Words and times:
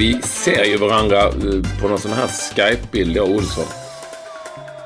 Vi 0.00 0.22
ser 0.22 0.64
ju 0.64 0.76
varandra 0.76 1.18
eh, 1.28 1.80
på 1.82 1.88
någon 1.88 1.98
sån 1.98 2.12
här 2.12 2.26
Skype-bild, 2.26 3.16
jag 3.16 3.28
och 3.28 3.34
Olsson. 3.34 3.64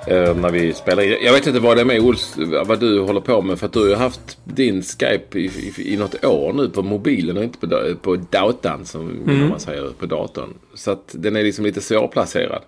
Eh, 0.08 0.36
när 0.36 0.50
vi 0.50 0.72
spelar 0.74 1.02
in. 1.02 1.16
Jag 1.24 1.32
vet 1.32 1.46
inte 1.46 1.60
vad 1.60 1.76
det 1.76 1.80
är 1.80 1.84
med 1.84 2.00
Ols, 2.00 2.36
vad 2.66 2.80
du 2.80 3.00
håller 3.00 3.20
på 3.20 3.42
med. 3.42 3.58
För 3.58 3.66
att 3.66 3.72
du 3.72 3.88
har 3.90 3.96
haft 3.96 4.38
din 4.44 4.82
Skype 4.82 5.38
i, 5.38 5.44
i, 5.44 5.92
i 5.94 5.96
något 5.96 6.24
år 6.24 6.52
nu 6.52 6.68
på 6.68 6.82
mobilen 6.82 7.36
och 7.36 7.44
inte 7.44 7.58
på, 7.58 7.94
på 8.02 8.16
datan 8.30 8.84
som 8.84 9.10
Mm. 9.10 9.48
man 9.48 9.60
säger 9.60 9.90
på 9.98 10.06
datorn. 10.06 10.54
Så 10.74 10.90
att 10.90 11.14
den 11.18 11.36
är 11.36 11.42
liksom 11.42 11.64
lite 11.64 11.80
svårplacerad. 11.80 12.62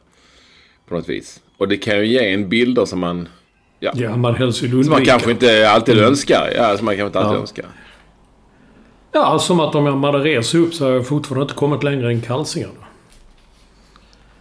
På 0.89 0.95
något 0.95 1.09
vis. 1.09 1.41
Och 1.57 1.69
det 1.69 1.77
kan 1.77 1.99
ju 1.99 2.07
ge 2.07 2.33
en 2.33 2.49
bilder 2.49 2.85
som 2.85 2.99
man... 2.99 3.29
Ja, 3.81 3.93
Ja, 3.95 4.17
man 4.17 4.35
helst 4.35 4.63
vill 4.63 4.71
som 4.71 4.79
man 4.79 4.87
undvika. 4.89 5.11
kanske 5.11 5.31
inte 5.31 5.71
alltid 5.71 5.99
önskar. 5.99 6.53
Ja, 6.57 6.77
som 6.77 6.85
man 6.85 6.97
kanske 6.97 7.07
inte 7.07 7.19
alltid 7.19 7.37
Ja. 7.37 7.41
önskar. 7.41 7.67
Ja, 9.13 9.39
som 9.39 9.61
att 9.61 9.75
om 9.75 9.87
jag 9.87 10.13
hade 10.13 10.19
rest 10.25 10.55
upp 10.55 10.75
så 10.75 10.85
har 10.85 10.93
jag 10.93 11.07
fortfarande 11.07 11.43
inte 11.43 11.55
kommit 11.55 11.83
längre 11.83 12.09
än 12.09 12.21
kalsingarna. 12.21 12.73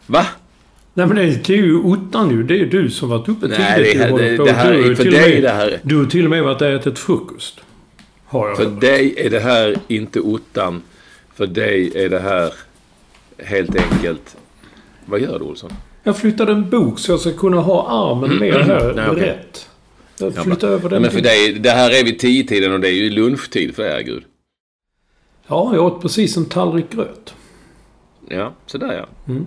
Va? 0.08 0.26
Nej 0.94 1.08
men 1.08 1.16
det, 1.18 1.26
det 1.48 1.54
är 1.54 1.58
ju 1.58 1.76
ottan 1.76 2.30
ju. 2.30 2.44
Det 2.44 2.54
är 2.54 2.58
ju 2.58 2.70
du 2.70 2.90
som 2.90 3.10
varit 3.10 3.30
uppe 3.30 3.48
Nej, 3.48 3.76
tidigt. 3.76 3.98
det- 3.98 4.04
och 4.06 4.10
hållit 4.12 4.38
det- 4.38 4.46
det 4.46 4.52
här 4.52 4.74
Du 4.74 4.92
är 4.92 4.96
för 4.96 5.04
dig 5.04 5.34
med- 5.34 5.44
det 5.44 5.50
här. 5.50 5.80
Du 5.84 5.98
har 5.98 6.06
till 6.06 6.24
och 6.24 6.30
med 6.30 6.44
varit 6.44 6.62
och 6.62 6.68
ätit 6.68 7.00
frukost. 7.00 7.60
Har 8.26 8.48
jag 8.48 8.58
För 8.58 8.66
hört. 8.66 8.82
dig 8.82 9.14
är 9.18 9.30
det 9.30 9.40
här 9.40 9.76
inte 9.88 10.20
ottan. 10.20 10.82
För 11.36 11.48
dig 11.48 11.92
är 11.96 12.10
det 12.10 12.20
här 12.20 12.54
helt 13.46 13.76
enkelt... 13.92 14.36
Vad 15.06 15.20
gör 15.20 15.40
du 15.40 15.46
Olsson? 15.46 15.74
Jag 16.04 16.18
flyttade 16.18 16.52
en 16.52 16.70
bok 16.70 17.00
så 17.00 17.12
jag 17.12 17.20
ska 17.20 17.32
kunna 17.32 17.58
ha 17.62 18.10
armen 18.12 18.40
mer 18.40 18.60
här 18.60 18.82
Mm. 18.84 18.96
Nej, 18.96 19.10
okej. 19.10 19.24
rätt. 19.24 19.70
Jag 20.18 20.44
flyttar 20.44 20.68
över 20.68 20.82
Nej, 20.82 20.90
den 20.90 21.02
men 21.02 21.12
för 21.12 21.22
dig, 21.22 21.54
det 21.54 21.70
här 21.70 22.00
är 22.00 22.04
vid 22.04 22.20
tio-tiden 22.20 22.74
och 22.74 22.80
det 22.80 22.88
är 22.90 22.92
ju 22.94 23.10
lunchtid 23.10 23.76
för 23.76 23.84
er, 23.84 24.02
gud. 24.02 24.24
Ja, 25.48 25.72
jag 25.76 25.86
åt 25.86 26.02
precis 26.02 26.38
en 26.38 26.46
tallrik 26.46 26.90
gröt. 26.90 27.34
Ja, 28.30 28.54
sådär 28.66 28.94
ja. 28.94 29.34
Mm. 29.34 29.46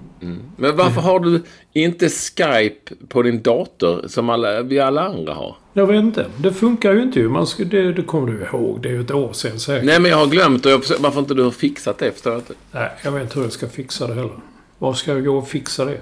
Men 0.57 0.77
varför 0.77 1.01
har 1.01 1.21
du 1.21 1.43
inte 1.73 2.09
Skype 2.09 2.95
på 3.09 3.23
din 3.23 3.43
dator 3.43 4.05
som 4.09 4.31
alla, 4.31 4.63
vi 4.63 4.81
alla 4.81 5.03
andra 5.05 5.35
har? 5.35 5.57
Jag 5.73 5.87
vet 5.87 6.01
inte. 6.03 6.27
Det 6.37 6.53
funkar 6.53 6.93
ju 6.93 7.03
inte. 7.03 7.21
Man 7.21 7.47
ska, 7.47 7.65
det, 7.65 7.93
det 7.93 8.03
kommer 8.03 8.33
du 8.33 8.43
ihåg. 8.43 8.81
Det 8.83 8.89
är 8.89 8.93
ju 8.93 9.01
ett 9.01 9.11
år 9.11 9.33
sedan 9.33 9.59
säkert. 9.59 9.87
Nej, 9.87 10.01
men 10.01 10.11
jag 10.11 10.19
har 10.19 10.27
glömt 10.27 10.67
och 10.67 10.73
jag, 10.73 10.83
varför 11.01 11.21
inte 11.21 11.35
du 11.35 11.43
har 11.43 11.51
fixat 11.51 11.99
det 11.99 12.13
förstår 12.13 12.33
jag 12.33 12.41
inte. 12.41 12.55
Nej, 12.73 12.91
jag 13.05 13.13
vet 13.13 13.23
inte 13.23 13.35
hur 13.35 13.43
jag 13.43 13.53
ska 13.53 13.69
fixa 13.69 14.07
det 14.07 14.15
heller. 14.15 14.31
Var 14.79 14.95
ska 14.95 15.13
jag 15.13 15.25
gå 15.25 15.37
och 15.37 15.49
fixa 15.49 15.85
det? 15.85 16.01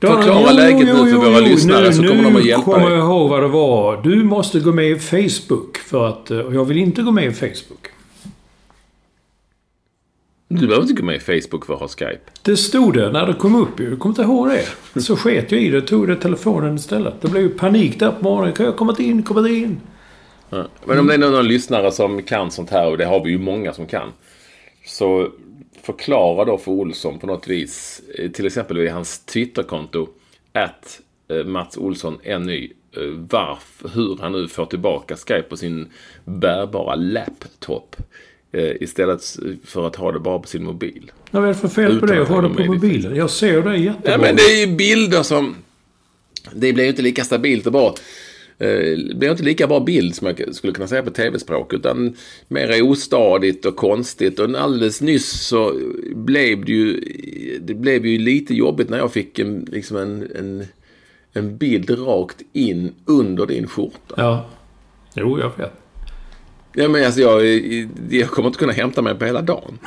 Förklara 0.00 0.52
läget 0.52 0.86
nu 0.86 0.94
för 0.94 1.16
våra 1.16 1.40
lyssnare 1.40 1.92
så 1.92 2.02
kommer 2.02 2.22
de 2.22 2.36
att 2.36 2.44
hjälpa 2.44 2.70
Nu 2.70 2.74
kommer 2.74 2.90
dig. 2.90 2.98
jag 2.98 3.06
ihåg 3.06 3.30
vad 3.30 3.42
det 3.42 3.48
var. 3.48 4.02
Du 4.02 4.24
måste 4.24 4.60
gå 4.60 4.72
med 4.72 4.90
i 4.90 4.98
Facebook 4.98 5.76
för 5.76 6.08
att... 6.08 6.30
Och 6.30 6.54
jag 6.54 6.64
vill 6.64 6.78
inte 6.78 7.02
gå 7.02 7.10
med 7.10 7.24
i 7.24 7.32
Facebook. 7.32 7.86
Du 10.48 10.66
behöver 10.66 10.82
inte 10.82 11.00
gå 11.00 11.06
med 11.06 11.16
i 11.16 11.20
Facebook 11.20 11.66
för 11.66 11.74
att 11.74 11.80
ha 11.80 11.88
Skype. 11.88 12.20
Det 12.42 12.56
stod 12.56 12.94
det 12.94 13.10
när 13.10 13.26
det 13.26 13.34
kom 13.34 13.54
upp 13.54 13.80
ju. 13.80 13.90
Du 13.90 13.96
kommer 13.96 14.12
inte 14.12 14.22
ihåg 14.22 14.48
det? 14.48 15.00
Så 15.00 15.16
sket 15.16 15.52
jag 15.52 15.60
i 15.60 15.68
det. 15.68 15.82
Tog 15.82 16.08
det 16.08 16.16
telefonen 16.16 16.74
istället. 16.74 17.14
Det 17.20 17.28
blev 17.28 17.42
ju 17.42 17.48
panik 17.48 17.98
där 17.98 18.12
på 18.12 18.24
morgonen. 18.24 18.52
Kan 18.52 18.66
jag 18.66 18.76
komma 18.76 18.96
in? 18.98 19.22
Komma 19.22 19.48
in? 19.48 19.80
Ja. 20.50 20.66
Men 20.84 20.98
om 20.98 21.06
det 21.06 21.14
är 21.14 21.18
någon 21.18 21.48
lyssnare 21.48 21.92
som 21.92 22.22
kan 22.22 22.50
sånt 22.50 22.70
här, 22.70 22.90
och 22.90 22.98
det 22.98 23.04
har 23.04 23.24
vi 23.24 23.30
ju 23.30 23.38
många 23.38 23.72
som 23.72 23.86
kan. 23.86 24.08
Så 24.84 25.28
förklara 25.82 26.44
då 26.44 26.58
för 26.58 26.72
Olsson 26.72 27.18
på 27.18 27.26
något 27.26 27.48
vis, 27.48 28.02
eh, 28.18 28.30
till 28.30 28.46
exempel 28.46 28.78
vid 28.78 28.90
hans 28.90 29.18
Twitterkonto, 29.18 30.08
att 30.52 31.00
Mats 31.44 31.76
Olsson 31.76 32.18
NY, 32.24 32.72
eh, 32.96 33.02
varför, 33.30 33.88
hur 33.88 34.18
han 34.20 34.32
nu 34.32 34.48
får 34.48 34.66
tillbaka 34.66 35.16
Skype 35.16 35.42
på 35.42 35.56
sin 35.56 35.92
bärbara 36.24 36.94
laptop. 36.94 37.96
Eh, 38.52 38.82
Istället 38.82 39.36
för 39.64 39.86
att 39.86 39.96
ha 39.96 40.12
det 40.12 40.20
bara 40.20 40.38
på 40.38 40.48
sin 40.48 40.64
mobil. 40.64 41.12
Vad 41.30 41.44
är 41.44 41.48
det 41.48 41.54
för 41.54 41.68
fel 41.68 42.00
på 42.00 42.06
det? 42.06 42.22
att 42.22 42.28
Ha 42.28 42.40
det 42.40 42.48
på 42.48 42.64
mobilen. 42.64 43.16
Jag 43.16 43.30
ser 43.30 43.62
det 43.62 43.76
jättebra. 43.76 44.12
Ja, 44.12 44.18
men 44.18 44.36
det 44.36 44.42
är 44.42 44.66
ju 44.66 44.76
bilder 44.76 45.22
som... 45.22 45.54
Det 46.54 46.72
blir 46.72 46.84
ju 46.84 46.90
inte 46.90 47.02
lika 47.02 47.24
stabilt 47.24 47.66
och 47.66 47.72
bra. 47.72 47.94
Eh, 48.58 48.68
Det 49.08 49.14
blir 49.16 49.30
inte 49.30 49.42
lika 49.42 49.66
bra 49.66 49.80
bild 49.80 50.14
som 50.14 50.26
jag 50.26 50.54
skulle 50.54 50.72
kunna 50.72 50.88
säga 50.88 51.02
på 51.02 51.10
tv-språk. 51.10 51.72
Utan 51.74 52.16
mer 52.48 52.82
ostadigt 52.82 53.66
och 53.66 53.76
konstigt. 53.76 54.38
Och 54.38 54.50
alldeles 54.60 55.00
nyss 55.00 55.30
så 55.46 55.72
blev 56.14 56.64
det 56.64 56.72
ju... 56.72 57.00
Det 57.60 57.74
blev 57.74 58.06
ju 58.06 58.18
lite 58.18 58.54
jobbigt 58.54 58.88
när 58.88 58.98
jag 58.98 59.12
fick 59.12 59.38
en, 59.38 59.68
liksom 59.72 59.96
en, 59.96 60.30
en, 60.38 60.64
en 61.32 61.56
bild 61.56 61.90
rakt 61.90 62.42
in 62.52 62.92
under 63.04 63.46
din 63.46 63.66
skjorta. 63.66 64.14
Ja. 64.16 64.46
Jo, 65.14 65.38
jag 65.40 65.52
vet. 65.56 65.72
Ja, 66.78 66.88
men 66.88 67.04
alltså 67.04 67.20
jag, 67.20 67.44
jag 68.10 68.30
kommer 68.30 68.46
inte 68.46 68.58
kunna 68.58 68.72
hämta 68.72 69.02
mig 69.02 69.14
på 69.14 69.24
hela 69.24 69.42
dagen. 69.42 69.78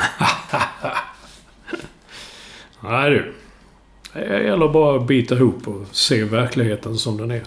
Nej 2.83 3.09
du. 3.09 3.33
Det 4.13 4.43
gäller 4.43 4.69
bara 4.69 5.01
att 5.01 5.07
bita 5.07 5.35
ihop 5.35 5.67
och 5.67 5.85
se 5.91 6.23
verkligheten 6.23 6.97
som 6.97 7.17
den 7.17 7.31
är. 7.31 7.43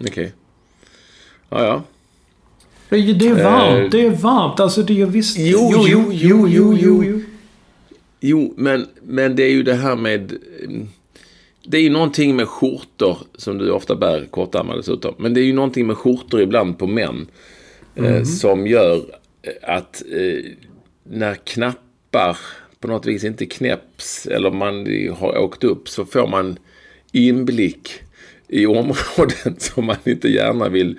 Okej. 0.00 0.32
Ja, 1.48 1.64
ja. 1.64 1.82
Det 2.88 2.96
är, 2.96 3.14
det 3.14 3.28
är 3.28 3.44
varmt. 3.44 3.84
Eh. 3.84 3.90
Det 3.90 4.06
är 4.06 4.10
varmt. 4.10 4.60
Alltså 4.60 4.82
det 4.82 5.00
är 5.00 5.06
visst... 5.06 5.38
Jo, 5.38 5.84
jo, 5.86 6.10
jo, 6.12 6.48
jo, 6.48 6.76
jo. 6.80 7.22
Jo, 8.20 8.54
men, 8.56 8.86
men 9.02 9.36
det 9.36 9.42
är 9.42 9.50
ju 9.50 9.62
det 9.62 9.74
här 9.74 9.96
med... 9.96 10.38
mm, 11.70 11.72
Det 11.72 11.78
är 11.78 11.82
ju 11.82 11.90
någonting 11.90 12.36
med 12.36 12.48
skjortor 12.48 13.18
som 13.34 13.58
du 13.58 13.70
ofta 13.70 13.96
bär 13.96 14.26
kortärmade 14.30 14.78
dessutom. 14.78 15.14
Men 15.18 15.34
det 15.34 15.40
är 15.40 15.44
ju 15.44 15.52
någonting 15.52 15.86
med 15.86 15.96
skjortor 15.96 16.40
ibland 16.40 16.78
på 16.78 16.86
män. 16.86 17.26
Eh, 17.96 18.22
som 18.22 18.66
gör 18.66 18.96
eh, 19.42 19.76
att 19.76 20.02
eh, 20.12 20.52
när 21.04 21.34
knappar 21.34 22.36
på 22.80 22.88
något 22.88 23.06
vis 23.06 23.24
inte 23.24 23.46
knäpps 23.46 24.26
eller 24.26 24.50
man 24.50 24.86
har 25.18 25.38
åkt 25.38 25.64
upp 25.64 25.88
så 25.88 26.04
får 26.04 26.26
man 26.26 26.58
inblick 27.12 27.90
i 28.48 28.66
områden 28.66 29.54
som 29.58 29.84
man 29.84 29.96
inte 30.04 30.28
gärna 30.28 30.68
vill 30.68 30.98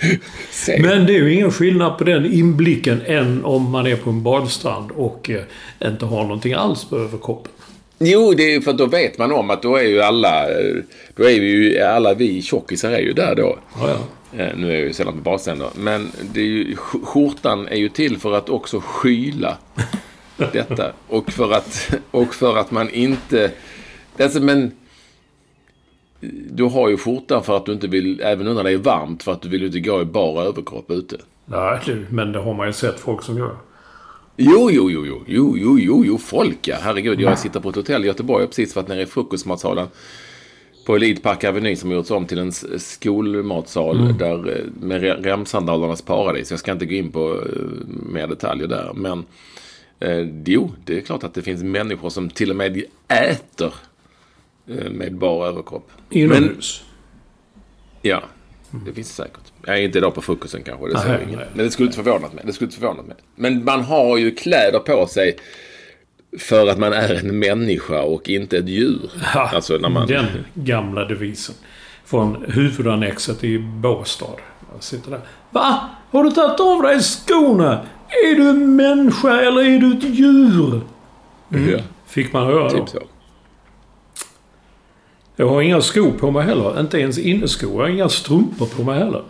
se. 0.50 0.82
Men 0.82 1.06
det 1.06 1.12
är 1.12 1.18
ju 1.18 1.34
ingen 1.34 1.50
skillnad 1.50 1.98
på 1.98 2.04
den 2.04 2.32
inblicken 2.32 3.02
än 3.06 3.44
om 3.44 3.70
man 3.70 3.86
är 3.86 3.96
på 3.96 4.10
en 4.10 4.22
badstrand 4.22 4.90
och 4.90 5.30
eh, 5.30 5.42
inte 5.90 6.04
har 6.04 6.22
någonting 6.22 6.52
alls 6.52 6.84
på 6.84 6.96
överkroppen. 6.96 7.52
Jo, 8.04 8.32
det 8.36 8.42
är 8.42 8.50
ju 8.50 8.60
för 8.60 8.70
att 8.70 8.78
då 8.78 8.86
vet 8.86 9.18
man 9.18 9.32
om 9.32 9.50
att 9.50 9.62
då 9.62 9.76
är 9.76 9.82
ju 9.84 10.00
alla, 10.02 10.50
eh, 10.50 10.74
då 11.16 11.24
är 11.24 11.30
ju, 11.30 11.78
alla 11.80 12.14
vi 12.14 12.42
tjockisar 12.42 12.90
är 12.90 12.98
ju 13.00 13.12
där 13.12 13.34
då. 13.34 13.58
Ja, 13.80 13.88
ja. 13.88 13.98
Eh, 14.44 14.56
Nu 14.56 14.68
är 14.70 14.74
jag 14.74 14.80
ju 14.84 14.92
sällan 14.92 15.14
på 15.14 15.20
badstränder. 15.20 15.68
Men 15.76 16.08
det 16.34 16.40
är 16.40 16.44
ju, 16.44 16.74
sk- 16.74 17.04
skjortan 17.04 17.68
är 17.68 17.76
ju 17.76 17.88
till 17.88 18.18
för 18.18 18.32
att 18.32 18.48
också 18.48 18.80
skyla 18.84 19.58
detta. 20.52 20.92
Och 21.08 21.32
för 21.32 21.52
att, 21.52 21.90
och 22.10 22.34
för 22.34 22.56
att 22.56 22.70
man 22.70 22.90
inte... 22.90 23.50
Alltså, 24.18 24.40
men... 24.40 24.72
Du 26.50 26.64
har 26.64 26.88
ju 26.88 26.96
skjortan 26.96 27.42
för 27.44 27.56
att 27.56 27.66
du 27.66 27.72
inte 27.72 27.86
vill, 27.88 28.20
även 28.20 28.54
när 28.54 28.64
det 28.64 28.70
är 28.72 28.76
varmt, 28.76 29.22
för 29.22 29.32
att 29.32 29.42
du 29.42 29.48
vill 29.48 29.64
inte 29.64 29.80
gå 29.80 30.02
i 30.02 30.04
bara 30.04 30.44
överkropp 30.44 30.90
ute. 30.90 31.16
Nej, 31.46 31.78
men 32.10 32.32
det 32.32 32.38
har 32.38 32.54
man 32.54 32.66
ju 32.66 32.72
sett 32.72 33.00
folk 33.00 33.22
som 33.22 33.38
gör. 33.38 33.56
Jo, 34.42 34.70
jo, 34.70 34.90
jo, 34.90 35.04
jo, 35.06 35.22
jo, 35.26 35.56
jo, 35.58 35.78
jo, 35.78 36.04
jo, 36.04 36.18
folk 36.18 36.68
ja. 36.68 36.76
Herregud, 36.80 37.20
jag 37.20 37.38
sitter 37.38 37.60
på 37.60 37.68
ett 37.70 37.76
hotell 37.76 38.04
i 38.04 38.06
Göteborg. 38.06 38.40
Jag 38.42 38.46
har 38.46 38.48
precis 38.48 38.76
varit 38.76 38.88
nere 38.88 39.02
i 39.02 39.06
frukostmatsalen 39.06 39.88
på 40.86 40.96
Elitpark 40.96 41.44
Avenue 41.44 41.76
som 41.76 41.90
gjorts 41.92 42.10
om 42.10 42.26
till 42.26 42.38
en 42.38 42.52
skolmatsal 42.78 44.18
där, 44.18 44.58
eh, 44.58 44.64
med 44.80 45.02
re- 45.02 45.22
remsandalernas 45.22 46.02
paradis. 46.02 46.50
Jag 46.50 46.60
ska 46.60 46.72
inte 46.72 46.86
gå 46.86 46.94
in 46.94 47.12
på 47.12 47.32
eh, 47.34 47.62
mer 48.12 48.26
detaljer 48.26 48.66
där. 48.66 48.92
Men 48.94 49.24
eh, 50.00 50.28
jo, 50.44 50.72
det 50.84 50.96
är 50.96 51.00
klart 51.00 51.24
att 51.24 51.34
det 51.34 51.42
finns 51.42 51.62
människor 51.62 52.10
som 52.10 52.30
till 52.30 52.50
och 52.50 52.56
med 52.56 52.82
äter 53.08 53.74
eh, 54.66 54.90
med 54.90 55.14
bara 55.14 55.48
överkropp. 55.48 55.90
Inomhus. 56.10 56.82
Ja, 58.02 58.22
det 58.86 58.92
finns 58.92 59.08
det 59.16 59.22
säkert. 59.22 59.49
Jag 59.66 59.78
är 59.78 59.82
inte 59.82 59.98
idag 59.98 60.14
på 60.14 60.22
frukosten 60.22 60.62
kanske. 60.62 60.88
Det 60.88 60.98
säger. 60.98 61.48
Men 61.54 61.64
det 61.64 61.70
skulle 61.70 61.86
inte 61.86 62.02
förvånat 62.02 62.32
mig. 62.32 62.44
Det 62.46 62.52
skulle 62.52 62.66
inte 62.66 62.78
förvånat 62.80 63.06
mig. 63.06 63.16
Men 63.36 63.64
man 63.64 63.82
har 63.82 64.16
ju 64.18 64.34
kläder 64.34 64.78
på 64.78 65.06
sig 65.06 65.36
för 66.38 66.66
att 66.66 66.78
man 66.78 66.92
är 66.92 67.14
en 67.14 67.38
människa 67.38 68.02
och 68.02 68.28
inte 68.28 68.58
ett 68.58 68.68
djur. 68.68 69.10
Ha, 69.34 69.40
Alltså 69.48 69.76
när 69.76 69.88
man... 69.88 70.06
Den 70.06 70.26
gamla 70.54 71.04
devisen. 71.04 71.54
Från 72.04 72.44
huvudannexet 72.48 73.44
i 73.44 73.58
Båstad. 73.58 74.26
Jag 74.74 74.82
sitter 74.82 75.10
där. 75.10 75.20
Va? 75.50 75.80
Har 76.10 76.24
du 76.24 76.30
tagit 76.30 76.60
av 76.60 76.82
dig 76.82 77.00
skorna? 77.00 77.86
Är 78.08 78.34
du 78.36 78.48
en 78.50 78.76
människa 78.76 79.40
eller 79.40 79.60
är 79.64 79.78
du 79.78 79.92
ett 79.98 80.04
djur? 80.04 80.80
Ja, 81.48 81.78
Fick 82.06 82.32
man 82.32 82.46
höra 82.46 82.68
då. 82.68 82.70
typ 82.70 82.88
så. 82.88 82.98
Jag 85.36 85.48
har 85.48 85.62
inga 85.62 85.80
skor 85.80 86.10
på 86.10 86.30
mig 86.30 86.42
heller. 86.46 86.80
Inte 86.80 86.98
ens 86.98 87.18
inneskor. 87.18 87.72
Jag 87.72 87.80
har 87.80 87.88
inga 87.88 88.08
strumpor 88.08 88.66
på 88.66 88.82
mig 88.82 88.98
heller. 88.98 89.22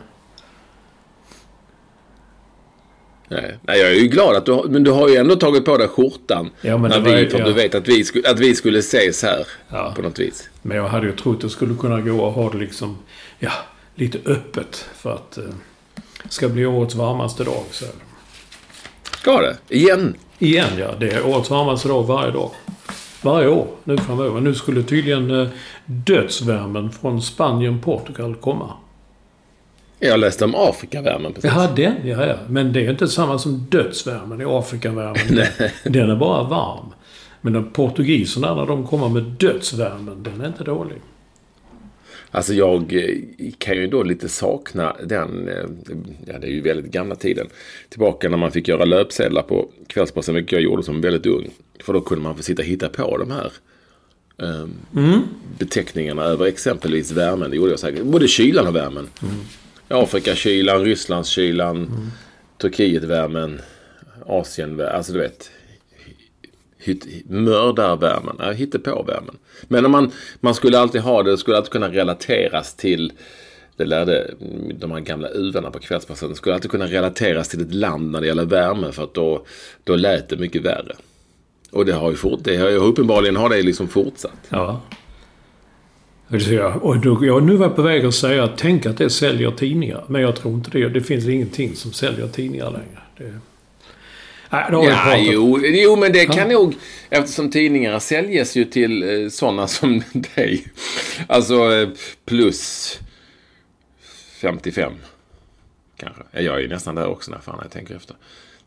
Nej. 3.31 3.59
Nej, 3.63 3.81
jag 3.81 3.91
är 3.91 3.95
ju 3.95 4.07
glad 4.09 4.37
att 4.37 4.47
du. 4.47 4.63
Men 4.69 4.85
du 4.85 4.91
har 4.91 5.09
ju 5.09 5.17
ändå 5.17 5.37
tagit 5.37 5.65
på 5.65 5.77
dig 5.77 5.89
skjortan. 5.89 6.51
Ja, 6.61 6.77
när 6.79 7.01
var 7.01 7.13
vi, 7.13 7.21
ju- 7.21 7.31
för 7.31 7.39
ja. 7.39 7.45
du 7.45 7.53
vet 7.53 7.75
att 7.75 7.89
vi, 7.89 8.05
skulle, 8.05 8.31
att 8.31 8.39
vi 8.41 8.55
skulle 8.55 8.79
ses 8.79 9.23
här. 9.23 9.47
Ja. 9.69 9.93
På 9.97 10.03
något 10.03 10.19
vis. 10.19 10.49
Men 10.63 10.77
jag 10.77 10.89
hade 10.89 11.07
ju 11.07 11.13
trott 11.13 11.35
att 11.37 11.41
det 11.41 11.49
skulle 11.49 11.75
kunna 11.75 12.01
gå 12.01 12.25
och 12.25 12.33
ha 12.33 12.51
det 12.51 12.59
liksom... 12.59 12.99
Ja, 13.39 13.53
lite 13.95 14.19
öppet. 14.31 14.87
För 14.97 15.13
att 15.15 15.39
eh, 15.39 15.45
det 16.23 16.33
ska 16.33 16.49
bli 16.49 16.67
årets 16.67 16.95
varmaste 16.95 17.45
dag. 17.45 17.63
Så. 17.71 17.85
Ska 19.19 19.41
det? 19.41 19.57
Igen? 19.69 20.15
Igen 20.39 20.69
ja. 20.79 20.95
Det 21.01 21.11
är 21.11 21.27
årets 21.27 21.51
varmaste 21.51 21.89
dag 21.89 22.03
varje 22.03 22.33
dag. 22.33 22.51
Varje 23.23 23.49
år 23.49 23.67
nu 23.85 23.99
framöver. 23.99 24.41
Nu 24.41 24.55
skulle 24.55 24.83
tydligen 24.83 25.31
eh, 25.41 25.49
dödsvärmen 25.87 26.91
från 26.91 27.23
Spanien, 27.23 27.81
Portugal 27.81 28.35
komma. 28.35 28.71
Jag 30.03 30.21
läste 30.21 30.45
om 30.45 30.55
Afrikavärmen 30.55 31.33
precis. 31.33 31.51
Jaha, 31.51 31.73
den 31.77 31.95
ja, 32.05 32.27
ja. 32.27 32.37
Men 32.49 32.73
det 32.73 32.87
är 32.87 32.91
inte 32.91 33.09
samma 33.09 33.39
som 33.39 33.67
dödsvärmen 33.71 34.41
i 34.41 34.45
Afrikavärmen. 34.45 35.47
den 35.85 36.11
är 36.11 36.17
bara 36.17 36.43
varm. 36.43 36.93
Men 37.41 37.53
de 37.53 37.71
portugiserna 37.71 38.55
när 38.55 38.67
de 38.67 38.87
kommer 38.87 39.09
med 39.09 39.23
dödsvärmen, 39.23 40.23
den 40.23 40.41
är 40.41 40.47
inte 40.47 40.65
dålig. 40.65 40.97
Alltså 42.31 42.55
jag 42.55 42.93
eh, 42.93 43.53
kan 43.59 43.77
ju 43.77 43.87
då 43.87 44.03
lite 44.03 44.29
sakna 44.29 44.97
den, 45.05 45.49
eh, 45.49 45.55
ja 46.27 46.39
det 46.39 46.47
är 46.47 46.51
ju 46.51 46.61
väldigt 46.61 46.93
gamla 46.93 47.15
tiden. 47.15 47.47
Tillbaka 47.89 48.29
när 48.29 48.37
man 48.37 48.53
fick 48.53 48.69
göra 48.69 48.85
löpsedlar 48.85 49.43
på 49.43 49.69
Kvällsposten, 49.87 50.35
vilket 50.35 50.53
jag 50.53 50.63
gjorde 50.63 50.83
som 50.83 51.01
väldigt 51.01 51.27
ung. 51.27 51.51
För 51.85 51.93
då 51.93 52.01
kunde 52.01 52.25
man 52.25 52.37
få 52.37 52.43
sitta 52.43 52.63
och 52.63 52.69
hitta 52.69 52.89
på 52.89 53.19
de 53.19 53.31
här 53.31 53.53
eh, 54.39 55.19
beteckningarna 55.59 56.23
över 56.25 56.47
exempelvis 56.47 57.13
värmen. 57.13 57.51
Det 57.51 57.57
gjorde 57.57 57.71
jag 57.71 57.81
säkert. 57.81 58.03
Både 58.03 58.29
kylan 58.29 58.67
och 58.67 58.77
värmen. 58.77 59.09
Afrikakylan, 59.91 60.85
Rysslandskylan, 60.85 62.11
Turkietvärmen, 62.59 63.61
Asienvärmen. 64.27 64.97
Alltså 64.97 65.13
du 65.13 65.19
vet. 65.19 65.51
Mördarvärmen, 67.29 68.37
ja, 68.39 68.51
hittepåvärmen. 68.51 69.39
Men 69.69 69.87
om 69.87 69.93
man, 69.93 70.13
man 70.41 70.55
skulle 70.55 70.79
alltid 70.79 71.01
ha 71.01 71.23
det, 71.23 71.31
det 71.31 71.39
skulle 71.39 71.57
alltid 71.57 71.73
kunna 71.73 71.89
relateras 71.89 72.75
till, 72.75 73.13
det 73.77 73.85
lärde 73.85 74.35
de 74.75 74.91
här 74.91 75.01
gamla 75.01 75.29
uvarna 75.29 75.71
på 75.71 75.79
kvällspassen, 75.79 76.29
det 76.29 76.35
skulle 76.35 76.55
alltid 76.55 76.71
kunna 76.71 76.87
relateras 76.87 77.49
till 77.49 77.61
ett 77.61 77.75
land 77.75 78.11
när 78.11 78.21
det 78.21 78.27
gäller 78.27 78.45
värme 78.45 78.93
för 78.93 79.05
att 79.05 79.15
då, 79.15 79.47
då 79.85 79.97
lät 79.97 80.29
det 80.29 80.37
mycket 80.37 80.63
värre. 80.63 80.97
Och 81.71 81.87
det 81.87 81.93
har 81.93 82.11
ju 82.11 82.17
fort, 82.17 82.41
det 82.43 82.57
har 82.57 82.69
ju 82.69 82.77
uppenbarligen 82.77 83.37
har 83.37 83.49
det 83.49 83.63
liksom 83.63 83.89
fortsatt. 83.89 84.47
Ja. 84.49 84.81
Och 86.83 87.01
då, 87.01 87.27
jag 87.27 87.43
nu 87.43 87.57
var 87.57 87.69
på 87.69 87.83
väg 87.83 88.05
att 88.05 88.15
säga 88.15 88.45
att 88.45 88.59
tänk 88.59 88.87
att 88.87 88.99
det 88.99 89.11
säljer 89.11 89.51
tidningar. 89.51 90.05
Men 90.09 90.23
jag 90.23 90.37
tror 90.37 90.55
inte 90.55 90.71
det. 90.71 90.89
Det 90.89 91.01
finns 91.01 91.27
ingenting 91.29 91.77
som 91.77 91.93
säljer 91.93 92.29
tidningar 92.29 92.71
längre. 92.71 93.03
Det, 93.19 93.25
nej, 94.51 94.65
det 94.71 94.77
har 94.77 94.85
Ja, 94.85 94.91
pratat 95.05 95.19
jo, 95.21 95.61
jo, 95.65 95.97
men 95.97 96.13
det 96.13 96.27
kan 96.27 96.49
nog, 96.49 96.75
eftersom 97.11 97.51
tidningar 97.51 97.99
säljes 97.99 98.57
ju 98.57 98.65
till 98.65 99.03
eh, 99.03 99.29
sådana 99.29 99.67
som 99.67 100.03
dig. 100.35 100.65
Alltså 101.27 101.73
eh, 101.73 101.89
plus 102.25 102.99
55. 104.41 104.93
Kanske. 105.97 106.23
Ja, 106.33 106.41
Jag 106.41 106.63
är 106.63 106.69
nästan 106.69 106.95
där 106.95 107.07
också 107.09 107.31
när 107.31 107.39
fan 107.39 107.59
jag 107.63 107.71
tänker 107.71 107.97
efter. 107.97 108.17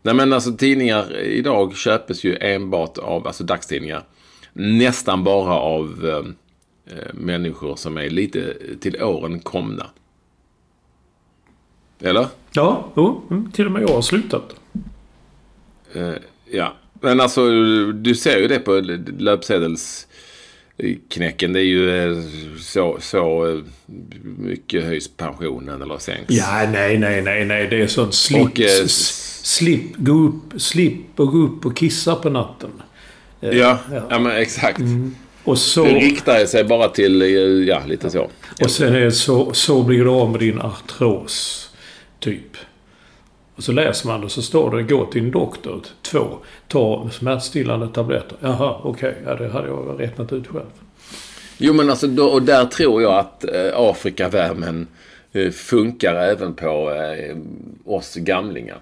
Nej 0.02 0.14
men 0.16 0.34
alltså 0.34 0.54
tidningar 0.54 1.18
idag 1.20 1.76
köpes 1.78 2.24
ju 2.24 2.38
enbart 2.42 2.98
av, 2.98 3.28
alltså 3.28 3.44
dagstidningar. 3.44 4.04
Nästan 4.54 5.24
bara 5.24 5.54
av 5.54 6.06
eh, 6.10 6.34
människor 7.14 7.76
som 7.76 7.98
är 7.98 8.10
lite 8.10 8.54
till 8.80 9.04
åren 9.04 9.40
komna. 9.40 9.86
Eller? 12.02 12.28
Ja, 12.54 12.92
jo, 12.96 13.22
mm, 13.32 13.52
till 13.52 13.66
och 13.66 13.72
med 13.72 13.82
jag 13.82 13.88
har 13.88 14.02
slutat. 14.02 14.56
Eh, 15.94 16.14
ja, 16.52 16.74
men 17.02 17.22
alltså 17.22 17.50
du 17.92 18.16
ser 18.16 18.38
ju 18.38 18.48
det 18.48 18.60
på 18.60 18.82
löpsedelsknäcken. 19.18 21.54
Det 21.54 21.60
är 21.60 21.64
ju 21.66 22.12
eh, 22.12 22.18
så, 22.60 22.98
så 23.02 23.48
eh, 23.52 23.60
mycket 24.38 24.84
höjs 24.84 25.08
pensionen 25.18 25.82
eller 25.82 25.98
sänks. 25.98 26.26
Ja, 26.30 26.70
nej, 26.72 26.98
nej, 26.98 27.22
nej, 27.22 27.46
nej. 27.46 27.68
Det 27.68 27.82
är 27.82 27.88
sånt 27.88 28.14
slip, 28.14 28.42
Och, 28.42 28.60
eh, 28.60 28.66
s- 28.86 29.40
slip, 29.44 29.96
gå 29.98 30.14
upp, 30.14 30.62
slip 30.62 31.20
och 31.20 31.32
gå 31.32 31.38
upp 31.38 31.66
och 31.66 31.78
kissa 31.78 32.16
på 32.16 32.30
natten. 32.30 32.70
Eh, 33.42 33.58
Ja, 33.58 33.80
ja 34.10 34.20
men 34.20 34.32
exakt. 34.32 34.80
Och 35.44 35.58
så... 35.58 35.84
Det 35.84 35.94
riktar 35.94 36.46
sig 36.46 36.64
bara 36.64 36.90
till, 36.90 37.22
eh, 37.22 37.28
ja 37.68 37.82
lite 37.88 38.10
så. 38.10 38.30
Och 38.62 38.72
sen 38.72 38.96
är 38.96 39.00
det 39.00 39.12
så, 39.12 39.54
så 39.54 39.84
blir 39.84 40.04
du 40.04 40.10
av 40.10 40.32
med 40.32 40.40
din 40.40 40.62
artros. 40.62 41.70
Typ. 42.20 42.58
Och 43.56 43.64
så 43.64 43.72
läser 43.72 44.08
man 44.08 44.22
det 44.22 44.30
så 44.30 44.42
står 44.42 44.78
det 44.78 44.84
gå 44.84 45.06
till 45.06 45.22
din 45.22 45.32
doktor. 45.32 45.82
Två. 46.02 46.38
Ta 46.68 47.10
smärtstillande 47.12 47.88
tabletter. 47.88 48.38
Jaha, 48.40 48.76
okej. 48.84 49.16
Ja, 49.26 49.36
det 49.36 49.50
hade 49.50 49.68
jag 49.68 49.96
räknat 50.00 50.34
ut 50.34 50.48
själv. 50.48 50.66
Jo 51.58 51.74
men 51.74 51.90
alltså 51.90 52.08
då, 52.08 52.26
och 52.26 52.42
där 52.42 52.66
tror 52.66 53.02
jag 53.02 53.14
att 53.14 53.44
eh, 53.44 53.72
Afrikavärmen 53.76 54.82
eh, 54.82 54.88
funkar 55.52 56.16
även 56.16 56.54
på 56.54 56.92
eh, 56.92 57.38
oss 57.86 58.16
gamlingar. 58.16 58.78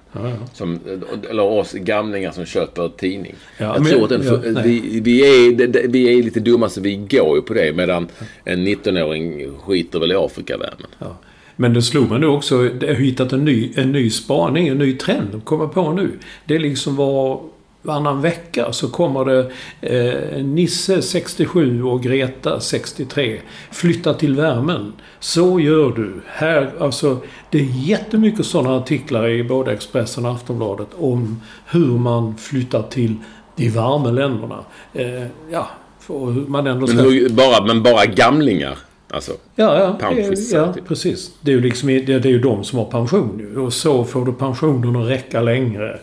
Som, 0.53 0.73
eh, 0.73 1.29
eller 1.29 1.43
oss 1.43 1.73
gamlingar 1.73 2.31
som 2.31 2.45
köper 2.45 2.89
tidning. 2.97 3.35
Ja, 3.57 3.65
jag 3.65 3.83
men- 3.83 3.91
tror 3.91 4.03
att 4.03 4.09
den, 4.09 4.55
ja, 4.55 4.61
vi, 4.63 4.99
vi, 4.99 5.21
är, 5.21 5.87
vi 5.87 6.19
är 6.19 6.23
lite 6.23 6.39
dumma 6.39 6.69
så 6.69 6.81
vi 6.81 6.95
går 6.95 7.35
ju 7.35 7.41
på 7.41 7.53
det 7.53 7.73
medan 7.75 8.07
en 8.43 8.67
19-åring 8.67 9.51
skiter 9.57 9.99
väl 9.99 10.11
i 10.11 10.15
Afrikavärmen. 10.15 10.87
Ja. 10.99 11.17
Men 11.55 11.73
det 11.73 11.81
slog 11.81 12.09
mig 12.09 12.19
nu 12.19 12.27
också. 12.27 12.55
Jag 12.81 12.87
har 12.87 12.93
hittat 12.93 13.33
en 13.33 13.45
ny, 13.45 13.71
en 13.75 13.91
ny 13.91 14.09
spaning, 14.09 14.67
en 14.67 14.77
ny 14.77 14.93
trend. 14.97 15.41
Kommer 15.43 15.67
på 15.67 15.91
nu. 15.93 16.11
Det 16.45 16.55
är 16.55 16.59
liksom 16.59 16.95
var 16.95 17.41
varannan 17.81 18.21
vecka 18.21 18.73
så 18.73 18.89
kommer 18.89 19.25
det 19.25 19.51
eh, 19.81 20.43
Nisse 20.43 21.01
67 21.01 21.83
och 21.83 22.03
Greta 22.03 22.59
63 22.59 23.41
flytta 23.71 24.13
till 24.13 24.35
värmen. 24.35 24.93
Så 25.19 25.59
gör 25.59 25.91
du. 25.91 26.21
Här, 26.27 26.71
alltså, 26.79 27.17
det 27.49 27.59
är 27.59 27.67
jättemycket 27.87 28.45
sådana 28.45 28.77
artiklar 28.77 29.29
i 29.29 29.43
både 29.43 29.71
Expressen 29.71 30.25
och 30.25 30.31
Aftonbladet 30.31 30.87
om 30.99 31.41
hur 31.65 31.97
man 31.97 32.37
flyttar 32.37 32.83
till 32.83 33.15
de 33.55 33.69
varma 33.69 34.11
länderna. 34.11 34.59
Eh, 34.93 35.25
ja, 35.51 35.67
för 35.99 36.13
man 36.49 36.67
ändå 36.67 36.87
Men, 36.87 36.97
ska... 36.97 37.09
hur, 37.09 37.29
bara, 37.29 37.65
men 37.65 37.83
bara 37.83 38.05
gamlingar. 38.05 38.77
Alltså. 39.13 39.31
Ja, 39.55 39.97
ja, 39.99 40.13
ja 40.51 40.73
typ. 40.73 40.87
precis. 40.87 41.31
Det 41.41 41.51
är, 41.51 41.55
ju 41.55 41.61
liksom, 41.61 41.89
det 41.89 42.19
det 42.19 42.29
är 42.29 42.31
ju 42.31 42.39
de 42.39 42.63
som 42.63 42.79
har 42.79 42.85
pension 42.85 43.33
nu. 43.37 43.61
Och 43.61 43.73
så 43.73 44.03
får 44.03 44.25
du 44.25 44.33
pensionen 44.33 44.95
att 44.95 45.09
räcka 45.09 45.41
längre. 45.41 45.99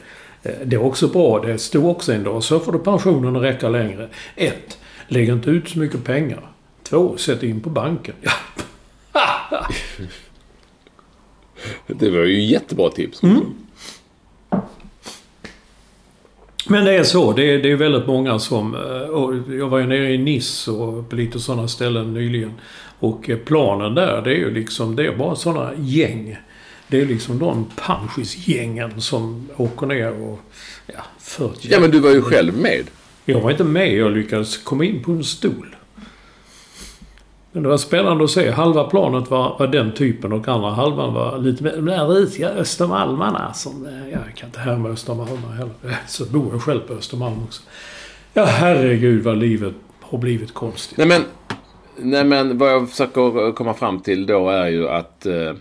Eh, 0.49 0.55
Det 0.65 0.77
är 0.77 0.83
också 0.83 1.09
bra. 1.09 1.39
Det 1.47 1.59
stod 1.59 1.87
också 1.87 2.13
en 2.13 2.23
dag. 2.25 2.43
Så 2.43 2.61
får 2.61 2.73
du 2.73 2.79
pensionen 2.79 3.37
att 3.37 3.43
räcka 3.43 3.69
längre. 3.69 4.09
Ett, 4.37 4.79
Lägg 5.09 5.29
inte 5.29 5.51
ut 5.51 5.69
så 5.69 5.79
mycket 5.79 6.05
pengar. 6.05 6.41
Två, 6.83 7.17
Sätt 7.17 7.43
in 7.43 7.61
på 7.61 7.71
banken. 7.71 8.15
Ja. 8.21 8.31
Det 11.87 12.11
var 12.11 12.25
ju 12.25 12.43
jättebra 12.45 12.91
tips. 12.91 13.23
Mm. 13.23 13.41
Men 16.69 16.85
det 16.85 16.93
är 16.99 17.03
så. 17.03 17.33
Det 17.33 17.55
är, 17.55 17.59
det 17.63 17.71
är 17.71 17.77
väldigt 17.77 18.07
många 18.07 18.39
som... 18.39 18.75
eh, 18.75 19.55
jag 19.57 19.69
var 19.69 19.79
ju 19.79 19.87
nere 19.87 20.11
i 20.13 20.19
Nice 20.19 20.71
och 20.71 21.09
på 21.11 21.17
lite 21.17 21.41
sådana 21.41 21.69
ställen 21.69 22.15
nyligen. 22.15 22.53
Och 22.99 23.31
eh, 23.31 23.39
planen 23.39 23.95
där, 23.95 24.23
det 24.23 24.31
är 24.31 24.37
ju 24.39 24.51
liksom... 24.55 24.97
Det 24.97 25.07
är 25.07 25.17
bara 25.17 25.37
sådana 25.37 25.71
gäng. 25.79 26.37
Det 26.89 27.01
är 27.01 27.07
liksom 27.07 27.39
de 27.39 27.67
panschisgängen 27.77 29.01
som 29.01 29.49
åker 29.57 29.87
ner 29.87 30.13
och... 30.23 30.41
Ja, 30.87 31.03
Ja 31.71 31.81
men 31.81 31.91
du 31.91 32.01
var 32.01 32.11
ju 32.11 32.23
själv 32.23 32.57
med. 32.59 32.85
Jag 33.25 33.41
var 33.41 33.51
inte 33.51 33.65
med. 33.65 33.93
Jag 33.95 34.13
lyckades 34.13 34.57
komma 34.59 34.85
in 34.85 35.03
på 35.03 35.13
en 35.13 35.25
stol. 35.25 35.77
Men 37.53 37.63
det 37.63 37.69
var 37.69 37.77
spännande 37.77 38.25
att 38.25 38.31
se. 38.31 38.51
Halva 38.51 38.85
planet 38.85 39.31
var, 39.31 39.57
var 39.59 39.67
den 39.67 39.93
typen 39.93 40.33
och 40.33 40.49
andra 40.49 40.71
halvan 40.71 41.15
var 41.15 41.39
lite 41.39 41.63
mer... 41.65 41.73
De 41.77 41.85
där 41.85 42.09
risiga 42.09 42.49
östermalmarna 42.49 43.53
som... 43.55 43.87
eh, 43.87 44.09
Jag 44.13 44.35
kan 44.37 44.49
inte 44.49 44.61
härma 44.61 44.89
östermalmar 44.89 45.53
heller. 45.53 45.75
Så 46.07 46.25
bor 46.25 46.49
jag 46.53 46.63
själv 46.63 46.81
på 46.81 46.93
Östermalm 46.95 47.43
också. 47.43 47.63
Ja, 48.35 48.45
herregud 48.45 49.23
vad 49.25 49.37
livet 49.39 49.75
har 50.01 50.19
blivit 50.19 50.55
konstigt. 50.55 50.99
Nej 50.99 51.07
men, 51.07 51.23
nej 51.97 52.25
men 52.25 52.59
vad 52.59 52.73
jag 52.73 52.91
försöker 52.91 53.53
komma 53.53 53.75
fram 53.75 54.01
till 54.01 54.27
då 54.27 54.49
är 54.51 54.69
ju 54.69 54.89
att 54.89 55.27
eh, 55.27 55.53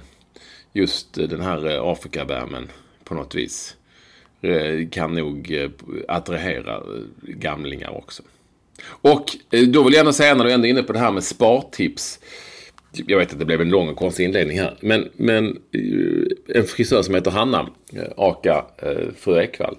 just 0.77 1.17
eh, 1.17 1.27
den 1.27 1.41
här 1.41 1.69
eh, 1.69 1.83
Afrikavärmen 1.83 2.67
på 3.03 3.15
något 3.15 3.35
vis 3.35 3.75
eh, 4.41 4.89
kan 4.91 5.15
nog 5.15 5.69
attrahera 6.07 6.83
gamlingar 7.21 7.97
också. 7.97 8.23
Och 8.85 9.25
då 9.67 9.83
vill 9.83 9.93
jag 9.93 9.99
ändå 9.99 10.13
säga 10.13 10.35
när 10.35 10.43
du 10.43 10.51
ändå 10.51 10.67
är 10.67 10.69
inne 10.69 10.83
på 10.83 10.93
det 10.93 10.99
här 10.99 11.11
med 11.11 11.23
spartips. 11.23 12.19
Typ, 12.93 13.09
jag 13.09 13.17
vet 13.17 13.33
att 13.33 13.39
det 13.39 13.45
blev 13.45 13.61
en 13.61 13.69
lång 13.69 13.89
och 13.89 13.95
konstig 13.95 14.25
inledning 14.25 14.59
här. 14.59 14.77
Men, 14.79 15.09
men 15.15 15.59
en 16.47 16.63
frisör 16.63 17.01
som 17.01 17.15
heter 17.15 17.31
Hanna, 17.31 17.69
aka 18.17 18.65
fru 19.17 19.41
Ekvall, 19.41 19.77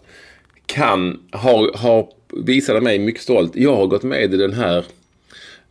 kan, 0.66 1.20
har, 1.30 1.78
har 1.78 2.08
visade 2.32 2.80
mig 2.80 2.98
mycket 2.98 3.22
stolt. 3.22 3.56
Jag 3.56 3.76
har 3.76 3.86
gått 3.86 4.02
med 4.02 4.34
i 4.34 4.36
den 4.36 4.52
här 4.52 4.84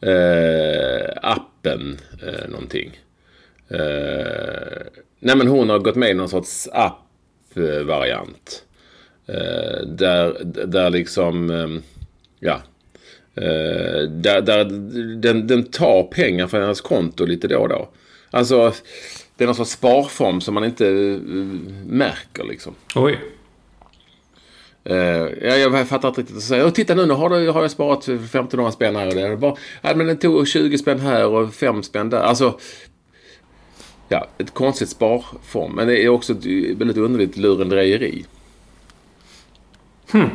eh, 0.01 1.09
appen 1.21 1.97
eh, 2.23 2.49
någonting. 2.49 2.99
Eh, 3.69 4.87
nej 5.19 5.35
men 5.35 5.47
hon 5.47 5.69
har 5.69 5.79
gått 5.79 5.95
med 5.95 6.09
i 6.09 6.13
någon 6.13 6.29
sorts 6.29 6.67
app-variant. 6.73 8.63
Eh, 9.27 9.87
där, 9.87 10.43
där 10.65 10.89
liksom, 10.89 11.49
eh, 11.49 11.67
ja. 12.39 12.61
Eh, 13.35 14.09
där, 14.09 14.41
där 14.41 14.65
den, 15.15 15.47
den 15.47 15.63
tar 15.63 16.03
pengar 16.03 16.47
från 16.47 16.61
hennes 16.61 16.81
konto 16.81 17.25
lite 17.25 17.47
då 17.47 17.57
och 17.57 17.69
då. 17.69 17.89
Alltså, 18.31 18.73
det 19.35 19.43
är 19.43 19.45
någon 19.45 19.55
sorts 19.55 19.71
sparform 19.71 20.41
som 20.41 20.53
man 20.53 20.65
inte 20.65 20.87
eh, 20.87 21.19
märker 21.85 22.43
liksom. 22.43 22.75
Oj. 22.95 23.19
Uh, 24.89 24.97
ja, 25.41 25.55
jag 25.55 25.87
fattar 25.87 26.07
inte 26.07 26.21
riktigt 26.21 26.41
säger. 26.41 26.65
Och 26.65 26.75
titta 26.75 26.95
nu, 26.95 27.05
nu 27.05 27.13
har, 27.13 27.29
du, 27.29 27.49
har 27.49 27.61
jag 27.61 27.71
sparat 27.71 28.03
1500 28.03 28.71
spänn 28.71 28.95
här 28.95 29.07
och 29.07 29.13
där. 29.13 29.35
Bara, 29.35 29.55
ja, 29.81 29.95
men 29.95 30.07
den 30.07 30.17
tog 30.17 30.47
20 30.47 30.77
spänn 30.77 30.99
här 30.99 31.25
och 31.27 31.53
5 31.53 31.83
spänn 31.83 32.09
där. 32.09 32.19
Alltså, 32.19 32.59
ja, 34.07 34.27
ett 34.37 34.53
konstigt 34.53 34.89
sparform. 34.89 35.71
Men 35.75 35.87
det 35.87 36.03
är 36.03 36.09
också 36.09 36.33
ett 36.33 36.45
väldigt 36.77 36.97
underligt 36.97 37.37
lurendrejeri. 37.37 38.25
Hmm. 40.11 40.29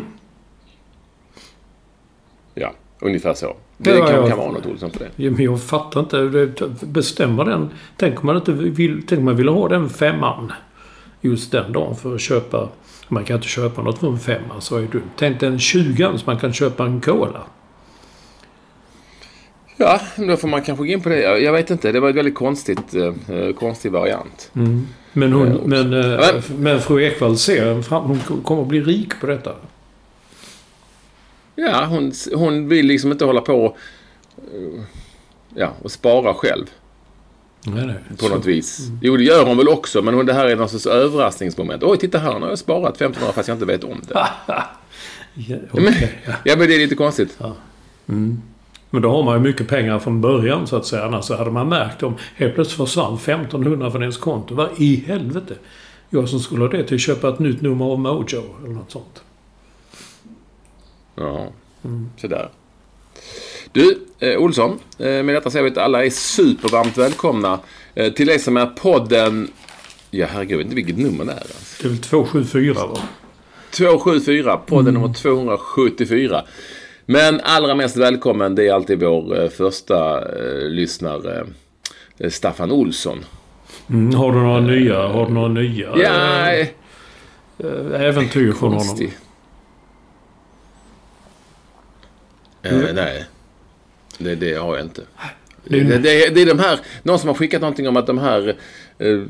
Ja, 2.54 2.72
ungefär 3.00 3.34
så. 3.34 3.56
Det 3.78 3.90
Ja, 3.90 4.06
kan, 4.06 4.28
kan 4.28 4.38
vara 4.38 4.52
något 4.52 4.66
Olsson 4.66 4.90
på 4.90 4.98
det. 4.98 5.10
Ja, 5.16 5.30
men 5.30 5.44
jag 5.44 5.62
fattar 5.62 6.00
inte. 6.00 6.52
Bestämmer 6.86 7.44
den... 7.44 7.70
Tänk 7.96 8.20
om 8.20 8.26
man 8.26 8.36
inte 8.36 8.52
vill... 8.52 9.02
Tänk 9.06 9.18
om 9.18 9.24
man 9.24 9.36
ville 9.36 9.50
ha 9.50 9.68
den 9.68 9.88
femman. 9.90 10.52
Just 11.20 11.52
den 11.52 11.72
dagen 11.72 11.96
för 11.96 12.14
att 12.14 12.20
köpa... 12.20 12.68
Man 13.08 13.24
kan 13.24 13.36
inte 13.36 13.48
köpa 13.48 13.82
något 13.82 13.98
för 13.98 14.08
en 14.08 14.18
femma, 14.18 14.60
så 14.60 14.76
är 14.76 14.82
dumt. 14.82 15.10
Tänk 15.16 15.40
den 15.40 15.58
tjugan 15.58 16.18
så 16.18 16.24
man 16.26 16.38
kan 16.38 16.52
köpa 16.52 16.84
en 16.84 17.00
cola. 17.00 17.42
Ja, 19.84 20.00
då 20.16 20.36
får 20.36 20.48
man 20.48 20.62
kanske 20.62 20.84
gå 20.84 20.92
in 20.92 21.00
på 21.00 21.08
det. 21.08 21.38
Jag, 21.40 21.52
vet 21.52 21.70
inte. 21.70 21.92
Det 21.92 22.00
var 22.00 22.10
ett 22.10 22.16
väldigt 22.16 22.34
konstigt, 22.34 22.94
eh, 22.94 23.52
konstig 23.58 23.92
variant. 23.92 24.50
Men, 25.12 25.32
hon, 25.32 25.48
Ja, 25.48 25.54
också. 25.54 25.68
men, 25.68 25.92
eh, 25.92 26.06
Ja, 26.10 26.32
men 26.58 26.80
fru 26.80 27.02
Ekvall 27.04 27.36
ser 27.38 27.82
fram, 27.82 28.04
Hon 28.04 28.42
kommer 28.42 28.62
att 28.62 28.68
bli 28.68 28.80
rik 28.80 29.20
på 29.20 29.26
detta. 29.26 29.52
Ja, 31.54 31.84
hon, 31.84 32.12
hon 32.34 32.68
vill 32.68 32.86
liksom 32.86 33.12
inte 33.12 33.24
hålla 33.24 33.40
på 33.40 33.76
eh, 34.36 34.82
ja, 35.54 35.72
och 35.82 35.90
spara 35.90 36.34
själv. 36.34 36.64
Nej, 37.66 37.86
nej. 37.86 37.96
På 38.18 38.24
Så- 38.24 38.34
något 38.34 38.46
vis. 38.46 38.78
Jo, 39.02 39.16
det 39.16 39.24
gör 39.24 39.44
hon 39.46 39.56
väl 39.56 39.68
också, 39.68 40.02
men 40.02 40.14
hon, 40.14 40.26
det 40.26 40.32
här 40.32 40.46
är 40.46 40.56
någon 40.56 40.68
sorts 40.68 40.86
överraskningsmoment. 40.86 41.82
Oj, 41.82 41.98
titta 41.98 42.18
här, 42.18 42.34
nu 42.34 42.40
har 42.40 42.48
jag 42.48 42.58
sparat 42.58 42.94
1500 42.96 43.32
fast 43.32 43.48
jag 43.48 43.54
inte 43.54 43.66
vet 43.66 43.84
om 43.84 44.00
det. 44.08 44.14
Ja, 45.34 45.56
men, 45.72 45.88
okej, 45.88 46.18
ja. 46.26 46.32
ja, 46.44 46.56
men 46.56 46.68
det 46.68 46.74
är 46.74 46.78
lite 46.78 46.94
konstigt. 46.94 47.38
Men 48.92 49.02
då 49.02 49.10
har 49.10 49.22
man 49.22 49.34
ju 49.34 49.40
mycket 49.40 49.68
pengar 49.68 49.98
från 49.98 50.20
början 50.20 50.66
så 50.66 50.76
att 50.76 50.86
säga. 50.86 51.04
Annars 51.04 51.30
hade 51.30 51.50
man 51.50 51.68
märkt 51.68 52.02
om 52.02 52.14
helt 52.36 52.54
plötsligt 52.54 52.88
försvann 52.88 53.14
1500 53.14 53.90
från 53.90 54.02
ens 54.02 54.16
konto. 54.16 54.54
Vad 54.54 54.68
i 54.76 55.04
helvete? 55.06 55.54
Jag 56.10 56.28
som 56.28 56.40
skulle 56.40 56.60
ha 56.60 56.68
det 56.68 56.84
till 56.84 56.94
att 56.94 57.00
köpa 57.00 57.28
ett 57.28 57.38
nytt 57.38 57.60
nummer 57.60 57.84
av 57.84 57.98
Mojo 57.98 58.42
eller 58.64 58.74
något 58.74 58.90
sånt. 58.90 59.22
Ja, 61.14 61.46
sådär. 62.16 62.48
Du, 63.72 63.98
eh, 64.18 64.38
Olsson. 64.38 64.78
Eh, 64.98 65.06
med 65.06 65.28
detta 65.28 65.50
säger 65.50 65.64
vi 65.64 65.70
att 65.70 65.78
alla 65.78 66.04
är 66.04 66.10
supervarmt 66.10 66.98
välkomna 66.98 67.58
eh, 67.94 68.12
till 68.12 68.26
det 68.26 68.38
som 68.38 68.56
är 68.56 68.66
podden... 68.66 69.50
Ja, 70.10 70.26
herregud, 70.30 70.52
jag 70.52 70.62
inte 70.62 70.74
vilket 70.74 70.98
nummer 70.98 71.24
det 71.24 71.32
är. 71.32 71.36
Alltså. 71.36 71.82
Det 71.82 71.88
är 71.88 71.90
väl 71.90 71.98
274 71.98 72.86
va? 72.86 72.98
274, 73.70 74.56
podden 74.56 74.94
nummer 74.94 75.14
274. 75.14 76.42
Men 77.06 77.40
allra 77.44 77.74
mest 77.74 77.96
välkommen, 77.96 78.54
det 78.54 78.68
är 78.68 78.72
alltid 78.72 79.00
vår 79.00 79.42
eh, 79.42 79.48
första 79.48 80.18
eh, 80.38 80.68
lyssnare, 80.70 81.46
eh, 82.18 82.30
Staffan 82.30 82.72
Olsson. 82.72 83.24
Mm, 83.90 84.14
har 84.14 84.32
du 84.32 84.38
några 84.38 84.60
nya, 84.60 85.06
har 85.08 85.26
du 85.26 85.32
några 85.32 85.48
nya 85.48 85.88
Ja, 85.96 86.52
eh, 86.52 86.66
eh, 87.58 88.00
äventyr 88.02 88.52
från 88.52 88.72
honom? 88.72 88.98
Eh, 92.62 92.72
nej, 92.94 93.24
det, 94.18 94.34
det 94.34 94.54
har 94.54 94.76
jag 94.76 94.84
inte. 94.86 95.02
Det 95.64 95.80
är- 95.80 95.84
Det, 95.84 95.98
det, 96.34 96.42
är 96.42 96.46
de 96.46 96.58
här, 96.58 96.80
någon 97.02 97.18
som 97.18 97.28
har 97.28 97.34
skickat 97.34 97.60
någonting 97.60 97.88
om 97.88 97.96
att 97.96 98.06
de 98.06 98.18
här 98.18 98.56
eh, 98.98 99.20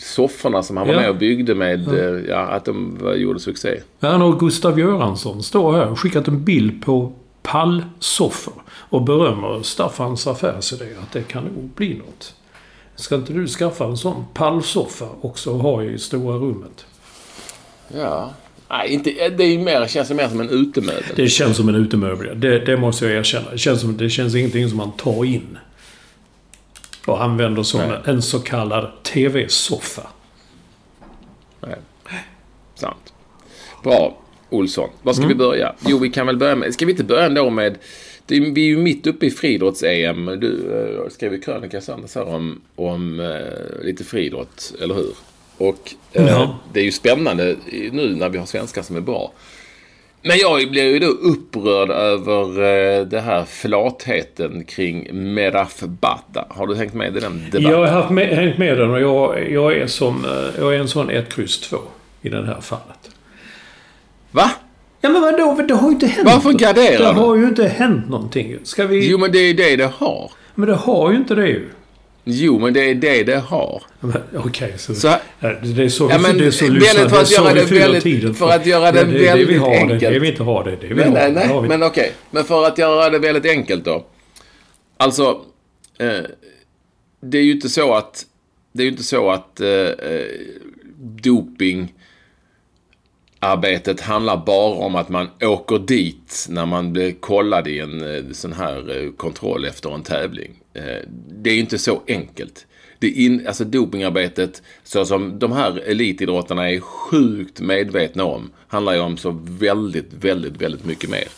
sofforna 0.00 0.62
som 0.62 0.76
han 0.76 0.86
var 0.86 0.94
Ja. 0.94 1.00
med 1.00 1.10
och 1.10 1.16
byggde 1.16 1.54
med, 1.54 1.88
eh, 1.88 2.24
ja, 2.28 2.38
att 2.38 2.64
de 2.64 2.98
gjorde 3.16 3.40
succé. 3.40 3.80
Han 4.00 4.22
och 4.22 4.40
Gustav 4.40 4.78
Göransson 4.78 5.42
står 5.42 5.72
här 5.72 5.88
och 5.90 6.00
skickat 6.00 6.28
en 6.28 6.44
bild 6.44 6.84
på 6.84 7.12
pallsoffor 7.42 8.62
och 8.68 9.02
berömmer 9.02 9.62
Staffans 9.62 10.26
affärsidé 10.26 10.88
att 11.02 11.12
det 11.12 11.22
kan 11.22 11.44
nog 11.44 11.70
bli 11.74 11.94
något. 11.94 12.34
Ska 12.94 13.14
inte 13.14 13.32
du 13.32 13.48
skaffa 13.48 13.84
en 13.84 13.96
sån 13.96 14.24
pallsoffa 14.34 15.08
också 15.20 15.50
och 15.50 15.58
ha 15.58 15.82
i 15.82 15.98
stora 15.98 16.36
rummet? 16.36 16.86
Ja. 17.94 18.30
Nej, 18.68 18.92
inte, 18.92 19.28
det 19.28 19.44
är 19.44 19.58
mer, 19.58 19.86
känns 19.86 20.10
mer 20.10 20.28
som 20.28 20.40
en 20.40 20.50
utemöbel. 20.50 21.12
Det 21.16 21.28
känns 21.28 21.56
som 21.56 21.68
en 21.68 21.74
utemöbel. 21.74 22.40
Det, 22.40 22.58
det 22.58 22.76
måste 22.76 23.06
jag 23.06 23.14
erkänna. 23.16 23.50
Det 23.50 23.58
känns, 23.58 23.80
som, 23.80 23.96
det 23.96 24.10
känns 24.10 24.34
ingenting 24.34 24.68
som 24.68 24.78
man 24.78 24.92
tar 24.92 25.24
in. 25.24 25.58
Och 27.06 27.22
använder 27.22 27.62
som 27.62 27.80
Nej. 27.80 27.98
en 28.04 28.22
så 28.22 28.38
kallad 28.38 29.02
TV-soffa. 29.02 30.06
Nej. 31.60 31.76
Sant. 32.74 33.12
Bra, 33.82 34.21
Olsson. 34.52 34.88
Var 35.02 35.12
ska 35.12 35.26
vi 35.26 35.34
börja? 35.34 35.74
Jo, 35.86 35.98
vi 35.98 36.10
kan 36.10 36.26
väl 36.26 36.36
börja 36.36 36.54
med... 36.56 36.74
Ska 36.74 36.86
vi 36.86 36.92
inte 36.92 37.04
börja 37.04 37.24
ändå 37.26 37.50
med... 37.50 37.78
Det, 38.26 38.36
är- 38.36 38.40
vi 38.54 38.60
är 38.62 38.66
ju 38.68 38.76
mitt 38.76 39.06
uppe 39.06 39.26
i 39.26 39.30
friidrotts-EM. 39.30 40.26
Du 40.40 40.72
eh, 41.04 41.08
skrev 41.10 41.32
ju 41.32 41.40
krönika 41.40 41.80
söndags 41.80 42.14
här 42.14 42.28
om, 42.28 42.60
om 42.76 43.20
eh, 43.20 43.84
lite 43.84 44.04
friidrott, 44.04 44.72
eller 44.82 44.94
hur? 44.94 45.10
Och 45.58 45.94
eh, 46.12 46.26
Ja. 46.26 46.58
det 46.72 46.80
är 46.80 46.84
ju 46.84 46.92
spännande 46.92 47.56
nu 47.92 48.14
när 48.16 48.28
vi 48.28 48.38
har 48.38 48.46
svenskar 48.46 48.82
som 48.82 48.96
är 48.96 49.00
bra. 49.00 49.32
Men 50.24 50.38
jag 50.38 50.70
blir 50.70 50.82
ju 50.84 50.98
då 50.98 51.06
upprörd 51.06 51.90
över 51.90 52.42
eh, 52.98 53.06
det 53.06 53.20
här 53.20 53.44
flatheten 53.44 54.64
kring 54.64 55.08
Meraf 55.34 55.80
Bata. 55.80 56.46
Har 56.50 56.66
du 56.66 56.74
hängt 56.74 56.94
med 56.94 57.16
i 57.16 57.20
den 57.20 57.38
debatten? 57.38 57.62
Jag 57.62 57.76
har 57.78 57.86
haft 57.86 58.10
med, 58.10 58.28
hängt 58.28 58.58
med 58.58 58.78
den 58.78 58.90
och 58.90 59.00
jag, 59.00 59.50
jag, 59.52 59.72
är 59.76 59.86
som, 59.86 60.26
jag 60.58 60.74
är 60.74 60.78
en 60.78 60.88
sån 60.88 61.10
1, 61.10 61.34
kryss 61.34 61.58
2 61.60 61.76
i 62.22 62.28
det 62.28 62.46
här 62.46 62.60
fallet. 62.60 63.10
Va? 64.32 64.50
Ja 65.00 65.10
men 65.10 65.22
vadå? 65.22 65.62
Det 65.68 65.74
har 65.74 65.88
ju 65.88 65.92
inte 65.94 66.06
hänt 66.06 66.28
Varför 66.32 66.52
garderar 66.52 66.98
Det 67.14 67.20
har 67.20 67.36
ju 67.36 67.44
inte 67.48 67.68
hänt 67.68 68.08
någonting. 68.08 68.58
Ska 68.62 68.86
vi... 68.86 69.10
Jo, 69.10 69.18
men 69.18 69.32
det 69.32 69.38
är 69.38 69.54
det 69.54 69.76
det 69.76 69.86
har. 69.96 70.30
Men 70.54 70.68
det 70.68 70.74
har 70.74 71.10
ju 71.10 71.16
inte 71.16 71.34
det 71.34 71.48
ju. 71.48 71.68
Jo, 72.24 72.58
men 72.58 72.72
det 72.74 72.80
är 72.90 72.94
det 72.94 73.22
det 73.22 73.38
har. 73.38 73.82
Okej, 74.36 74.74
så... 74.78 74.94
Så 74.94 75.08
Ja, 75.40 75.52
det 75.62 75.82
är 75.82 75.88
så, 75.88 76.08
Ja, 76.10 76.18
men 76.18 76.38
det 76.38 76.46
är 76.46 76.50
så 76.50 76.68
lyssnar- 76.68 77.08
för 77.08 77.16
att 77.16 77.20
det 77.20 77.26
så 77.26 77.42
göra 77.42 77.54
vi 77.54 77.60
det 77.60 77.78
väldigt- 77.78 78.02
tiden 78.02 78.34
för 78.34 78.50
att 78.50 78.66
göra 78.66 78.92
det 78.92 79.04
det, 79.04 79.12
det 79.12 79.18
vi 79.18 79.24
väldigt 79.26 79.60
har, 79.60 79.70
Det, 79.70 79.76
enkelt. 79.76 80.00
det 80.00 80.18
vi 80.18 80.28
inte 80.28 80.42
har, 80.42 80.64
det, 80.64 80.70
det 80.70 80.86
vi 80.86 80.94
Nej, 80.94 81.04
har. 81.04 81.12
nej, 81.12 81.32
det 81.32 81.40
har 81.40 81.54
nej. 81.54 81.62
vi. 81.62 81.68
Men 81.68 81.82
okej. 81.82 82.12
Men 82.30 82.44
för 82.44 82.66
att 82.66 82.78
göra 82.78 83.10
det 83.10 83.18
väldigt 83.18 83.46
enkelt 83.52 83.84
då. 83.84 84.04
Alltså, 84.96 85.40
eh, 85.98 86.08
det 87.22 87.38
är 87.38 87.42
ju 87.42 87.52
inte 87.52 87.68
så 87.68 87.94
att, 87.94 88.24
det 88.72 88.82
är 88.82 88.84
ju 88.84 88.90
inte 88.90 89.02
så 89.02 89.30
att 89.30 89.60
eh, 89.60 89.68
eh, 89.68 90.26
doping 91.22 91.92
arbetet 93.42 94.00
handlar 94.00 94.36
bara 94.36 94.74
om 94.74 94.94
att 94.94 95.08
man 95.08 95.28
åker 95.40 95.78
dit 95.78 96.46
när 96.48 96.66
man 96.66 96.92
blir 96.92 97.12
kollad 97.12 97.68
i 97.68 97.78
en 97.78 98.16
eh, 98.16 98.32
sån 98.32 98.52
här 98.52 99.04
eh, 99.04 99.10
kontroll 99.10 99.64
efter 99.64 99.94
en 99.94 100.02
tävling. 100.02 100.50
Eh, 100.74 101.08
det 101.28 101.50
är 101.50 101.58
inte 101.58 101.78
så 101.78 102.02
enkelt. 102.08 102.66
Det 102.98 103.08
in, 103.10 103.46
alltså 103.46 103.64
dopingarbetet, 103.64 104.62
så 104.84 105.04
som 105.04 105.38
de 105.38 105.52
här 105.52 105.82
elitidrottarna 105.86 106.70
är 106.70 106.80
sjukt 106.80 107.60
medvetna 107.60 108.24
om, 108.24 108.50
handlar 108.68 108.94
ju 108.94 109.00
om 109.00 109.16
så 109.16 109.40
väldigt, 109.44 110.12
väldigt, 110.12 110.56
väldigt 110.56 110.84
mycket 110.84 111.10
mer. 111.10 111.28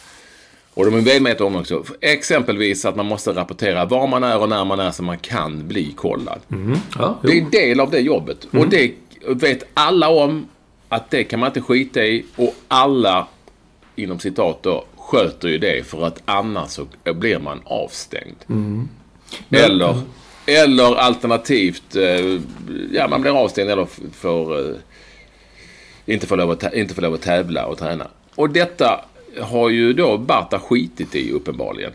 Och 0.74 0.84
de 0.84 0.94
är 0.94 1.02
medvetna 1.02 1.46
om 1.46 1.56
också, 1.56 1.84
exempelvis 2.00 2.84
att 2.84 2.96
man 2.96 3.06
måste 3.06 3.32
rapportera 3.32 3.84
var 3.84 4.06
man 4.06 4.24
är 4.24 4.38
och 4.38 4.48
när 4.48 4.64
man 4.64 4.80
är 4.80 4.90
så 4.90 5.02
man 5.02 5.18
kan 5.18 5.68
bli 5.68 5.92
kollad. 5.92 6.40
Ja, 6.98 7.18
Det 7.22 7.28
är 7.28 7.42
en 7.42 7.50
del 7.50 7.80
av 7.80 7.90
det 7.90 8.00
jobbet. 8.00 8.46
Och 8.50 8.68
det 8.68 8.92
vet 9.26 9.64
alla 9.74 10.08
om 10.08 10.46
att 10.94 11.10
det 11.10 11.24
kan 11.24 11.40
man 11.40 11.46
inte 11.46 11.60
skita 11.60 12.04
i. 12.04 12.24
Och 12.36 12.54
alla, 12.68 13.26
inom 13.96 14.18
citat 14.18 14.62
då, 14.62 14.84
sköter 14.96 15.48
ju 15.48 15.58
det 15.58 15.86
för 15.86 16.06
att 16.06 16.22
annars 16.24 16.70
så 16.70 16.86
blir 17.04 17.38
man 17.38 17.60
avstängd. 17.64 18.36
Eller, 19.50 19.94
eller 20.46 20.94
alternativt, 20.94 21.96
eh, 21.96 22.40
ja 22.92 23.08
man 23.08 23.20
blir 23.22 23.38
avstängd 23.40 23.70
eller 23.70 23.86
får 24.12 24.58
eh, 24.70 24.76
inte 26.06 26.26
får, 26.26 26.36
lov 26.36 26.50
att, 26.50 26.74
inte 26.74 26.94
får 26.94 27.02
lov 27.02 27.14
att 27.14 27.22
tävla 27.22 27.66
och 27.66 27.78
träna. 27.78 28.06
Och 28.34 28.50
detta 28.50 29.00
har 29.40 29.68
ju 29.70 29.92
då 29.92 30.18
Barta 30.18 30.58
skitit 30.58 31.14
i 31.14 31.30
uppenbarligen. 31.32 31.92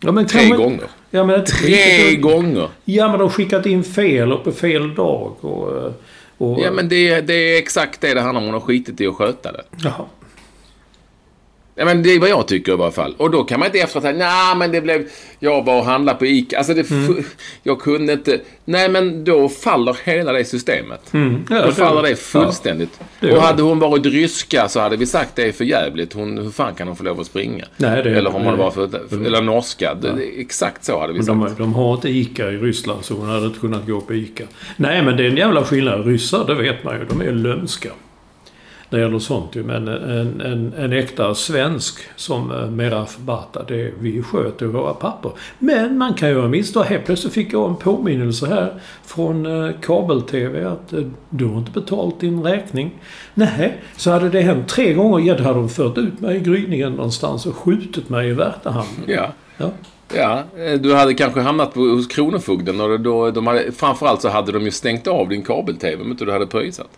Ja, 0.00 0.12
men 0.12 0.26
Tre 0.26 0.48
man- 0.48 0.58
gånger. 0.58 0.86
Ja, 1.10 1.24
men 1.24 1.44
Tre 1.44 2.16
gånger! 2.16 2.68
Ja, 2.84 3.08
men 3.08 3.18
de 3.18 3.22
har 3.22 3.28
skickat 3.28 3.66
in 3.66 3.84
fel 3.84 4.32
och 4.32 4.44
på 4.44 4.52
fel 4.52 4.94
dag. 4.94 5.32
Och, 5.40 5.76
eh, 5.76 5.92
och, 6.38 6.60
Ja 6.60 6.70
men 6.70 6.88
det, 6.88 7.20
det 7.20 7.34
är 7.34 7.58
exakt 7.58 8.00
det 8.00 8.14
det 8.14 8.20
handlar 8.20 8.40
om. 8.40 8.44
Hon 8.44 8.54
har 8.54 8.60
skitit 8.60 9.00
i 9.00 9.06
att 9.06 9.14
sköta 9.14 9.52
det. 9.52 9.64
Jaha. 9.76 10.04
Ja, 11.76 11.84
men 11.84 12.02
det 12.02 12.10
är 12.10 12.20
vad 12.20 12.28
jag 12.28 12.48
tycker 12.48 12.72
i 12.72 12.76
varje 12.76 12.92
fall. 12.92 13.14
Och 13.18 13.30
då 13.30 13.44
kan 13.44 13.58
man 13.60 13.66
inte 13.66 13.78
efteråt 13.78 14.02
säga, 14.04 14.16
nej 14.18 14.56
men 14.56 14.72
det 14.72 14.80
blev, 14.80 15.08
jag 15.38 15.64
var 15.64 15.78
och 15.78 15.84
handlade 15.84 16.18
på 16.18 16.26
ICA. 16.26 16.58
Alltså 16.58 16.74
det, 16.74 16.80
f- 16.80 17.36
jag 17.62 17.80
kunde 17.80 18.12
inte. 18.12 18.40
Nej 18.64 18.88
men 18.88 19.24
då 19.24 19.48
faller 19.48 19.96
hela 20.04 20.32
det 20.32 20.44
systemet. 20.44 21.00
Ja, 21.50 21.66
då 21.66 21.72
faller 21.72 22.02
det 22.02 22.16
fullständigt. 22.16 23.00
det 23.20 23.32
och 23.36 23.42
hade 23.42 23.62
hon 23.62 23.78
varit 23.78 24.06
ryska 24.06 24.68
så 24.68 24.80
hade 24.80 24.96
vi 24.96 25.06
sagt 25.06 25.36
det 25.36 25.42
är 25.42 25.52
för 25.52 25.64
jävligt. 25.64 26.12
Hon, 26.12 26.38
hur 26.38 26.50
fan 26.50 26.74
kan 26.74 26.86
hon 26.88 26.96
få 26.96 27.04
lov 27.04 27.20
att 27.20 27.26
springa? 27.26 27.64
Nej, 27.76 28.02
det- 28.02 28.10
eller 28.10 28.36
om 28.36 28.42
hon 28.44 28.58
var 28.58 28.70
för, 28.70 29.26
eller 29.26 29.42
norska. 29.42 29.94
Det, 29.94 30.40
exakt 30.40 30.84
så 30.84 31.00
hade 31.00 31.12
vi 31.12 31.18
sagt. 31.18 31.28
de, 31.28 31.54
de 31.58 31.74
har 31.74 31.94
inte 31.94 32.08
ICA 32.08 32.50
i 32.50 32.56
Ryssland 32.56 33.04
så 33.04 33.14
hon 33.14 33.28
hade 33.28 33.46
inte 33.46 33.58
kunnat 33.58 33.86
gå 33.86 34.00
på 34.00 34.14
ICA. 34.14 34.44
Nej 34.76 35.02
men 35.02 35.16
det 35.16 35.24
är 35.24 35.28
en 35.30 35.36
jävla 35.36 35.64
skillnad. 35.64 36.06
Ryssar, 36.06 36.44
det 36.46 36.54
vet 36.54 36.84
man 36.84 36.98
ju. 36.98 37.04
De 37.04 37.20
är 37.20 37.32
lömska. 37.32 37.88
När 38.94 39.00
det 39.00 39.06
gäller 39.06 39.18
sånt 39.18 39.56
ju. 39.56 39.62
Men 39.62 39.88
en, 39.88 40.40
en, 40.40 40.74
en 40.78 40.92
äkta 40.92 41.34
svensk 41.34 42.00
som 42.16 42.50
eh, 42.50 42.70
Meraf 42.70 43.18
Bata, 43.18 43.62
det 43.68 43.92
vi 44.00 44.22
sköter 44.22 44.66
våra 44.66 44.94
papper. 44.94 45.32
Men 45.58 45.98
man 45.98 46.14
kan 46.14 46.28
göra 46.28 46.48
misstag. 46.48 46.84
Helt 46.84 47.06
plötsligt 47.06 47.32
fick 47.32 47.52
jag 47.52 47.70
en 47.70 47.76
påminnelse 47.76 48.46
här 48.46 48.80
från 49.04 49.46
eh, 49.46 49.74
kabel-TV 49.82 50.64
att 50.64 50.92
eh, 50.92 51.00
du 51.30 51.44
har 51.44 51.58
inte 51.58 51.70
betalt 51.70 52.20
din 52.20 52.42
räkning. 52.42 52.90
Nej, 53.34 53.80
så 53.96 54.10
hade 54.10 54.28
det 54.28 54.40
hänt 54.40 54.68
tre 54.68 54.92
gånger. 54.92 55.28
Ja, 55.28 55.34
då 55.36 55.42
hade 55.42 55.58
de 55.58 55.68
fört 55.68 55.98
ut 55.98 56.20
mig 56.20 56.36
i 56.36 56.40
gryningen 56.40 56.92
någonstans 56.92 57.46
och 57.46 57.54
skjutit 57.54 58.08
mig 58.08 58.28
i 58.28 58.32
Värtahamn. 58.32 59.04
Ja. 59.06 59.32
Ja. 59.56 59.70
Ja, 60.14 60.44
du 60.80 60.94
hade 60.94 61.14
kanske 61.14 61.40
hamnat 61.40 61.74
hos 61.74 62.06
Kronofogden 62.06 62.80
och 62.80 63.00
då, 63.00 63.30
de 63.30 63.46
hade, 63.46 63.72
framförallt 63.72 64.22
så 64.22 64.28
hade 64.28 64.52
de 64.52 64.64
ju 64.64 64.70
stängt 64.70 65.06
av 65.06 65.28
din 65.28 65.42
kabel-tv 65.42 66.02
om 66.02 66.10
inte 66.10 66.24
du 66.24 66.32
hade 66.32 66.46
pröjsat. 66.46 66.90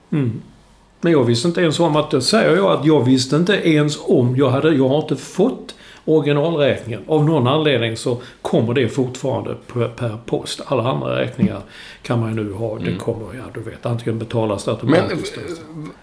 Men 1.06 1.12
jag 1.12 1.24
visste 1.24 1.48
inte 1.48 1.60
ens 1.60 1.80
om 1.80 1.96
att, 1.96 2.10
det 2.10 2.22
säger 2.22 2.56
jag, 2.56 2.78
att 2.78 2.86
jag 2.86 3.04
visste 3.04 3.36
inte 3.36 3.52
ens 3.68 3.98
om 4.02 4.36
jag 4.36 4.50
hade, 4.50 4.74
jag 4.74 4.88
har 4.88 4.98
inte 4.98 5.16
fått 5.16 5.74
originalräkningen. 6.04 7.00
Av 7.06 7.24
någon 7.24 7.46
anledning 7.46 7.96
så 7.96 8.18
kommer 8.42 8.74
det 8.74 8.88
fortfarande 8.88 9.54
per, 9.96 10.18
post. 10.26 10.60
Alla 10.66 10.90
andra 10.90 11.20
räkningar 11.20 11.60
kan 12.02 12.20
man 12.20 12.28
ju 12.36 12.44
nu 12.44 12.52
ha. 12.52 12.78
Det 12.78 12.96
kommer, 12.96 13.26
ja 13.34 13.42
du 13.54 13.60
vet, 13.60 13.86
antingen 13.86 14.18
betalas 14.18 14.64
det 14.64 14.78
Men 14.82 14.94
automatiskt. 14.94 15.36
eh, 15.36 15.42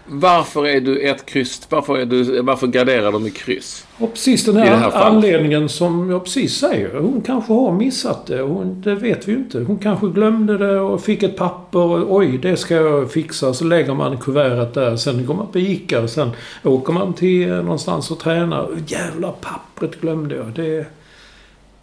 varför 0.06 0.66
är 0.66 0.80
du 0.80 1.00
ett 1.00 1.26
kryss? 1.26 1.66
Varför, 1.68 1.98
är 1.98 2.06
du, 2.06 2.42
varför 2.42 2.66
graderar 2.66 3.12
de 3.12 3.26
i 3.26 3.30
kryss? 3.30 3.86
Och 3.98 4.12
precis 4.12 4.44
den 4.44 4.56
här, 4.56 4.76
här 4.76 4.92
anledningen 4.92 5.68
som 5.68 6.10
jag 6.10 6.24
precis 6.24 6.54
säger. 6.54 6.94
Hon 6.94 7.22
kanske 7.22 7.52
har 7.52 7.72
missat 7.72 8.26
det. 8.26 8.40
Hon, 8.40 8.80
det 8.80 8.94
vet 8.94 9.28
vi 9.28 9.32
ju 9.32 9.38
inte. 9.38 9.58
Hon 9.58 9.78
kanske 9.78 10.06
glömde 10.06 10.58
det 10.58 10.80
och 10.80 11.00
fick 11.00 11.22
ett 11.22 11.36
papper. 11.36 11.78
Och, 11.78 12.16
Oj, 12.16 12.38
det 12.38 12.56
ska 12.56 12.74
jag 12.74 13.12
fixa. 13.12 13.54
Så 13.54 13.64
lägger 13.64 13.94
man 13.94 14.18
kuvertet 14.18 14.74
där. 14.74 14.96
Sen 14.96 15.26
går 15.26 15.34
man 15.34 15.46
på 15.46 15.58
ICA 15.58 16.00
och 16.00 16.10
sen 16.10 16.30
åker 16.62 16.92
man 16.92 17.12
till 17.12 17.48
någonstans 17.48 18.10
och 18.10 18.18
tränar. 18.18 18.68
Jävla 18.86 19.32
pappret 19.32 20.00
glömde 20.00 20.36
jag. 20.36 20.46
Det 20.54 20.66
är 20.66 20.86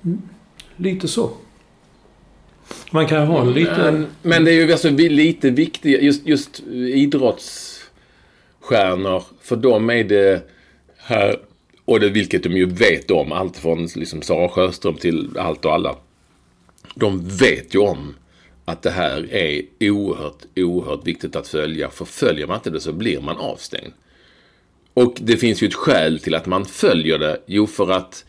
mm, 0.04 0.22
lite 0.76 1.08
så. 1.08 1.30
Man 2.92 3.08
kan 3.08 3.28
ha 3.28 3.42
en 3.42 3.54
liten... 3.54 3.94
Men, 3.94 4.08
men 4.22 4.46
det 4.46 4.52
är 4.52 4.66
ju 4.66 4.72
alltså 4.72 4.90
lite 4.90 5.50
viktigt, 5.50 6.02
just, 6.02 6.28
just 6.28 6.60
idrottsstjärnor, 6.70 9.24
för 9.42 9.56
dem 9.56 9.90
är 9.90 10.04
det 10.04 10.50
här, 10.98 11.38
och 11.92 12.00
det 12.00 12.10
vilket 12.10 12.44
de 12.44 12.52
ju 12.52 12.66
vet 12.66 13.12
om, 13.12 13.32
allt 13.32 13.58
från 13.58 13.86
liksom 13.86 14.22
Sara 14.22 14.50
Sjöström 14.50 14.96
till 14.96 15.38
allt 15.38 15.66
och 15.66 15.74
alla. 15.74 15.96
De 16.96 17.28
vet 17.28 17.76
ju 17.76 17.80
om 17.80 18.16
att 18.66 18.82
det 18.82 18.90
här 18.90 19.34
är 19.34 19.62
oerhört, 19.80 20.46
oerhört 20.56 21.08
viktigt 21.08 21.36
att 21.36 21.48
följa. 21.48 21.90
För 21.90 22.06
följer 22.06 22.48
man 22.48 22.56
inte 22.56 22.70
det 22.70 22.80
så 22.80 22.94
blir 22.94 23.22
man 23.22 23.38
avstängd. 23.38 23.94
Och 24.94 25.18
det 25.22 25.38
finns 25.38 25.64
ju 25.64 25.68
ett 25.68 25.74
skäl 25.74 26.20
till 26.20 26.36
att 26.36 26.46
man 26.46 26.66
följer 26.66 27.20
det. 27.20 27.42
Jo, 27.46 27.68
för 27.68 27.92
att 27.92 28.26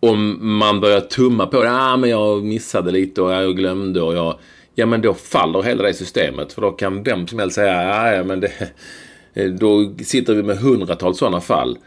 om 0.00 0.38
man 0.58 0.80
börjar 0.80 1.00
tumma 1.00 1.46
på 1.46 1.62
det. 1.62 1.72
Ah, 1.72 1.96
men 1.96 2.10
jag 2.10 2.44
missade 2.44 2.90
lite 2.90 3.22
och 3.22 3.32
jag 3.32 3.56
glömde 3.56 4.02
och 4.02 4.14
jag... 4.14 4.38
Ja, 4.74 4.86
men 4.86 5.00
då 5.00 5.14
faller 5.14 5.62
hela 5.62 5.82
det 5.82 5.94
systemet. 5.94 6.52
För 6.52 6.62
då 6.62 6.70
kan 6.70 7.02
vem 7.02 7.26
som 7.26 7.38
helst 7.38 7.54
säga, 7.54 7.78
ah, 7.78 8.12
ja 8.12 8.24
men 8.24 8.40
det... 8.40 8.52
Eh, 9.34 9.50
då 9.50 9.94
sitter 10.02 10.34
vi 10.34 10.42
med 10.42 10.58
hundratals 10.58 11.18
sådana 11.18 11.40
fall. 11.40 11.78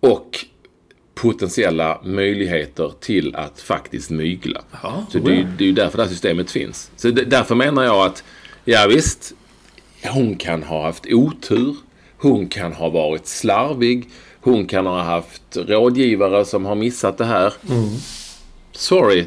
Och 0.00 0.46
potentiella 1.22 2.00
möjligheter 2.04 2.92
till 3.00 3.36
att 3.36 3.60
faktiskt 3.60 4.10
mygla. 4.10 4.60
Ja, 4.82 5.06
så 5.12 5.18
det 5.18 5.32
är, 5.32 5.48
det 5.58 5.64
är 5.64 5.66
ju 5.66 5.72
därför 5.72 5.96
det 5.96 6.04
här 6.04 6.10
systemet 6.10 6.50
finns. 6.50 6.90
Så 6.96 7.10
det, 7.10 7.24
därför 7.24 7.54
menar 7.54 7.84
jag 7.84 8.06
att, 8.06 8.24
ja 8.64 8.86
visst, 8.88 9.34
hon 10.04 10.36
kan 10.36 10.62
ha 10.62 10.82
haft 10.82 11.06
otur. 11.12 11.76
Hon 12.18 12.48
kan 12.48 12.72
ha 12.72 12.88
varit 12.88 13.26
slarvig. 13.26 14.08
Hon 14.40 14.66
kan 14.66 14.86
ha 14.86 15.02
haft 15.02 15.56
rådgivare 15.56 16.44
som 16.44 16.64
har 16.64 16.74
missat 16.74 17.18
det 17.18 17.24
här. 17.24 17.52
Sorry. 18.72 19.26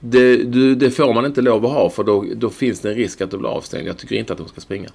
Det, 0.00 0.36
du, 0.36 0.74
det 0.74 0.90
får 0.90 1.14
man 1.14 1.26
inte 1.26 1.42
lov 1.42 1.66
att 1.66 1.72
ha 1.72 1.90
för 1.90 2.04
då, 2.04 2.24
då 2.36 2.50
finns 2.50 2.80
det 2.80 2.88
en 2.90 2.94
risk 2.96 3.20
att 3.20 3.30
du 3.30 3.38
blir 3.38 3.48
avstängd. 3.48 3.88
Jag 3.88 3.98
tycker 3.98 4.16
inte 4.16 4.32
att 4.32 4.38
hon 4.38 4.48
ska 4.48 4.60
springa. 4.60 4.88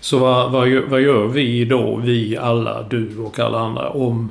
Så 0.00 0.18
vad, 0.18 0.52
vad, 0.52 0.68
gör, 0.68 0.82
vad 0.82 1.00
gör 1.00 1.26
vi 1.26 1.64
då, 1.64 1.96
vi 1.96 2.36
alla, 2.36 2.82
du 2.82 3.18
och 3.18 3.38
alla 3.38 3.58
andra, 3.58 3.90
om... 3.90 4.30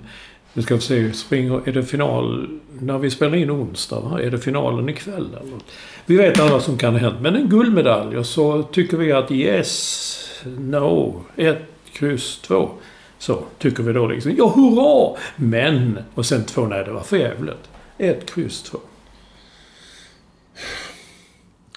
Nu 0.53 0.61
ska 0.61 0.75
vi 0.75 0.81
se, 0.81 1.13
springer, 1.13 1.67
är 1.67 1.71
det 1.71 1.83
final 1.83 2.47
när 2.79 2.97
vi 2.97 3.11
spelar 3.11 3.37
in 3.37 3.51
onsdag? 3.51 3.99
Va? 3.99 4.21
Är 4.21 4.31
det 4.31 4.39
finalen 4.39 4.89
ikväll 4.89 5.27
eller? 5.41 5.59
Vi 6.05 6.17
vet 6.17 6.39
alla 6.39 6.51
vad 6.51 6.63
som 6.63 6.77
kan 6.77 6.93
ha 6.93 6.99
hänt. 6.99 7.21
Men 7.21 7.35
en 7.35 7.49
guldmedalj 7.49 8.17
och 8.17 8.25
så 8.25 8.63
tycker 8.63 8.97
vi 8.97 9.11
att 9.11 9.31
yes, 9.31 10.43
no, 10.57 11.23
ett, 11.35 11.61
kryss, 11.93 12.39
två. 12.41 12.69
Så 13.17 13.43
tycker 13.57 13.83
vi 13.83 13.93
då 13.93 14.07
liksom, 14.07 14.35
ja 14.37 14.47
hurra! 14.55 15.17
Men, 15.35 15.99
och 16.13 16.25
sen 16.25 16.45
två, 16.45 16.65
nej 16.65 16.83
det 16.85 16.91
var 16.91 17.01
för 17.01 17.17
jävligt. 17.17 17.69
Ett, 17.97 18.33
kryss, 18.33 18.63
två. 18.63 18.77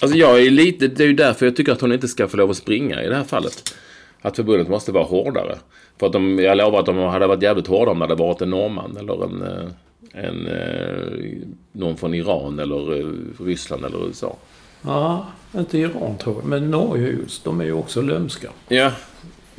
Alltså 0.04 0.18
jag 0.18 0.42
är 0.42 0.50
lite, 0.50 0.88
det 0.88 1.04
är 1.04 1.06
ju 1.06 1.14
därför 1.14 1.46
jag 1.46 1.56
tycker 1.56 1.72
att 1.72 1.80
hon 1.80 1.92
inte 1.92 2.08
ska 2.08 2.28
få 2.28 2.36
lov 2.36 2.50
att 2.50 2.56
springa 2.56 3.02
i 3.02 3.08
det 3.08 3.14
här 3.14 3.24
fallet. 3.24 3.74
Att 4.22 4.36
förbundet 4.36 4.68
måste 4.68 4.92
vara 4.92 5.04
hårdare. 5.04 5.58
För 5.98 6.06
att 6.06 6.12
de, 6.12 6.38
jag 6.38 6.56
lovar 6.56 6.80
att 6.80 6.86
de 6.86 6.98
hade 6.98 7.26
varit 7.26 7.42
jävligt 7.42 7.66
hårda 7.66 7.90
om 7.90 7.98
det 7.98 8.04
hade 8.04 8.14
varit 8.14 8.40
en 8.40 8.50
norrman 8.50 8.96
eller 8.96 9.24
en, 9.24 9.42
eh, 9.42 10.24
en, 10.24 10.46
eh, 10.46 11.48
någon 11.72 11.96
från 11.96 12.14
Iran 12.14 12.58
eller 12.58 13.00
eh, 13.00 13.06
Ryssland 13.44 13.84
eller 13.84 14.06
USA. 14.06 14.36
Ja, 14.82 15.26
inte 15.56 15.78
Iran 15.78 16.18
tror 16.18 16.36
jag, 16.36 16.44
men 16.44 16.70
Norge 16.70 17.08
just. 17.08 17.44
De 17.44 17.60
är 17.60 17.64
ju 17.64 17.72
också 17.72 18.02
lömska. 18.02 18.48
Ja. 18.68 18.92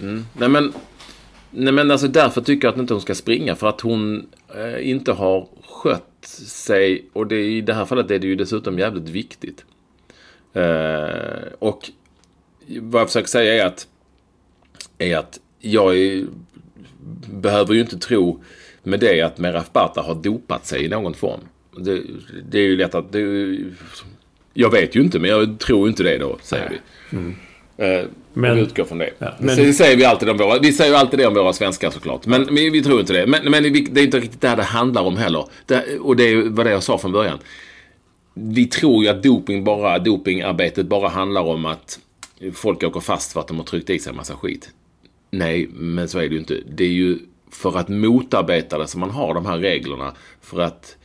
Mm. 0.02 0.26
Nej 0.34 0.50
men, 0.50 0.74
nej 1.52 1.74
men 1.74 1.92
alltså 1.92 2.08
därför 2.08 2.42
tycker 2.42 2.68
jag 2.68 2.74
att 2.74 2.80
inte 2.80 2.94
hon 2.94 3.02
ska 3.02 3.16
springa. 3.16 3.56
För 3.56 3.68
att 3.68 3.82
hon 3.82 4.28
eh, 4.56 4.90
inte 4.90 5.12
har 5.12 5.48
skött 5.70 6.26
sig. 6.48 7.06
Och 7.14 7.28
det, 7.28 7.44
i 7.44 7.62
det 7.62 7.74
här 7.74 7.86
fallet 7.86 8.12
är 8.12 8.20
det 8.20 8.28
ju 8.28 8.36
dessutom 8.36 8.80
jävligt 8.80 9.10
viktigt. 9.10 9.66
Eh, 10.56 11.48
och 11.60 11.90
vad 12.82 13.02
jag 13.02 13.08
försöker 13.08 13.28
säga 13.28 13.64
är 13.64 13.68
att, 13.68 13.88
är 14.98 15.18
att 15.18 15.40
jag 15.60 15.98
är, 15.98 16.26
behöver 17.34 17.74
ju 17.74 17.82
inte 17.82 17.98
tro 18.00 18.44
med 18.84 19.00
det 19.00 19.22
att 19.22 19.38
Meraf 19.38 19.72
Bata 19.74 20.02
har 20.02 20.16
dopat 20.16 20.66
sig 20.66 20.86
i 20.86 20.88
någon 20.90 21.14
form. 21.14 21.40
Det, 21.78 22.02
det 22.50 22.58
är 22.58 22.64
ju 22.64 22.76
lätt 22.78 22.96
att... 22.96 23.12
Det, 23.12 23.58
jag 24.54 24.72
vet 24.72 24.96
ju 24.96 25.02
inte, 25.02 25.20
men 25.20 25.30
jag 25.30 25.60
tror 25.60 25.88
inte 25.88 26.04
det 26.04 26.18
då, 26.18 26.38
säger 26.42 26.70
vi. 26.70 26.76
Eh, 27.18 27.22
Men- 27.78 28.08
men, 28.34 28.56
vi 28.56 28.62
utgår 28.62 28.84
från 28.86 28.98
det. 28.98 29.10
Ja, 29.20 29.34
men, 29.38 29.46
men- 29.46 29.66
det 29.66 29.74
säger 29.74 29.98
vi 29.98 30.06
alltid 30.06 30.30
om 30.30 30.38
våra, 30.38 30.60
vi 30.60 30.74
säger 30.74 30.92
ju 30.92 30.98
alltid 30.98 31.20
det 31.20 31.26
om 31.28 31.34
våra 31.34 31.54
svenskar 31.54 31.90
såklart. 31.90 32.26
Men 32.26 32.56
vi, 32.56 32.70
vi 32.70 32.84
tror 32.84 33.00
inte 33.00 33.14
det. 33.14 33.28
Men, 33.28 33.52
men 33.52 33.64
det 33.64 33.70
är 34.00 34.04
inte 34.04 34.20
riktigt 34.20 34.42
det 34.42 34.48
här 34.48 34.56
det 34.56 34.64
handlar 34.64 35.02
om 35.02 35.18
heller. 35.18 35.46
Det, 35.66 35.98
och 36.00 36.16
det 36.16 36.36
var 36.42 36.64
det 36.64 36.72
jag 36.72 36.84
sa 36.84 36.98
från 36.98 37.12
början. 37.12 37.40
Vi 38.38 38.66
tror 38.66 39.04
ju 39.04 39.10
att 39.10 39.24
doping 39.24 39.64
bara, 39.64 40.00
dopingarbetet 40.00 40.86
bara 40.86 41.10
handlar 41.10 41.42
om 41.42 41.66
att 41.66 42.00
folk 42.54 42.84
åker 42.84 43.00
fast 43.00 43.34
för 43.34 43.40
att 43.40 43.48
de 43.48 43.58
har 43.58 43.64
tryckt 43.64 43.90
i 43.90 44.00
sig 44.00 44.10
en 44.10 44.16
massa 44.16 44.36
skit. 44.36 44.70
Nej, 45.32 45.68
men 45.74 46.08
så 46.10 46.18
är 46.20 46.22
det 46.22 46.34
ju 46.34 46.40
inte. 46.40 46.58
Det 46.76 46.84
är 46.84 46.88
ju 46.90 47.20
för 47.52 47.78
att 47.78 47.90
motarbeta 47.90 48.78
det 48.78 48.88
som 48.88 49.00
man 49.00 49.10
har 49.12 49.34
de 49.34 49.46
här 49.46 49.58
reglerna. 49.58 50.14
För 50.42 50.60
att 50.62 50.96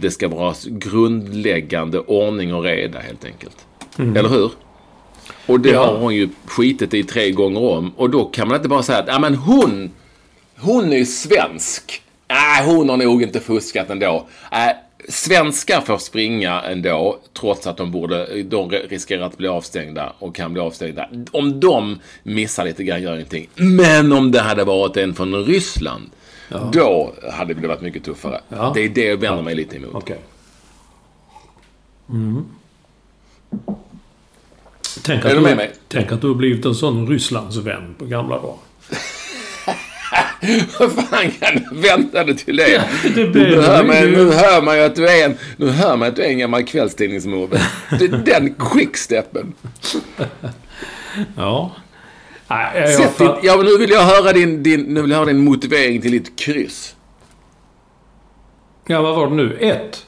det 0.00 0.10
ska 0.10 0.28
vara 0.28 0.54
grundläggande 0.68 1.98
ordning 1.98 2.54
och 2.54 2.62
reda 2.64 2.98
helt 2.98 3.24
enkelt. 3.24 3.66
Eller 3.98 4.28
hur? 4.28 4.50
Och 5.46 5.60
det 5.60 5.70
Ja. 5.70 5.86
har 5.86 5.98
hon 5.98 6.14
ju 6.14 6.28
skitit 6.46 6.94
i 6.94 7.02
tre 7.04 7.30
gånger 7.30 7.60
om. 7.62 7.92
Och 7.96 8.10
då 8.10 8.24
kan 8.24 8.48
man 8.48 8.56
inte 8.56 8.68
bara 8.68 8.82
säga 8.82 8.98
att 8.98 9.08
ja, 9.08 9.18
men 9.18 9.34
hon, 9.34 9.90
hon 10.58 10.92
är 10.92 11.04
svensk. 11.04 12.02
Nej, 12.28 12.66
hon 12.66 12.88
har 12.88 12.96
nog 12.96 13.22
inte 13.22 13.40
fuskat 13.40 13.90
ändå. 13.90 14.26
Äh, 14.52 14.58
svenskar 15.08 15.80
får 15.80 15.98
springa 15.98 16.60
ändå, 16.60 17.18
trots 17.40 17.66
att 17.66 17.76
de 17.76 17.90
borde, 17.90 18.42
de 18.42 18.70
riskerar 18.70 19.26
att 19.26 19.36
bli 19.36 19.48
avstängda 19.48 20.12
och 20.18 20.34
kan 20.34 20.52
bli 20.52 20.62
avstängda. 20.62 21.08
Om 21.32 21.60
de 21.60 21.98
missar 22.22 22.64
lite 22.64 22.84
grann, 22.84 23.02
gör 23.02 23.14
ingenting. 23.14 23.48
Men 23.54 24.12
om 24.12 24.32
det 24.32 24.40
hade 24.40 24.64
varit 24.64 24.96
en 24.96 25.14
från 25.14 25.44
Ryssland, 25.44 26.10
då 26.72 27.14
hade 27.32 27.54
det 27.54 27.68
varit 27.68 27.80
mycket 27.80 28.04
tuffare. 28.04 28.40
Ja. 28.48 28.72
Det 28.74 28.80
är 28.80 28.88
det 28.88 29.04
jag 29.04 29.16
vänder 29.16 29.42
mig 29.42 29.54
lite 29.54 29.76
emot. 29.76 29.94
Okej. 29.94 30.18
Mm. 32.10 32.44
Tänk, 35.02 35.24
att 35.24 35.30
du 35.30 35.36
du, 35.36 35.42
med 35.42 35.56
mig? 35.56 35.72
tänk 35.88 36.12
att 36.12 36.20
du 36.20 36.26
har 36.28 36.34
blivit 36.34 36.64
en 36.64 36.74
sån 36.74 37.08
Rysslandsvän 37.08 37.94
på 37.98 38.04
gamla 38.04 38.36
dagar. 38.36 38.56
Vad 40.80 40.92
fan 40.92 41.30
kan 41.40 41.80
vänta 41.80 42.24
dig 42.24 42.36
till 42.36 42.56
det? 42.56 42.82
det 43.14 43.24
blir- 43.26 43.46
nu, 43.50 43.60
hör 43.60 43.84
man, 43.84 43.96
nu 43.96 44.30
hör 44.32 44.62
man 44.62 44.76
ju 44.76 44.82
att 44.82 44.94
du 44.96 45.08
är 45.08 45.24
en, 45.24 45.36
nu 45.56 45.70
hör 45.70 45.96
man 45.96 46.08
att 46.08 46.16
du 46.16 46.22
är 46.22 46.28
en 46.28 46.38
gammal 46.38 46.62
är 48.04 48.08
den 48.24 48.54
quicksteppen. 48.54 49.52
Ja. 51.36 51.72
Nej, 52.48 52.80
jag, 52.80 52.90
Sätt 52.94 53.16
ja, 53.42 53.56
nu 53.56 53.78
vill 53.78 53.90
jag 53.90 54.00
höra 54.02 54.32
din, 54.32 54.62
din, 54.62 54.80
nu 54.80 55.02
vill 55.02 55.10
jag 55.10 55.18
höra 55.18 55.26
din 55.26 55.44
motivering 55.44 56.00
till 56.02 56.10
ditt 56.10 56.38
kryss. 56.38 56.96
ja, 58.86 59.02
vad 59.02 59.16
var 59.16 59.28
det 59.28 59.34
nu? 59.34 59.56
Ett. 59.60 60.06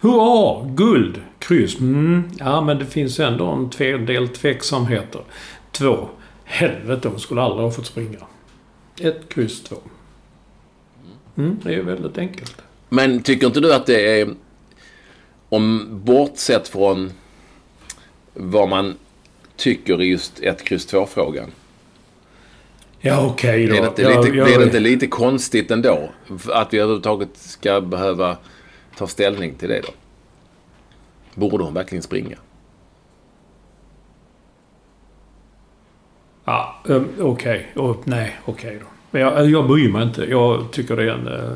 Hurra! 0.00 0.64
Guld! 0.74 1.20
Kryss. 1.38 1.78
Mm. 1.80 2.30
Ja, 2.38 2.60
men 2.60 2.78
det 2.78 2.86
finns 2.86 3.20
ändå 3.20 3.46
en 3.46 3.70
del 4.06 4.28
tveksamheter. 4.28 5.20
Två. 5.72 6.08
Helvete, 6.44 7.08
hon 7.08 7.20
skulle 7.20 7.42
aldrig 7.42 7.64
ha 7.64 7.70
fått 7.70 7.86
springa. 7.86 8.18
Ett, 9.00 9.28
kryss, 9.28 9.62
två. 9.62 9.76
Mm, 11.36 11.56
det 11.64 11.74
är 11.74 11.82
väldigt 11.82 12.18
enkelt. 12.18 12.56
Men 12.88 13.22
tycker 13.22 13.46
inte 13.46 13.60
du 13.60 13.74
att 13.74 13.86
det 13.86 14.20
är, 14.20 14.34
om 15.48 15.88
bortsett 16.04 16.68
från 16.68 17.12
vad 18.34 18.68
man 18.68 18.94
tycker 19.56 20.02
i 20.02 20.06
just 20.06 20.40
ett 20.40 20.64
kryss 20.64 20.86
två 20.86 21.06
frågan 21.06 21.50
Ja, 23.00 23.26
okej 23.26 23.66
då. 23.66 23.72
Blir 23.72 23.80
det, 23.82 23.88
inte 23.88 24.02
Jag- 24.02 24.24
lite, 24.24 24.32
blir 24.32 24.58
det 24.58 24.64
inte 24.64 24.80
lite 24.80 25.06
konstigt 25.06 25.70
ändå? 25.70 26.10
Att 26.48 26.74
vi 26.74 26.78
överhuvudtaget 26.78 27.28
ska 27.34 27.80
behöva 27.80 28.36
ta 28.96 29.06
ställning 29.06 29.54
till 29.54 29.68
det 29.68 29.80
då? 29.80 29.88
Borde 31.34 31.64
hon 31.64 31.74
verkligen 31.74 32.02
springa? 32.02 32.36
Ja, 36.48 36.74
um, 36.84 37.08
okej. 37.20 37.66
Och 37.76 38.02
Nej, 38.04 38.36
okej 38.44 38.78
då. 38.80 38.86
Men 39.10 39.22
jag, 39.22 39.50
jag 39.50 39.68
bryr 39.68 39.88
mig 39.88 40.02
inte. 40.02 40.24
Jag 40.30 40.70
tycker 40.70 40.96
det 40.96 41.02
är 41.02 41.08
en 41.08 41.28
uh, 41.28 41.52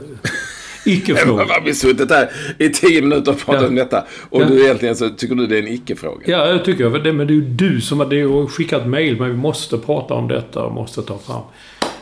icke-fråga. 0.85 1.45
Vi 1.65 1.71
har 1.71 1.75
suttit 1.75 2.11
här 2.11 2.31
i 2.59 2.69
tio 2.69 3.03
minuter 3.03 3.33
och 3.33 3.39
pratat 3.39 3.63
Ja. 3.63 3.69
om 3.69 3.75
detta. 3.75 4.05
Och 4.31 4.43
Ja. 4.43 4.47
du 4.47 4.65
egentligen 4.65 4.97
så 4.97 5.09
tycker 5.09 5.35
du 5.35 5.47
det 5.47 5.59
är 5.59 5.63
en 5.63 5.69
icke-fråga? 5.69 6.21
Ja, 6.27 6.47
jag 6.47 6.65
tycker 6.65 6.91
det. 6.91 7.13
Men 7.13 7.27
det 7.27 7.33
är 7.33 7.35
ju 7.35 7.41
du 7.41 7.81
som 7.81 7.99
har 7.99 8.07
det 8.07 8.49
skickat 8.49 8.87
mejl. 8.87 9.21
Men 9.21 9.31
vi 9.31 9.37
måste 9.37 9.79
prata 9.79 10.15
om 10.15 10.29
detta 10.29 10.65
och 10.65 10.73
måste 10.73 11.03
ta 11.03 11.19
fram. 11.19 11.43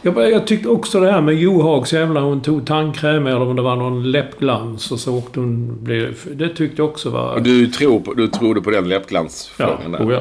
Jag, 0.03 0.31
jag 0.31 0.47
tyckte 0.47 0.69
också 0.69 1.01
det 1.01 1.13
här 1.13 1.21
med 1.21 1.35
Johags 1.35 1.93
jävla... 1.93 2.21
Hon 2.21 2.43
tog 2.43 2.67
tandkräm 2.67 3.27
eller 3.27 3.43
om 3.43 3.57
det 3.57 3.63
var 3.63 3.77
någon 3.77 4.11
läppglans 4.11 4.93
och 4.93 5.01
så 5.01 5.19
åkte 5.19 5.41
hon... 5.41 5.85
Blev, 5.85 6.19
det 6.35 6.49
tyckte 6.49 6.83
jag 6.83 6.89
också 6.89 7.11
var... 7.11 7.35
Och 7.35 7.43
du, 7.43 7.67
tror 7.67 8.01
på, 8.01 8.15
du 8.15 8.29
trodde 8.29 8.61
på 8.61 8.71
den 8.71 8.85
ja, 8.85 8.89
läppglansfrågan 8.89 9.93
där? 9.93 9.99
oh 9.99 10.21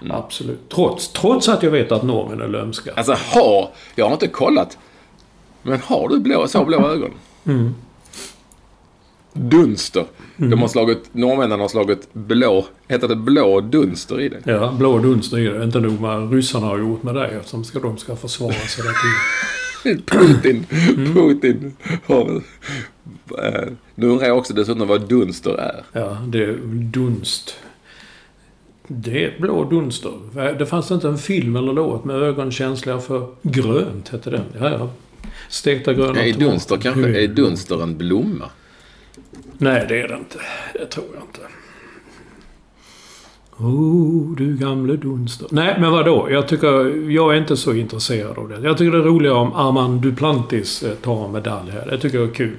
ja. 0.00 0.14
Absolut. 0.16 0.68
Trots, 0.68 1.08
trots 1.12 1.48
att 1.48 1.62
jag 1.62 1.70
vet 1.70 1.92
att 1.92 2.02
normen 2.02 2.40
är 2.40 2.48
lömska. 2.48 2.90
Alltså 2.96 3.12
ha, 3.12 3.72
jag 3.94 4.04
har 4.04 4.12
inte 4.12 4.28
kollat. 4.28 4.78
Men 5.62 5.80
har 5.80 6.08
du 6.08 6.20
blå, 6.20 6.46
så 6.48 6.64
blå 6.64 6.88
ögon? 6.88 7.10
Mm. 7.46 7.74
Dunster. 9.32 10.04
De 10.36 10.60
har 10.60 10.68
slagit, 10.68 11.08
norrmännen 11.12 11.60
har 11.60 11.68
slagit 11.68 12.08
blå, 12.12 12.66
heter 12.88 13.08
det 13.08 13.16
blå 13.16 13.60
dunster 13.60 14.20
i 14.20 14.28
det? 14.28 14.40
Ja, 14.44 14.74
blå 14.78 14.98
dunster 14.98 15.38
är 15.38 15.58
det. 15.58 15.64
Inte 15.64 15.80
nog 15.80 16.00
med 16.00 16.32
ryssarna 16.32 16.66
har 16.66 16.78
gjort 16.78 17.02
med 17.02 17.14
det. 17.14 17.26
Eftersom 17.28 17.64
ska, 17.64 17.78
de 17.78 17.98
ska 17.98 18.16
försvara 18.16 18.52
sig 18.52 18.84
hela 18.84 18.94
tiden. 18.94 20.02
Putin, 20.06 20.66
Mm. 20.96 21.14
Putin 21.14 21.76
har. 22.06 22.42
Eh, 23.44 23.68
Nu 23.94 24.06
undrar 24.08 24.26
jag 24.26 24.38
också 24.38 24.54
dessutom 24.54 24.88
vad 24.88 25.08
dunster 25.08 25.50
är. 25.58 25.84
Ja, 25.92 26.16
det 26.26 26.44
är 26.44 26.58
dunst. 26.92 27.54
Det 28.92 29.24
är 29.24 29.40
blå 29.40 29.64
dunster. 29.64 30.12
Det 30.58 30.66
fanns 30.66 30.90
inte 30.90 31.08
en 31.08 31.18
film 31.18 31.56
eller 31.56 31.72
låt 31.72 32.04
med 32.04 32.16
ögon 32.16 32.50
känsliga 32.50 32.98
för 32.98 33.26
grönt, 33.42 34.08
hette 34.08 34.30
den. 34.30 34.44
Ja, 34.60 34.70
ja. 34.70 34.90
Stekta 35.48 35.94
gröna 35.94 36.24
Är 36.24 36.32
dunster 36.32 36.76
kanske, 36.76 37.24
är 37.24 37.28
dunster 37.28 37.82
en 37.82 37.98
blomma? 37.98 38.44
Nej, 39.58 39.86
det 39.88 40.00
är 40.00 40.08
det 40.08 40.14
inte. 40.14 40.38
Det 40.72 40.86
tror 40.86 41.06
jag 41.14 41.22
inte. 41.22 41.40
Oh, 43.56 44.36
du 44.36 44.56
gamle 44.56 44.96
dunster. 44.96 45.48
Nej, 45.50 45.76
men 45.80 45.92
vadå? 45.92 46.28
Jag 46.30 46.48
tycker... 46.48 47.10
Jag 47.10 47.34
är 47.34 47.38
inte 47.38 47.56
så 47.56 47.74
intresserad 47.74 48.38
av 48.38 48.48
det. 48.48 48.60
Jag 48.62 48.78
tycker 48.78 48.92
det 48.92 48.98
är 48.98 49.02
roligare 49.02 49.36
om 49.36 49.52
Armand 49.52 50.02
Duplantis 50.02 50.82
eh, 50.82 50.94
tar 50.94 51.24
en 51.24 51.32
medalj 51.32 51.70
här. 51.70 51.86
Det 51.90 51.98
tycker 51.98 52.18
jag 52.18 52.28
är 52.28 52.34
kul. 52.34 52.56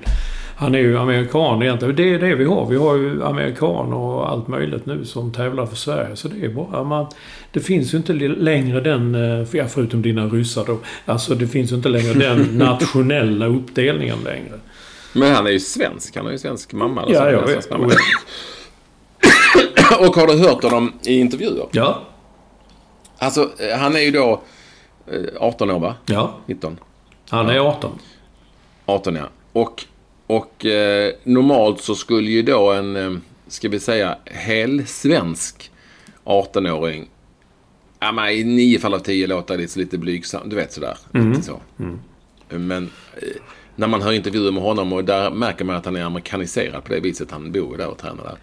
Han 0.62 0.76
är 0.76 0.80
ju 0.80 0.98
amerikan 0.98 1.64
egentligen. 1.64 1.96
Det 1.96 2.14
är 2.14 2.20
det 2.20 2.36
vi 2.36 2.46
har. 2.46 2.66
Vi 2.66 2.78
har 2.78 2.96
ju 2.96 3.24
amerikan 3.24 3.94
och 3.94 4.30
allt 4.30 4.48
möjligt 4.48 4.86
nu 4.86 5.06
som 5.06 5.32
tävlar 5.32 5.66
för 5.66 5.76
Sverige. 5.76 6.16
Så 6.16 6.28
det 6.28 6.46
är 6.46 6.50
bara... 6.50 6.84
Man, 6.84 7.06
det 7.52 7.60
finns 7.60 7.94
ju 7.94 7.98
inte 7.98 8.14
längre 8.14 8.80
den... 8.82 9.16
eh, 9.16 9.48
Ja, 9.52 9.68
förutom 9.68 10.02
dina 10.02 10.26
ryssar 10.26 10.66
då. 10.66 10.78
Alltså 11.06 11.36
det 11.36 11.48
finns 11.48 11.72
ju 11.72 11.76
inte 11.76 11.90
längre 11.90 12.14
den 12.14 12.42
nationella 12.58 13.46
uppdelningen 13.46 14.18
längre. 14.24 14.60
Men 15.14 15.36
han 15.36 15.48
är 15.48 15.52
ju 15.52 15.60
svensk. 15.60 16.16
Han 16.16 16.26
har 16.26 16.32
ju 16.32 16.38
svensk 16.38 16.74
mamma. 16.74 17.04
eller 17.04 17.14
Ja, 17.16 17.32
jag 17.32 17.48
vet. 17.48 17.72
Och 20.00 20.16
har 20.16 20.28
du 20.28 20.38
hört 20.38 20.64
honom 20.64 20.94
i 21.04 21.20
intervjuer? 21.20 21.66
Ja. 21.72 22.02
Alltså, 23.18 23.42
eh, 23.42 23.78
han 23.78 23.96
är 23.96 24.00
ju 24.00 24.12
då 24.12 24.42
eh, 25.08 25.20
18 25.40 25.72
år, 25.72 25.80
va? 25.80 25.96
Ja. 26.06 26.34
19? 26.46 26.78
Han 27.30 27.50
är 27.50 27.60
18. 27.60 27.92
18, 28.86 29.16
ja. 29.16 29.24
Och, 29.54 29.86
och 30.32 30.66
eh, 30.66 31.14
normalt 31.24 31.82
så 31.82 31.96
skulle 31.96 32.32
ju 32.32 32.42
då 32.42 32.72
en, 32.72 32.96
eh, 32.96 33.12
ska 33.48 33.70
vi 33.70 33.80
säga, 33.80 34.18
helsvensk 34.26 35.72
18-åring 36.24 37.10
Ja, 38.00 38.12
men 38.12 38.30
i 38.30 38.44
nio 38.44 38.80
fall 38.80 38.94
av 38.94 39.00
tio 39.00 39.28
låta 39.28 39.56
lite, 39.56 39.80
lite 39.80 39.98
blygsam. 39.98 40.50
Du 40.50 40.56
vet 40.56 40.74
sådär. 40.74 40.98
Lite 41.14 41.42
så. 41.42 41.60
Men 42.50 42.84
eh, 43.16 43.28
när 43.76 43.88
man 43.88 44.02
hör 44.02 44.12
intervjuer 44.12 44.52
med 44.52 44.64
honom 44.64 44.94
och 44.94 45.04
där 45.04 45.32
märker 45.32 45.66
man 45.66 45.76
att 45.76 45.86
han 45.86 45.96
är 45.96 46.04
amerikaniserad 46.04 46.84
på 46.84 46.94
det 46.94 47.00
viset. 47.00 47.32
Han 47.32 47.52
bor 47.52 47.78
där 47.78 47.88
och 47.88 47.98
tränar 47.98 48.24
där. 48.24 48.38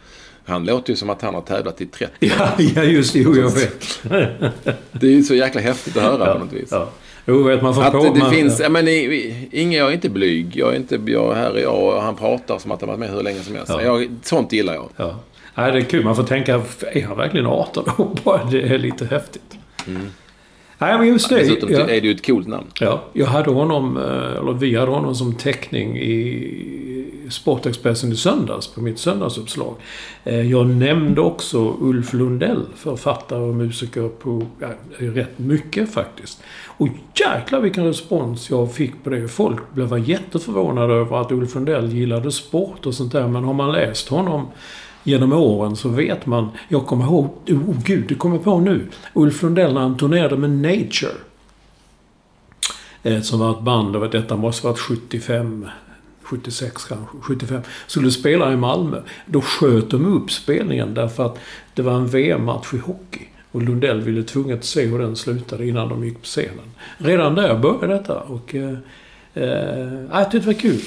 Han 0.45 0.65
låter 0.65 0.91
ju 0.91 0.97
som 0.97 1.11
att 1.11 1.23
han 1.23 1.35
har 1.35 1.43
tävlat 1.43 1.81
i 1.81 1.87
30. 1.87 2.13
Ja, 2.39 2.53
ja 2.59 2.83
just 2.83 3.13
det. 3.13 3.19
Jo, 3.19 3.37
jag 3.37 3.51
vet. 3.55 4.01
Det 4.93 5.07
är 5.07 5.11
ju 5.11 5.23
så 5.23 5.35
jäkla 5.35 5.61
häftigt 5.61 5.97
att 5.97 6.03
höra 6.03 6.33
på 6.33 6.39
något 6.39 6.53
vis. 6.53 6.69
Ja. 6.71 6.91
Jo, 7.29 7.43
vet 7.43 7.63
man 7.63 7.75
får 7.75 7.83
Att 7.83 7.93
på... 7.93 7.99
det 8.15 8.19
man, 8.19 8.31
finns, 8.31 8.61
ja. 8.61 8.69
men 8.69 8.89
Inge, 8.89 9.79
jag 9.79 9.89
är 9.89 9.93
inte 9.93 10.11
blyg. 10.11 10.57
Jag 10.57 10.73
är 10.73 10.77
inte, 10.77 11.01
jag, 11.07 11.35
här 11.35 11.55
är 11.55 11.63
jag 11.63 11.83
och 11.83 12.03
han 12.03 12.17
pratar 12.17 12.59
som 12.59 12.71
att 12.71 12.81
han 12.81 12.89
varit 12.89 13.01
med 13.01 13.11
hur 13.11 13.23
länge 13.23 13.41
som 13.41 13.55
helst. 13.55 13.73
Ja. 13.73 13.83
Jag, 13.83 14.09
sånt 14.23 14.53
gillar 14.53 14.75
jag. 14.75 14.89
Ja. 14.97 15.15
Nej, 15.55 15.73
det 15.73 15.79
är 15.79 15.83
kul. 15.83 16.05
Man 16.05 16.17
får 16.17 16.23
tänka, 16.23 16.63
är 16.93 17.07
han 17.07 17.17
verkligen 17.17 17.47
18 17.47 17.85
år? 18.25 18.41
Det 18.51 18.63
är 18.63 18.79
lite 18.79 19.07
häftigt. 19.07 19.57
Nej, 20.79 20.99
men 20.99 21.09
just 21.09 21.29
det. 21.29 21.35
Mm. 21.35 21.49
Dessutom 21.49 21.73
ja. 21.73 21.81
är 21.81 22.01
det 22.01 22.07
ju 22.07 22.15
ett 22.15 22.27
coolt 22.27 22.49
namn. 22.49 22.67
Ja, 22.81 23.03
jag 23.13 23.27
hade 23.27 23.51
honom, 23.51 23.97
eh, 23.97 24.39
eller 24.39 24.53
vi 24.53 24.77
hade 24.77 24.91
honom 24.91 25.15
som 25.15 25.35
teckning 25.35 25.99
i 25.99 26.98
Sportexpressen 27.31 28.13
i 28.13 28.17
söndags 28.17 28.67
på 28.67 28.81
mitt 28.81 28.99
söndagsuppslag. 28.99 29.75
Eh, 30.25 30.51
jag 30.51 30.67
nämnde 30.67 31.21
också 31.21 31.77
Ulf 31.81 32.13
Lundell, 32.13 32.67
författare 32.77 33.41
och 33.41 33.55
musiker 33.55 34.09
på 34.09 34.47
ja, 34.61 34.69
rätt 34.99 35.39
mycket 35.39 35.93
faktiskt. 35.93 36.43
Och 36.67 36.89
jäklar 37.15 37.61
vilken 37.61 37.85
respons 37.85 38.51
jag 38.51 38.73
fick 38.73 39.05
på 39.05 39.11
det. 39.11 39.29
Folk 39.29 39.73
blev 39.75 40.09
jätteförvånade 40.09 40.95
över 40.95 41.21
att 41.21 41.33
Ulf 41.33 41.55
Lundell 41.55 41.93
gillade 41.93 42.33
sport 42.33 42.87
och 42.87 42.95
sånt 42.95 43.13
där. 43.13 43.29
Men 43.29 43.45
har 43.45 43.55
man 43.55 43.73
läst 43.73 44.09
honom 44.09 44.47
genom 45.03 45.33
åren 45.33 45.77
så 45.77 45.89
vet 45.89 46.27
man. 46.27 46.49
Jag 46.69 46.87
kommer 46.87 47.05
ihåg, 47.05 47.31
oh 47.49 47.83
gud, 47.85 48.05
det 48.09 48.15
kommer 48.15 48.37
jag 48.37 48.45
på 48.45 48.61
nu. 48.61 48.87
Ulf 49.15 49.43
Lundell 49.43 49.75
när 49.75 49.81
han 49.81 49.97
turnerade 49.97 50.37
med 50.37 50.51
Nature. 50.51 51.13
Eh, 53.03 53.21
som 53.21 53.39
var 53.39 53.51
ett 53.51 53.61
band, 53.61 54.11
detta 54.11 54.37
måste 54.37 54.67
varit 54.67 54.79
75, 54.79 55.67
76 56.31 56.85
kanske, 56.85 57.17
75. 57.23 57.61
Skulle 57.87 58.11
spela 58.11 58.53
i 58.53 58.57
Malmö. 58.57 59.03
Då 59.27 59.41
sköt 59.41 59.91
de 59.91 60.17
upp 60.17 60.31
spelningen 60.31 60.95
därför 60.95 61.27
att 61.27 61.39
det 61.75 61.83
var 61.83 61.93
en 61.93 62.07
VM-match 62.07 62.75
i 62.75 62.79
hockey. 62.79 63.29
Och 63.53 63.63
Lundell 63.63 64.01
ville 64.01 64.23
tvunget 64.23 64.65
se 64.65 64.87
hur 64.87 64.99
den 64.99 65.17
slutade 65.17 65.67
innan 65.67 65.89
de 65.89 66.05
gick 66.05 66.19
på 66.19 66.25
scenen. 66.25 66.71
Redan 66.99 67.35
där 67.35 67.59
började 67.59 67.87
detta 67.87 68.21
och... 68.21 68.55
Eh, 68.55 68.79
Eh, 69.39 69.95
äh, 69.95 70.05
jag 70.13 70.31
tyckte 70.31 70.39
det 70.39 70.55
var 70.55 70.61
kul. 70.61 70.81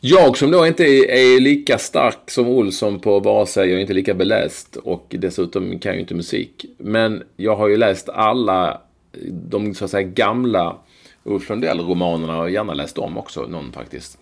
Jag 0.00 0.36
som 0.36 0.50
då 0.50 0.66
inte 0.66 0.84
är, 0.84 1.40
lika 1.40 1.78
stark 1.78 2.30
som 2.30 2.48
Olsson 2.48 3.00
på 3.00 3.20
vare 3.20 3.46
sig, 3.46 3.68
jag 3.68 3.76
är 3.76 3.80
inte 3.80 3.92
lika 3.92 4.14
beläst 4.14 4.76
och 4.76 5.06
dessutom 5.18 5.78
kan 5.78 5.90
jag 5.90 5.94
ju 5.94 6.00
inte 6.00 6.14
musik. 6.14 6.64
Men 6.78 7.22
jag 7.36 7.56
har 7.56 7.68
ju 7.68 7.76
läst 7.76 8.08
alla 8.08 8.80
de 9.30 9.74
så 9.74 9.84
att 9.84 9.90
säga 9.90 10.08
gamla 10.08 10.76
Ulf 11.24 11.48
Lundell-romanerna 11.48 12.38
och 12.38 12.50
gärna 12.50 12.74
läst 12.74 12.98
om 12.98 13.18
också, 13.18 13.46
någon 13.46 13.72
faktiskt. 13.72 14.18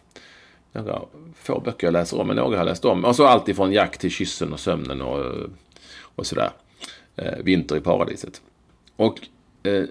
Några 0.73 1.01
få 1.35 1.61
böcker 1.61 1.87
jag 1.87 1.93
läser 1.93 2.21
om, 2.21 2.27
men 2.27 2.37
några 2.37 2.49
har 2.51 2.57
jag 2.57 2.65
läst 2.65 2.85
om. 2.85 3.05
Och 3.05 3.17
så 3.17 3.27
allt 3.27 3.49
ifrån 3.49 3.73
Jakt 3.73 4.01
till 4.01 4.11
Kyssen 4.11 4.53
och 4.53 4.61
Sömnen 4.61 5.03
och, 5.03 5.35
och 6.01 6.27
sådär. 6.27 6.51
Eh, 7.17 7.39
Vinter 7.45 7.77
i 7.77 7.81
paradiset. 7.81 8.41
Och 8.97 9.19
eh, 9.63 9.85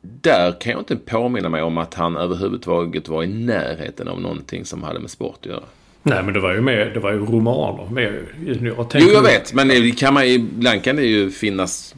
där 0.00 0.60
kan 0.60 0.72
jag 0.72 0.80
inte 0.80 0.96
påminna 0.96 1.48
mig 1.48 1.62
om 1.62 1.78
att 1.78 1.94
han 1.94 2.16
överhuvudtaget 2.16 3.08
var 3.08 3.22
i 3.22 3.26
närheten 3.26 4.08
av 4.08 4.20
någonting 4.20 4.64
som 4.64 4.82
hade 4.82 5.00
med 5.00 5.10
sport 5.10 5.38
att 5.40 5.46
göra. 5.46 5.64
Nej, 6.02 6.22
men 6.22 6.34
det 6.34 6.40
var 6.40 6.54
ju 6.54 6.60
mer, 6.60 6.90
det 6.94 7.00
var 7.00 7.12
ju 7.12 7.18
romaner. 7.18 7.90
Mer, 7.90 8.34
jag 8.46 8.86
jo, 8.94 9.08
jag 9.08 9.22
vet. 9.22 9.54
Men 9.54 9.92
kan 9.92 10.14
man, 10.14 10.24
ibland 10.24 10.84
kan 10.84 10.96
det 10.96 11.02
ju 11.02 11.30
finnas... 11.30 11.94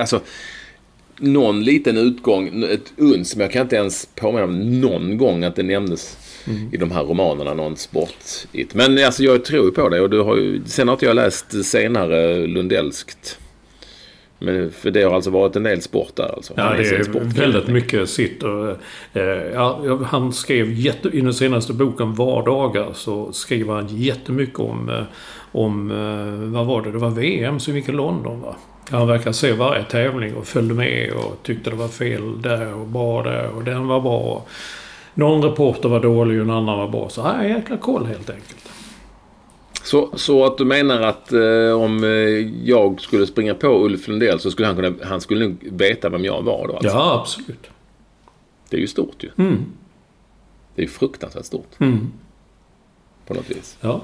Alltså, 0.00 0.20
någon 1.18 1.64
liten 1.64 1.98
utgång, 1.98 2.64
ett 2.64 2.92
uns, 2.96 3.36
men 3.36 3.44
jag 3.44 3.52
kan 3.52 3.62
inte 3.62 3.76
ens 3.76 4.08
påminna 4.14 4.44
om 4.44 4.80
någon 4.80 5.18
gång 5.18 5.44
att 5.44 5.56
det 5.56 5.62
nämndes 5.62 6.16
mm. 6.46 6.74
i 6.74 6.76
de 6.76 6.90
här 6.90 7.02
romanerna, 7.02 7.54
någon 7.54 7.76
sport. 7.76 8.24
Men 8.72 9.04
alltså, 9.04 9.22
jag 9.22 9.44
tror 9.44 9.64
ju 9.64 9.72
på 9.72 9.88
det 9.88 10.00
och 10.00 10.10
du 10.10 10.20
har 10.20 10.36
ju, 10.36 10.62
sen 10.66 10.88
har 10.88 10.94
inte 10.94 11.06
jag 11.06 11.16
läst 11.16 11.64
senare 11.64 12.46
Lundellskt. 12.46 13.38
Men 14.38 14.70
för 14.70 14.90
det 14.90 15.02
har 15.02 15.14
alltså 15.14 15.30
varit 15.30 15.56
en 15.56 15.62
del 15.62 15.82
sport 15.82 16.16
där 16.16 16.34
alltså? 16.36 16.52
Ja, 16.56 16.72
det 16.76 16.88
är 16.88 17.02
sport, 17.02 17.22
väldigt 17.22 17.68
mycket 17.68 18.08
sitt. 18.08 18.42
Och, 18.42 18.68
eh, 19.12 19.52
ja, 19.54 19.98
han 20.06 20.32
skrev 20.32 20.72
jätte, 20.72 21.08
i 21.08 21.20
den 21.20 21.34
senaste 21.34 21.72
boken 21.72 22.14
Vardagar 22.14 22.88
så 22.94 23.32
skriver 23.32 23.74
han 23.74 23.88
jättemycket 23.88 24.58
om, 24.58 24.88
eh, 24.88 25.02
om 25.52 25.90
eh, 25.90 26.52
vad 26.54 26.66
var 26.66 26.82
det, 26.82 26.92
det 26.92 26.98
var 26.98 27.10
VM 27.10 27.60
som 27.60 27.76
gick 27.76 27.88
i 27.88 27.92
London 27.92 28.40
va? 28.40 28.56
Han 28.90 29.08
verkar 29.08 29.32
se 29.32 29.52
varje 29.52 29.82
tävling 29.82 30.34
och 30.34 30.46
följde 30.46 30.74
med 30.74 31.12
och 31.12 31.42
tyckte 31.42 31.70
det 31.70 31.76
var 31.76 31.88
fel 31.88 32.42
där 32.42 32.74
och 32.74 32.86
bra 32.86 33.22
där 33.22 33.50
och 33.56 33.64
den 33.64 33.86
var 33.86 34.00
bra. 34.00 34.44
Någon 35.14 35.42
reporter 35.42 35.88
var 35.88 36.00
dålig 36.00 36.38
och 36.38 36.44
en 36.44 36.50
annan 36.50 36.78
var 36.78 36.88
bra. 36.88 37.08
Så 37.08 37.22
han 37.22 37.36
har 37.36 37.44
jäkla 37.44 37.76
koll 37.76 38.06
helt 38.06 38.30
enkelt. 38.30 38.70
Så, 39.86 40.10
så 40.14 40.44
att 40.44 40.58
du 40.58 40.64
menar 40.64 41.02
att 41.02 41.32
eh, 41.32 41.82
om 41.82 42.04
eh, 42.04 42.10
jag 42.68 43.00
skulle 43.00 43.26
springa 43.26 43.54
på 43.54 43.84
Ulf 43.84 44.08
Lundell 44.08 44.40
så 44.40 44.50
skulle 44.50 44.66
han 44.66 44.76
kunna, 44.76 44.94
han 45.02 45.20
skulle 45.20 45.46
nog 45.46 45.56
veta 45.72 46.08
vem 46.08 46.24
jag 46.24 46.42
var 46.42 46.68
då 46.68 46.72
alltså. 46.72 46.88
Ja, 46.88 47.20
absolut. 47.20 47.70
Det 48.70 48.76
är 48.76 48.80
ju 48.80 48.86
stort 48.86 49.24
ju. 49.24 49.30
Mm. 49.38 49.64
Det 50.74 50.82
är 50.82 50.86
ju 50.86 50.90
fruktansvärt 50.90 51.44
stort. 51.44 51.80
Mm. 51.80 52.12
På 53.26 53.34
något 53.34 53.50
vis. 53.50 53.76
Ja. 53.80 54.02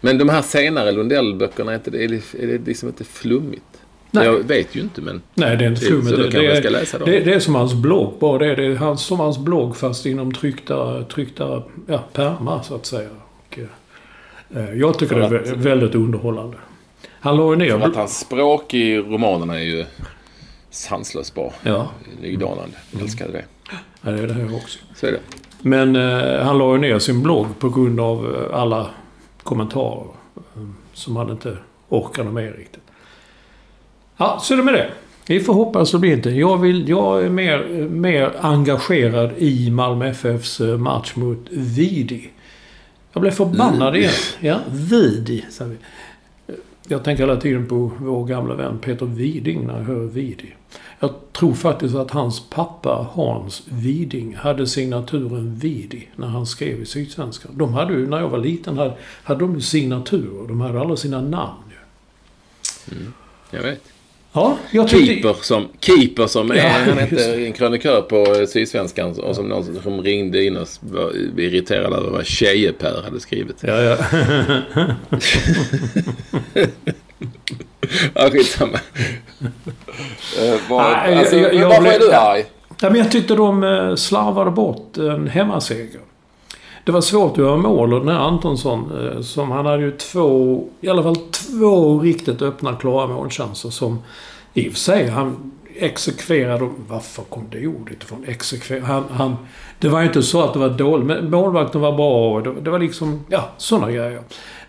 Men 0.00 0.18
de 0.18 0.28
här 0.28 0.42
senare 0.42 0.92
Lundell-böckerna, 0.92 1.72
är, 1.72 1.80
det, 1.84 2.34
är 2.42 2.46
det 2.46 2.66
liksom 2.66 2.88
inte 2.88 3.04
flummigt? 3.04 3.82
Nej. 4.10 4.26
Jag 4.26 4.38
vet 4.38 4.76
ju 4.76 4.80
inte 4.80 5.00
men... 5.00 5.22
Nej, 5.34 5.56
det 5.56 5.64
är 5.64 5.68
inte 5.68 5.80
flummigt. 5.80 6.16
Det, 6.16 6.28
det, 6.28 6.46
är, 6.46 7.04
det, 7.04 7.20
det, 7.20 7.34
är 7.34 7.40
som 7.40 7.54
hans 7.54 7.74
blogg 7.74 8.14
bara 8.18 8.38
det. 8.38 8.54
Det 8.54 8.64
är 8.66 8.96
som 8.96 9.20
hans 9.20 9.38
blogg 9.38 9.76
fast 9.76 10.06
inom 10.06 10.34
tryckta, 10.34 11.04
tryckta 11.04 11.62
ja, 11.86 12.04
pärmar 12.12 12.62
så 12.62 12.74
att 12.74 12.86
säga. 12.86 13.08
Eh, 14.56 14.72
jag 14.72 14.98
tycker 14.98 15.20
att, 15.20 15.30
det 15.30 15.50
är 15.50 15.54
väldigt 15.54 15.94
underhållande. 15.94 16.56
Han 17.20 17.36
la 17.36 17.54
ner... 17.54 17.78
För 17.78 17.86
att 17.86 17.96
hans 17.96 18.18
språk 18.18 18.74
i 18.74 18.98
romanerna 18.98 19.58
är 19.58 19.64
ju 19.64 19.84
sanslöst 20.70 21.34
bra. 21.34 21.52
Ja. 21.62 21.88
Nydanande. 22.20 22.76
Jag 22.90 23.02
älskade 23.02 23.32
det. 23.32 23.44
Ja, 24.02 24.10
det 24.10 24.22
är 24.22 24.26
det 24.26 24.34
här 24.34 24.56
också. 24.56 24.78
Så 24.94 25.06
är 25.06 25.12
det. 25.12 25.20
Men 25.62 25.96
eh, 25.96 26.44
han 26.44 26.58
la 26.58 26.72
ju 26.72 26.78
ner 26.78 26.98
sin 26.98 27.22
blogg 27.22 27.46
på 27.58 27.68
grund 27.68 28.00
av 28.00 28.36
eh, 28.36 28.60
alla 28.60 28.86
kommentarer. 29.42 30.06
Eh, 30.36 30.62
som 30.92 31.16
han 31.16 31.30
inte 31.30 31.56
orkade 31.88 32.30
med 32.30 32.56
riktigt. 32.56 32.82
Ja, 34.16 34.38
så 34.42 34.54
är 34.54 34.58
det 34.58 34.64
med 34.64 34.74
det. 34.74 34.90
Vi 35.26 35.40
får 35.40 35.54
hoppas 35.54 35.92
det 35.92 35.98
blir 35.98 36.12
inte. 36.12 36.30
Jag, 36.30 36.56
vill, 36.56 36.88
jag 36.88 37.24
är 37.24 37.28
mer, 37.28 37.88
mer 37.88 38.32
engagerad 38.40 39.30
i 39.38 39.70
Malmö 39.70 40.08
FFs 40.08 40.60
match 40.60 41.16
mot 41.16 41.46
Vidi. 41.50 42.30
Jag 43.18 43.22
blev 43.22 43.30
förbannad 43.30 43.96
igen. 43.96 44.12
Ja, 44.40 44.60
Vidi, 44.70 45.44
sa 45.50 45.64
vi. 45.64 45.76
Jag 46.88 47.04
tänker 47.04 47.22
hela 47.22 47.40
tiden 47.40 47.66
på 47.66 47.92
vår 48.00 48.24
gamla 48.24 48.54
vän 48.54 48.78
Peter 48.78 49.06
Widing 49.06 49.66
när 49.66 49.78
jag 49.78 49.84
hör 49.84 50.04
Vidi. 50.04 50.54
Jag 51.00 51.10
tror 51.32 51.54
faktiskt 51.54 51.94
att 51.94 52.10
hans 52.10 52.50
pappa 52.50 53.08
Hans 53.12 53.62
Widing 53.68 54.36
hade 54.36 54.66
signaturen 54.66 55.54
Vidi 55.54 56.08
när 56.16 56.26
han 56.26 56.46
skrev 56.46 56.82
i 56.82 56.86
Sydsvenskan. 56.86 57.52
De 57.54 57.74
hade 57.74 57.92
ju, 57.92 58.06
när 58.06 58.20
jag 58.20 58.28
var 58.28 58.38
liten, 58.38 58.78
hade, 58.78 58.94
hade 59.24 59.40
de 59.40 59.60
signaturer. 59.60 60.48
De 60.48 60.60
hade 60.60 60.80
alla 60.80 60.96
sina 60.96 61.20
namn 61.20 61.62
ju. 61.70 62.96
Mm, 62.96 63.12
jag 63.50 63.62
vet. 63.62 63.82
Ja, 64.32 64.58
jag 64.70 64.88
tyckte... 64.88 65.06
Keeper 65.06 65.34
som, 65.42 65.68
keeper 65.80 66.26
som 66.26 66.50
är, 66.50 66.68
han 66.68 66.98
hette 66.98 67.34
en 67.34 67.52
krönikör 67.52 68.02
på 68.02 68.46
Sydsvenskan 68.46 69.20
och 69.20 69.36
som 69.36 69.48
någon 69.48 69.82
som 69.82 70.02
ringde 70.02 70.44
in 70.44 70.56
och 70.56 70.68
var 70.80 71.12
irriterad 71.40 71.92
över 71.92 72.10
vad 72.10 72.26
Tjeje-Per 72.26 73.02
hade 73.04 73.20
skrivit. 73.20 73.56
Ja, 73.60 73.82
ja. 73.82 73.96
ja, 78.14 78.30
skitsamma. 78.30 78.78
uh, 80.42 80.70
var, 80.70 80.82
alltså, 80.82 81.36
jag, 81.36 81.54
jag, 81.54 81.68
varför 81.68 81.92
är 81.92 81.98
du 81.98 82.12
arg? 82.12 82.44
Ja, 82.80 82.90
men 82.90 83.00
jag 83.00 83.10
tyckte 83.10 83.34
de 83.34 83.64
eh, 83.64 83.94
slarvade 83.94 84.50
bort 84.50 84.96
en 84.96 85.28
hemmaseger. 85.28 86.00
Det 86.88 86.92
var 86.92 87.00
svårt 87.00 87.32
att 87.32 87.38
göra 87.38 87.56
mål 87.56 87.94
och 87.94 88.00
den 88.00 88.08
här 88.08 88.20
Antonsson, 88.20 89.10
eh, 89.14 89.20
som 89.20 89.50
han 89.50 89.66
hade 89.66 89.82
ju 89.82 89.90
två, 89.90 90.64
i 90.80 90.88
alla 90.88 91.02
fall 91.02 91.16
två 91.16 92.00
riktigt 92.00 92.42
öppna 92.42 92.74
klara 92.74 93.06
målchanser 93.06 93.70
som 93.70 93.98
i 94.54 94.68
och 94.68 94.72
för 94.72 94.78
sig 94.78 95.08
han 95.08 95.52
exekverade. 95.76 96.68
Varför 96.88 97.22
kom 97.22 97.44
det 97.50 97.66
ordet 97.66 98.02
ifrån? 98.02 98.24
Exekverade. 98.26 98.86
Han, 98.86 99.04
han, 99.10 99.36
det 99.78 99.88
var 99.88 100.00
ju 100.00 100.06
inte 100.06 100.22
så 100.22 100.42
att 100.42 100.52
det 100.52 100.58
var 100.58 100.68
dåligt, 100.68 101.06
men 101.06 101.30
målvakten 101.30 101.80
var 101.80 101.92
bra 101.92 102.32
och 102.32 102.42
det, 102.42 102.60
det 102.60 102.70
var 102.70 102.78
liksom, 102.78 103.24
ja, 103.28 103.48
sådana 103.56 103.90
grejer. 103.90 104.20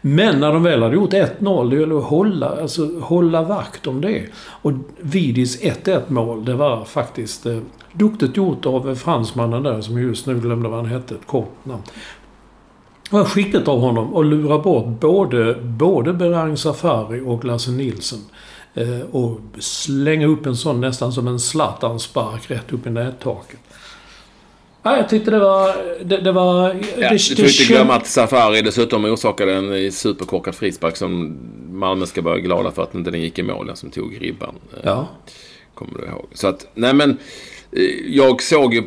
Men 0.02 0.40
när 0.40 0.54
de 0.54 0.64
väl 0.64 0.84
hade 0.84 0.96
gjort 0.96 1.14
1-0, 1.14 1.70
det 1.70 1.76
gällde 1.76 1.98
att 1.98 2.04
hålla, 2.04 2.62
alltså, 2.62 3.00
hålla 3.00 3.42
vakt 3.42 3.88
om 3.88 4.02
det. 4.02 4.26
Och 4.62 4.72
Vidis 5.00 5.62
1-1 5.62 6.02
mål, 6.08 6.46
det 6.46 6.54
var 6.54 6.86
faktiskt 6.86 7.46
eh, 7.46 7.58
duktigt 8.00 8.38
gjort 8.38 8.66
av 8.66 8.96
fransmannen 8.96 9.64
där 9.64 9.82
som 9.82 10.02
just 10.02 10.26
nu 10.26 10.40
glömde 10.40 10.70
vad 10.70 10.80
han 10.80 10.90
hette, 10.90 11.16
ett 11.16 11.28
kort 11.28 11.66
namn. 11.66 11.84
Det 13.10 13.16
var 13.16 13.26
skickligt 13.26 13.68
av 13.68 13.80
honom 13.80 14.16
att 14.16 14.26
lura 14.26 14.60
bort 14.60 14.86
både, 14.86 15.56
både 15.56 16.14
Berang 16.14 16.58
Safari 16.58 17.22
och 17.26 17.46
Lasse 17.46 17.72
Nilsson. 17.72 18.20
Eh, 18.74 19.02
och 19.12 19.40
slänga 19.60 20.28
upp 20.28 20.46
en 20.46 20.56
sån 20.56 20.82
nästan 20.82 21.12
som 21.12 21.28
en 21.28 21.40
Zlatan-spark 21.40 22.52
rätt 22.52 22.74
upp 22.74 22.88
i 22.88 22.90
nättaket. 22.90 23.60
Ja, 24.84 24.98
jag 24.98 25.10
tyckte 25.10 25.32
det 25.32 25.40
var... 25.40 25.76
Det, 26.04 26.18
det 26.18 26.32
var... 26.32 26.68
Ja, 26.98 27.10
det, 27.10 27.10
du 27.10 27.36
får 27.36 27.46
inte 27.46 27.64
glömma 27.68 27.94
att 27.94 28.08
Safari 28.08 28.62
dessutom 28.62 29.06
orsakade 29.06 29.54
en 29.54 29.92
superkorkad 29.92 30.56
frispark 30.56 30.98
som 30.98 31.38
Malmö 31.70 32.06
ska 32.06 32.22
vara 32.22 32.40
glada 32.40 32.72
för 32.72 32.84
att 32.84 32.96
inte 32.96 33.12
den 33.12 33.22
gick 33.22 33.40
i 33.40 33.44
mål, 33.44 33.68
den 33.68 33.76
som 33.76 33.90
tog 33.90 34.22
ribban. 34.22 34.56
Ja. 34.84 35.08
Kommer 35.74 36.00
du 36.00 36.06
ihåg. 36.06 36.28
Så 36.34 36.48
att, 36.48 36.68
nej 36.74 36.94
men... 36.94 37.18
Eh, 37.72 38.16
jag 38.16 38.42
såg 38.42 38.74
ju 38.74 38.84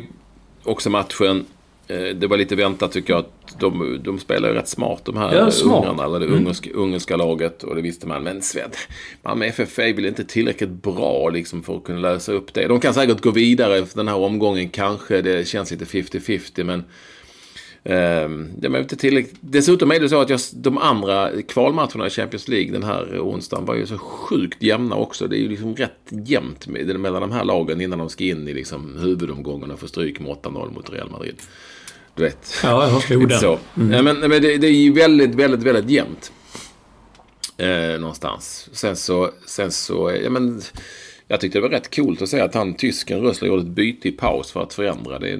också 0.63 0.89
matchen. 0.89 1.45
Eh, 1.87 2.15
det 2.15 2.27
var 2.27 2.37
lite 2.37 2.55
väntat 2.55 2.91
tycker 2.91 3.13
jag. 3.13 3.19
Att 3.19 3.59
de, 3.59 3.99
de 4.03 4.19
spelar 4.19 4.49
ju 4.49 4.55
rätt 4.55 4.67
smart 4.67 5.01
de 5.05 5.17
här 5.17 5.35
ja, 5.35 5.51
smart. 5.51 5.85
ungarna. 5.85 6.05
Eller 6.05 6.19
det 6.19 6.25
mm. 6.25 6.37
ungerska, 6.37 6.69
ungerska 6.73 7.17
laget. 7.17 7.63
Och 7.63 7.75
det 7.75 7.81
visste 7.81 8.07
man. 8.07 8.23
Men 8.23 8.41
Sved, 8.41 8.75
Malmö 9.21 9.45
FF 9.45 9.79
är 9.79 9.93
väl 9.93 10.05
inte 10.05 10.23
tillräckligt 10.23 10.69
bra 10.69 11.29
liksom 11.29 11.63
för 11.63 11.77
att 11.77 11.83
kunna 11.83 11.99
lösa 11.99 12.31
upp 12.31 12.53
det. 12.53 12.67
De 12.67 12.79
kan 12.79 12.93
säkert 12.93 13.21
gå 13.21 13.31
vidare 13.31 13.85
den 13.93 14.07
här 14.07 14.17
omgången. 14.17 14.69
Kanske 14.69 15.21
det 15.21 15.47
känns 15.47 15.71
lite 15.71 15.85
50-50. 15.85 16.63
Men 16.63 16.83
Um, 17.85 18.49
det 18.57 18.67
är 18.67 18.79
inte 18.79 18.95
tillräckligt. 18.95 19.35
Dessutom 19.41 19.91
är 19.91 19.99
det 19.99 20.09
så 20.09 20.21
att 20.21 20.29
jag, 20.29 20.39
de 20.53 20.77
andra 20.77 21.41
kvalmatcherna 21.41 22.07
i 22.07 22.09
Champions 22.09 22.47
League 22.47 22.71
den 22.71 22.83
här 22.83 23.19
onsdagen 23.19 23.65
var 23.65 23.75
ju 23.75 23.85
så 23.85 23.97
sjukt 23.97 24.63
jämna 24.63 24.95
också. 24.95 25.27
Det 25.27 25.37
är 25.37 25.39
ju 25.39 25.49
liksom 25.49 25.75
rätt 25.75 26.07
jämnt 26.09 26.67
med, 26.67 26.99
mellan 26.99 27.21
de 27.21 27.31
här 27.31 27.43
lagen 27.43 27.81
innan 27.81 27.99
de 27.99 28.09
ska 28.09 28.23
in 28.23 28.47
i 28.47 28.53
liksom 28.53 28.97
huvudomgången 28.99 29.71
och 29.71 29.79
få 29.79 29.87
stryk 29.87 30.19
med 30.19 30.31
8-0 30.31 30.73
mot 30.73 30.93
Real 30.93 31.09
Madrid. 31.09 31.35
Du 32.15 32.23
vet. 32.23 32.53
Ja, 32.63 32.83
jag 32.83 33.01
förstod 33.01 33.29
det. 33.29 33.39
Så. 33.39 33.59
Mm. 33.77 34.05
Men, 34.05 34.19
men 34.19 34.41
det, 34.41 34.57
det, 34.57 34.67
är 34.67 34.71
ju 34.71 34.93
väldigt, 34.93 35.35
väldigt, 35.35 35.63
väldigt 35.63 35.89
jämnt. 35.89 36.31
Eh, 37.57 37.99
någonstans. 37.99 38.69
Sen 38.71 38.95
så, 38.95 39.31
sen 39.45 39.71
så, 39.71 40.11
ja 40.23 40.29
men 40.29 40.61
Jag 41.27 41.39
tyckte 41.39 41.57
det 41.57 41.61
var 41.61 41.69
rätt 41.69 41.95
coolt 41.95 42.21
att 42.21 42.29
se 42.29 42.39
att 42.41 42.55
han, 42.55 42.73
tysken 42.73 43.21
Rössler, 43.21 43.47
gjorde 43.47 43.61
ett 43.61 43.67
byte 43.67 44.07
i 44.07 44.11
paus 44.11 44.51
för 44.51 44.63
att 44.63 44.73
förändra 44.73 45.19
det. 45.19 45.39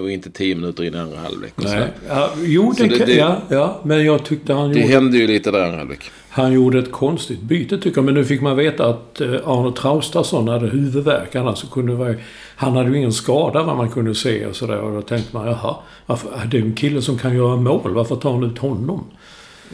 Och 0.00 0.10
inte 0.10 0.30
tio 0.30 0.54
minuter 0.54 0.84
in 0.84 0.94
i 0.94 0.98
andra 0.98 1.18
halvlek. 1.18 1.52
Nej. 1.56 1.88
Ja, 2.08 2.30
jo, 2.44 2.72
det, 2.78 2.86
det- 2.86 3.04
det- 3.06 3.12
ja, 3.14 3.42
ja, 3.48 3.80
men 3.84 4.04
jag 4.04 4.24
tyckte 4.24 4.52
han 4.54 4.72
Det 4.72 4.80
gjorde, 4.80 4.92
hände 4.92 5.18
ju 5.18 5.26
lite 5.26 5.50
där 5.50 5.58
i 5.60 5.64
andra 5.64 5.78
halvlek. 5.78 6.10
han 6.28 6.52
gjorde 6.52 6.78
ett 6.78 6.92
konstigt 6.92 7.40
byte 7.40 7.78
tycker 7.78 7.98
jag. 7.98 8.04
Men 8.04 8.14
nu 8.14 8.24
fick 8.24 8.40
man 8.40 8.56
veta 8.56 8.86
att 8.86 9.20
eh, 9.20 9.28
Arne 9.48 9.72
Traustason 9.76 10.48
hade 10.48 10.66
huvudvärk. 10.66 11.34
Annars 11.34 11.64
kunde 11.72 11.92
det 11.92 11.96
vara, 11.96 12.14
han 12.56 12.76
hade 12.76 12.90
ju 12.90 12.96
ingen 12.96 13.12
skada 13.12 13.62
vad 13.62 13.76
man 13.76 13.90
kunde 13.90 14.14
se 14.14 14.46
och 14.46 14.56
sådär. 14.56 14.78
Och 14.80 14.94
då 14.94 15.02
tänkte 15.02 15.36
man, 15.36 15.46
jaha, 15.46 15.76
varför, 16.06 16.30
det 16.50 16.56
är 16.56 16.60
ju 16.60 16.66
en 16.66 16.74
kille 16.74 17.02
som 17.02 17.18
kan 17.18 17.36
göra 17.36 17.56
mål. 17.56 17.94
Varför 17.94 18.16
tar 18.16 18.32
han 18.32 18.44
ut 18.44 18.58
honom? 18.58 19.04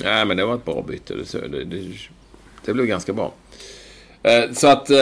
Nej, 0.03 0.25
men 0.25 0.37
det 0.37 0.45
var 0.45 0.55
ett 0.55 0.65
bra 0.65 0.85
byte. 0.89 1.15
Det, 1.15 1.49
det, 1.49 1.65
det, 1.65 1.83
det 2.67 2.73
blev 2.75 2.87
ganska 2.87 3.13
bra. 3.13 3.33
Eh, 4.25 4.53
Så 4.53 4.69
att 4.69 4.91
eh, 4.91 4.99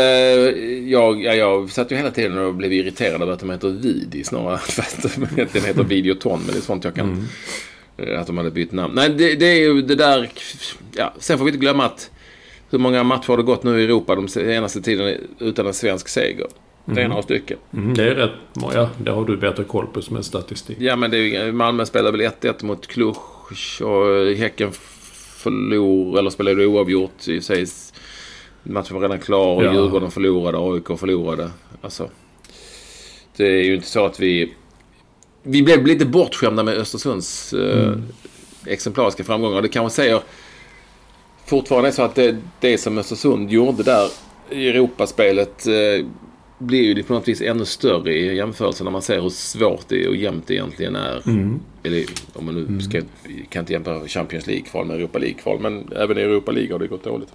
jag, 0.90 1.22
ja, 1.24 1.34
jag 1.34 1.70
satt 1.70 1.92
ju 1.92 1.96
hela 1.96 2.10
tiden 2.10 2.38
och 2.38 2.54
blev 2.54 2.72
irriterad 2.72 3.22
över 3.22 3.32
att 3.32 3.40
de 3.40 3.50
heter 3.50 3.68
Vidi 3.68 4.24
snarare 4.24 4.58
för 4.58 4.82
att 4.82 5.02
de 5.02 5.22
egentligen 5.34 5.66
heter 5.66 5.84
Videoton. 5.84 6.40
Men 6.46 6.52
det 6.54 6.58
är 6.58 6.62
sånt 6.62 6.84
jag 6.84 6.94
kan... 6.94 7.28
eh, 7.96 8.20
Att 8.20 8.26
de 8.26 8.36
hade 8.36 8.50
bytt 8.50 8.72
namn. 8.72 8.94
Nej, 8.94 9.08
det, 9.08 9.34
det 9.34 9.46
är 9.46 9.58
ju 9.58 9.82
det 9.82 9.94
där... 9.94 10.30
Ja, 10.96 11.14
sen 11.18 11.38
får 11.38 11.44
vi 11.44 11.48
inte 11.48 11.60
glömma 11.60 11.84
att 11.84 12.10
hur 12.70 12.78
många 12.78 13.02
matcher 13.04 13.28
har 13.28 13.36
det 13.36 13.42
gått 13.42 13.62
nu 13.64 13.80
i 13.80 13.84
Europa 13.84 14.14
de 14.14 14.28
senaste 14.28 14.82
tiden 14.82 15.16
utan 15.38 15.66
en 15.66 15.74
svensk 15.74 16.08
seger? 16.08 16.46
Det 16.84 17.02
är 17.02 17.08
några 17.08 17.22
stycken. 17.22 17.58
Mm, 17.74 17.94
det 17.94 18.04
är 18.04 18.14
rätt 18.14 18.30
många. 18.52 18.88
Det 19.04 19.10
har 19.10 19.24
du 19.24 19.36
bättre 19.36 19.64
koll 19.64 19.86
på 19.86 20.02
som 20.02 20.16
en 20.16 20.24
statistik. 20.24 20.76
Ja, 20.80 20.96
men 20.96 21.10
det 21.10 21.36
är, 21.36 21.52
Malmö 21.52 21.86
spelar 21.86 22.12
väl 22.12 22.20
1-1 22.20 22.64
mot 22.64 22.86
Cluj 22.86 23.14
och 23.82 24.36
Häcken 24.36 24.70
förlor, 25.36 26.18
eller 26.18 26.30
spelade 26.30 26.66
oavgjort 26.66 27.28
i 27.28 27.40
sig. 27.40 27.66
Matchen 28.62 28.94
var 28.94 29.02
redan 29.02 29.20
klar 29.20 29.54
och 29.56 29.64
Ja. 29.64 29.72
Djurgården 29.72 30.10
förlorade, 30.10 30.58
AIK 30.58 30.98
förlorade. 30.98 31.50
Alltså, 31.80 32.08
det 33.36 33.44
är 33.44 33.62
ju 33.62 33.74
inte 33.74 33.88
så 33.88 34.06
att 34.06 34.20
vi... 34.20 34.54
Vi 35.42 35.62
blev 35.62 35.86
lite 35.86 36.06
bortskämda 36.06 36.62
med 36.62 36.74
Östersunds 36.74 37.52
eh, 37.52 37.94
exemplariska 38.66 39.24
framgångar. 39.24 39.62
Det 39.62 39.68
kanske 39.68 39.96
säger 39.96 40.20
fortfarande 41.46 41.88
är 41.88 41.92
så 41.92 42.02
att 42.02 42.14
det, 42.14 42.36
det 42.60 42.78
som 42.78 42.98
Östersund 42.98 43.50
gjorde 43.50 43.82
där 43.82 44.08
i 44.50 44.68
Europaspelet 44.68 45.66
eh, 45.66 46.06
blir 46.66 46.82
ju 46.96 47.02
på 47.02 47.12
något 47.14 47.28
vis 47.28 47.40
ännu 47.40 47.64
större 47.64 48.14
i 48.14 48.36
jämförelse 48.36 48.84
när 48.84 48.90
man 48.90 49.02
ser 49.02 49.20
hur 49.20 49.28
svårt 49.28 49.84
det 49.88 50.04
är 50.04 50.08
och 50.08 50.16
jämnt 50.16 50.46
det 50.46 50.54
egentligen 50.54 50.96
är. 50.96 51.22
Eller 51.82 52.04
om 52.32 52.44
man 52.46 52.54
nu 52.54 52.80
ska, 52.80 53.00
kan 53.48 53.60
inte 53.60 53.72
jämföra 53.72 54.08
Champions 54.08 54.46
League-kval 54.46 54.86
med 54.86 54.96
Europa 54.96 55.18
League-kval. 55.18 55.58
Men 55.60 55.88
även 55.96 56.18
i 56.18 56.20
Europa 56.20 56.52
League 56.52 56.72
har 56.72 56.78
det 56.78 56.86
gått 56.86 57.04
dåligt. 57.04 57.28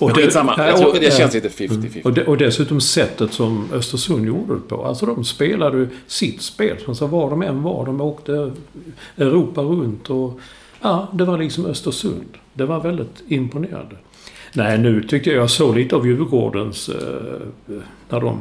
Och 0.00 0.06
Men 0.06 0.14
skitsamma. 0.14 0.54
Jag 0.58 0.76
tror 0.76 0.88
och- 0.88 0.96
det 1.00 1.14
känns 1.14 1.34
lite 1.34 1.48
50-50. 1.48 2.02
Och, 2.04 2.12
de, 2.12 2.22
och 2.22 2.36
dessutom 2.36 2.80
sättet 2.80 3.32
som 3.32 3.68
Östersund 3.72 4.26
gjorde 4.26 4.54
det 4.54 4.60
på. 4.60 4.84
Alltså 4.84 5.06
de 5.06 5.24
spelade 5.24 5.88
sitt 6.06 6.42
spel. 6.42 6.76
Så 6.94 7.06
var 7.06 7.30
de 7.30 7.42
än 7.42 7.62
var. 7.62 7.86
De 7.86 8.00
åkte 8.00 8.52
Europa 9.16 9.60
runt 9.62 10.10
och... 10.10 10.40
Ja, 10.82 11.08
det 11.12 11.24
var 11.24 11.38
liksom 11.38 11.66
Östersund. 11.66 12.28
Det 12.54 12.64
var 12.66 12.80
väldigt 12.80 13.22
imponerande. 13.28 13.96
Nej, 14.52 14.78
nu 14.78 15.02
tyckte 15.02 15.30
jag 15.30 15.42
jag 15.42 15.50
såg 15.50 15.76
lite 15.76 15.96
av 15.96 16.06
Djurgårdens... 16.06 16.88
Eh, 16.88 17.76
när 18.08 18.20
de 18.20 18.40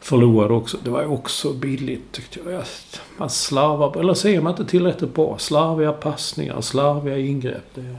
förlorade 0.00 0.54
också. 0.54 0.78
Det 0.84 0.90
var 0.90 1.00
ju 1.02 1.08
också 1.08 1.52
billigt 1.52 2.12
tyckte 2.12 2.40
jag. 2.50 2.62
Man 3.16 3.30
slarvar... 3.30 4.00
Eller 4.00 4.14
ser 4.14 4.40
man 4.40 4.52
inte 4.52 4.64
tillräckligt 4.64 5.14
bra. 5.14 5.38
Slarviga 5.38 5.92
passningar, 5.92 6.60
slarviga 6.60 7.18
ingrepp. 7.18 7.74
Det, 7.74 7.96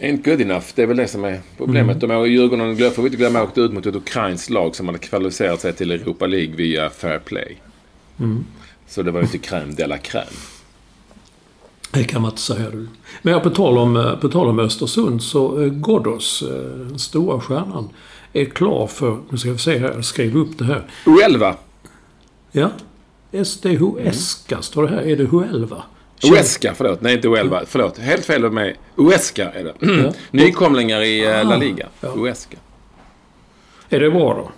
Ain't 0.00 0.24
good 0.24 0.40
enough. 0.40 0.64
Det 0.74 0.82
är 0.82 0.86
väl 0.86 0.96
det 0.96 1.08
som 1.08 1.24
är 1.24 1.40
problemet. 1.56 2.00
De 2.00 2.10
är, 2.10 2.24
Djurgården, 2.26 2.76
glöm- 2.76 2.90
får 2.90 3.02
vi 3.02 3.06
inte 3.06 3.16
glömma, 3.18 3.42
åkte 3.42 3.60
ut 3.60 3.72
mot 3.72 3.86
ett 3.86 3.94
ukrainskt 3.94 4.50
lag 4.50 4.76
som 4.76 4.86
hade 4.86 4.98
kvalificerat 4.98 5.60
sig 5.60 5.72
till 5.72 5.90
Europa 5.90 6.26
League 6.26 6.56
via 6.56 6.90
Fair 6.90 7.18
Play. 7.18 7.56
Så 8.86 9.02
det 9.02 9.10
var 9.10 9.20
ju 9.20 9.26
inte 9.26 9.38
crème 9.38 9.74
de 9.76 9.86
la 9.86 9.96
crème. 9.96 10.36
Det 11.92 12.04
kan 12.04 12.22
man 12.22 12.30
inte 12.30 12.42
säga 12.42 12.70
du. 12.70 12.88
Men 13.22 13.40
på 13.40 13.50
tal 13.50 13.78
om, 13.78 13.96
eh, 13.96 14.16
på 14.16 14.28
tal 14.28 14.48
om 14.48 14.58
Östersund 14.58 15.22
så 15.22 15.62
eh, 15.62 15.68
Ghoddos, 15.68 16.42
eh, 16.42 16.48
den 16.88 16.98
stora 16.98 17.40
stjärnan, 17.40 17.88
är 18.32 18.44
klar 18.44 18.86
för... 18.86 19.18
Nu 19.30 19.38
ska 19.38 19.52
vi 19.52 19.58
se 19.58 19.78
här, 19.78 19.92
jag 19.94 20.04
skrev 20.04 20.36
upp 20.36 20.58
det 20.58 20.64
här. 20.64 20.90
Uelva. 21.06 21.56
Ja. 22.52 22.70
SDHSka 23.44 24.62
står 24.62 24.82
det 24.82 24.88
här. 24.88 25.02
Är 25.02 25.16
det 25.16 25.24
Huelva? 25.24 25.82
Uesca, 26.24 26.74
förlåt. 26.74 27.00
Nej, 27.00 27.14
inte 27.14 27.28
Uelva. 27.28 27.62
Förlåt. 27.66 27.98
Helt 27.98 28.24
fel 28.24 28.44
av 28.44 28.52
mig. 28.52 28.76
Uesca 28.96 29.50
är 29.52 29.64
det. 29.64 29.74
Ja. 29.80 30.12
Nykomlingar 30.30 31.00
i 31.00 31.24
eh, 31.24 31.44
La 31.44 31.56
Liga. 31.56 31.88
Ja. 32.00 32.14
Uesca. 32.16 32.56
Är 33.88 34.00
det 34.00 34.10
bra 34.10 34.34
då? 34.34 34.50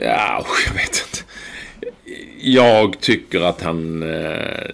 Ja, 0.00 0.46
jag 0.66 0.74
vet 0.74 1.04
inte. 1.06 1.24
Jag 2.40 3.00
tycker 3.00 3.40
att 3.40 3.62
han 3.62 4.02
eh, 4.02 4.70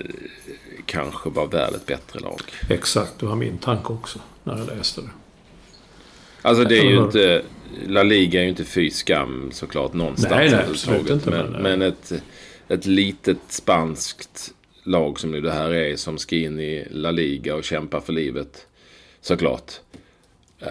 kanske 0.86 1.30
var 1.30 1.46
värd 1.46 1.74
ett 1.74 1.86
bättre 1.86 2.20
lag. 2.20 2.40
Exakt, 2.68 3.18
det 3.18 3.26
var 3.26 3.36
min 3.36 3.58
tanke 3.58 3.92
också 3.92 4.18
när 4.44 4.58
jag 4.58 4.66
läste 4.66 5.00
det. 5.00 5.08
Alltså 6.42 6.64
det 6.64 6.78
är 6.78 6.84
ju 6.84 6.98
inte... 6.98 7.42
La 7.86 8.02
Liga 8.02 8.40
är 8.40 8.44
ju 8.44 8.48
inte 8.50 8.64
fy 8.64 8.90
skam 8.90 9.50
såklart 9.52 9.92
någonstans. 9.92 10.30
Nej, 10.34 10.50
nej, 10.50 10.64
absolut 10.70 11.10
inte, 11.10 11.30
Men, 11.30 11.46
men, 11.52 11.62
men 11.62 11.82
ett, 11.82 12.12
ett 12.68 12.86
litet 12.86 13.38
spanskt 13.48 14.54
lag 14.84 15.20
som 15.20 15.30
nu 15.30 15.40
det 15.40 15.52
här 15.52 15.70
är 15.74 15.96
som 15.96 16.18
ska 16.18 16.36
in 16.36 16.60
i 16.60 16.86
La 16.90 17.10
Liga 17.10 17.54
och 17.56 17.64
kämpa 17.64 18.00
för 18.00 18.12
livet. 18.12 18.66
Såklart. 19.20 19.72
Eh, 20.60 20.68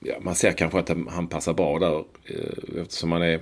ja, 0.00 0.14
man 0.20 0.34
ser 0.34 0.52
kanske 0.52 0.78
att 0.78 0.88
han- 0.88 1.28
passar 1.28 1.52
bra 1.54 1.78
där. 1.78 1.96
eh, 2.24 2.80
Eftersom 2.82 3.12
han 3.12 3.22
är 3.22 3.40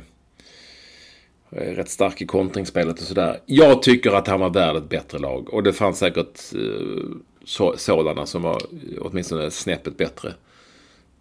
är 1.50 1.74
rätt 1.74 1.90
stark 1.90 2.22
i 2.22 2.26
kontringsspelet 2.26 3.00
och 3.00 3.06
sådär. 3.06 3.40
Jag 3.46 3.82
tycker 3.82 4.10
att 4.10 4.26
han 4.28 4.40
var 4.40 4.50
värd 4.50 4.76
ett 4.76 4.88
bättre 4.88 5.18
lag. 5.18 5.54
Och 5.54 5.62
det 5.62 5.72
fanns 5.72 5.98
säkert 5.98 6.40
eh, 6.54 7.16
så, 7.44 7.74
sådana 7.76 8.26
som 8.26 8.42
var 8.42 8.62
åtminstone 9.00 9.50
snäppet 9.50 9.96
bättre. 9.96 10.35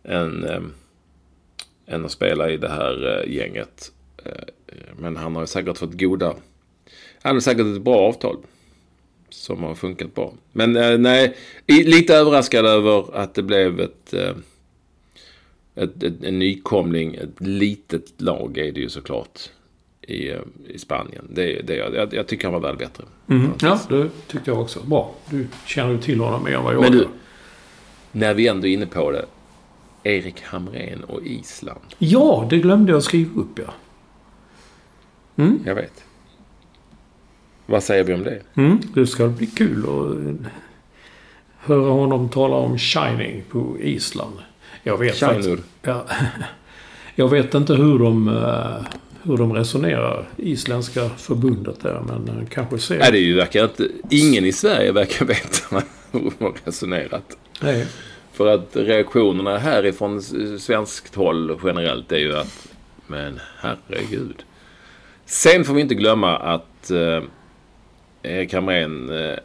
Än, 0.04 0.44
eh, 0.44 0.62
än 1.86 2.06
att 2.06 2.12
spela 2.12 2.50
i 2.50 2.58
det 2.58 2.70
här 2.70 3.24
eh, 3.24 3.34
gänget. 3.34 3.92
Eh, 4.26 4.44
men 4.98 5.16
han 5.18 5.36
har 5.36 5.44
ju 5.44 5.48
säkert 5.48 5.78
fått 5.78 6.00
goda... 6.00 6.36
Han 7.22 7.36
har 7.36 7.40
säkert 7.40 7.76
ett 7.76 7.82
bra 7.82 7.98
avtal. 7.98 8.38
Som 9.30 9.64
har 9.64 9.76
funkat 9.76 10.16
bra. 10.16 10.34
Men 10.52 10.76
eh, 10.76 10.98
nej, 10.98 11.38
lite 11.68 12.16
överraskad 12.16 12.66
över 12.66 13.16
att 13.16 13.34
det 13.34 13.44
blev 13.44 13.80
ett... 13.80 14.14
Eh, 14.14 14.36
ett, 15.76 16.04
ett, 16.04 16.24
en 16.24 16.40
nykomling, 16.40 17.16
ett 17.16 17.40
litet 17.40 18.22
lag 18.22 18.58
är 18.58 18.72
det 18.72 18.80
ju 18.80 18.90
såklart 18.90 19.50
i, 20.02 20.32
i 20.68 20.80
Spanien. 20.80 21.28
Det, 21.30 21.62
det, 21.62 21.76
jag, 21.76 22.14
jag 22.14 22.28
tycker 22.28 22.44
han 22.44 22.54
var 22.54 22.70
väl 22.70 22.78
bättre. 22.78 23.04
Mm. 23.30 23.52
Ja, 23.62 23.80
det 23.90 24.10
tyckte 24.28 24.52
jag 24.52 24.62
också. 24.62 24.80
Bra. 24.80 25.14
Du 25.30 25.48
känner 25.66 25.92
ju 25.92 25.98
till 25.98 26.20
honom 26.20 26.44
mer 26.44 26.56
än 26.56 26.64
vad 26.64 26.74
jag 26.74 26.82
Men 26.82 26.92
du, 26.92 26.98
gör. 26.98 27.08
när 28.12 28.34
vi 28.34 28.48
ändå 28.48 28.68
är 28.68 28.72
inne 28.72 28.86
på 28.86 29.12
det. 29.12 29.26
Erik 30.04 30.42
Hamrén 30.42 31.04
och 31.04 31.22
Island. 31.24 31.80
Ja, 31.98 32.48
det 32.50 32.58
glömde 32.58 32.92
jag 32.92 33.04
skriva 33.04 33.42
upp 33.42 33.60
ja. 33.60 33.74
Jag 35.66 35.76
vet. 35.76 36.04
Vad 37.66 37.84
säger 37.84 38.04
vi 38.04 38.14
om 38.14 38.24
det? 38.24 38.42
Mm, 38.56 38.80
det 38.94 39.08
ska 39.08 39.28
bli 39.28 39.48
kul 39.48 39.80
att 39.80 40.28
eh, 40.28 40.52
höra 41.58 41.92
honom 41.92 42.30
tala 42.30 42.56
om 42.56 42.78
Shining 42.78 43.44
på 43.50 43.78
Island. 43.80 44.36
Jag 44.84 44.98
vet 44.98 45.16
Shinur. 45.16 45.34
faktiskt... 45.34 45.68
Ja, 45.82 46.06
jag 47.16 47.30
vet 47.30 47.54
inte 47.54 47.74
hur 47.74 48.00
de, 48.00 48.28
eh, 48.28 48.86
hur 49.24 49.38
de 49.38 49.54
resonerar, 49.54 50.30
isländska 50.38 51.10
förbundet 51.10 51.82
där, 51.82 52.02
men 52.08 52.38
eh, 52.38 52.48
kanske 52.50 52.78
ser... 52.78 53.00
Nej, 53.00 53.12
det 53.12 53.18
är 53.18 53.22
ju 53.22 53.36
verkar 53.36 53.64
inte... 53.64 53.88
Ingen 54.10 54.46
i 54.46 54.52
Sverige 54.52 54.92
verkar 54.92 55.26
veta 55.36 55.84
hur 56.12 56.20
de 56.20 56.46
har 56.46 56.54
resonerat. 56.66 57.38
Nej. 57.62 57.88
För 58.34 58.48
att 58.48 58.70
reaktionerna 58.76 59.58
härifrån 59.58 60.22
svenskt 60.60 61.16
håll 61.16 61.60
generellt 61.64 62.12
är 62.12 62.18
ju 62.18 62.38
att 62.38 62.68
men 63.08 63.40
herregud. 63.58 64.44
Sen 65.26 65.66
får 65.66 65.74
vi 65.74 65.82
inte 65.82 65.96
glömma 65.96 66.38
att 66.38 66.92
eh, 66.92 67.24
Erik 68.24 68.54
Hamrén 68.54 69.10
eh, 69.10 69.38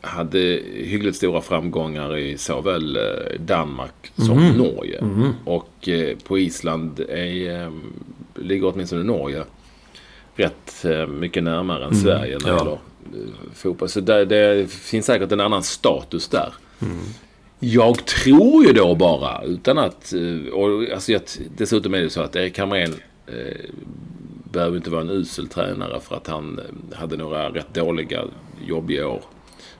hade 0.00 0.38
hyggligt 0.74 1.16
stora 1.16 1.40
framgångar 1.40 2.16
i 2.16 2.38
såväl 2.38 2.96
eh, 2.96 3.40
Danmark 3.40 4.12
som 4.16 4.48
Norge. 4.48 5.04
Och 5.44 5.88
eh, 5.88 6.16
på 6.16 6.38
Island 6.38 7.00
är, 7.00 7.62
eh, 7.62 7.72
ligger 8.42 8.66
åtminstone 8.74 9.02
Norge 9.04 9.44
rätt 10.36 10.84
eh, 10.84 11.06
mycket 11.06 11.42
närmare 11.42 11.84
än 11.84 11.94
Sverige 11.96 12.38
när 12.38 12.46
det 12.46 12.50
Ja. 12.50 12.58
gäller 12.58 12.72
eh, 12.72 13.52
fotboll. 13.54 13.88
Så 13.88 14.00
där, 14.00 14.24
det 14.24 14.70
finns 14.70 15.06
säkert 15.06 15.32
en 15.32 15.40
annan 15.40 15.62
status 15.62 16.28
där. 16.28 16.52
Jag 17.60 18.06
tror 18.06 18.66
ju 18.66 18.72
då 18.72 18.94
bara, 18.94 19.42
utan 19.44 19.78
att... 19.78 20.12
eh, 20.12 20.52
Och, 20.52 20.92
alltså, 20.94 21.12
jag, 21.12 21.22
dessutom 21.56 21.94
är 21.94 22.00
det 22.00 22.10
så 22.10 22.20
att 22.20 22.36
Erik 22.36 22.58
Hamrén 22.58 22.94
eh, 23.26 23.34
behöver 24.52 24.76
inte 24.76 24.90
vara 24.90 25.00
en 25.00 25.10
usel 25.10 25.48
tränare 25.48 26.00
för 26.00 26.16
att 26.16 26.26
han 26.26 26.60
hade 26.94 27.16
några 27.16 27.48
rätt 27.50 27.74
dåliga, 27.74 28.24
jobbiga 28.66 29.08
år. 29.08 29.22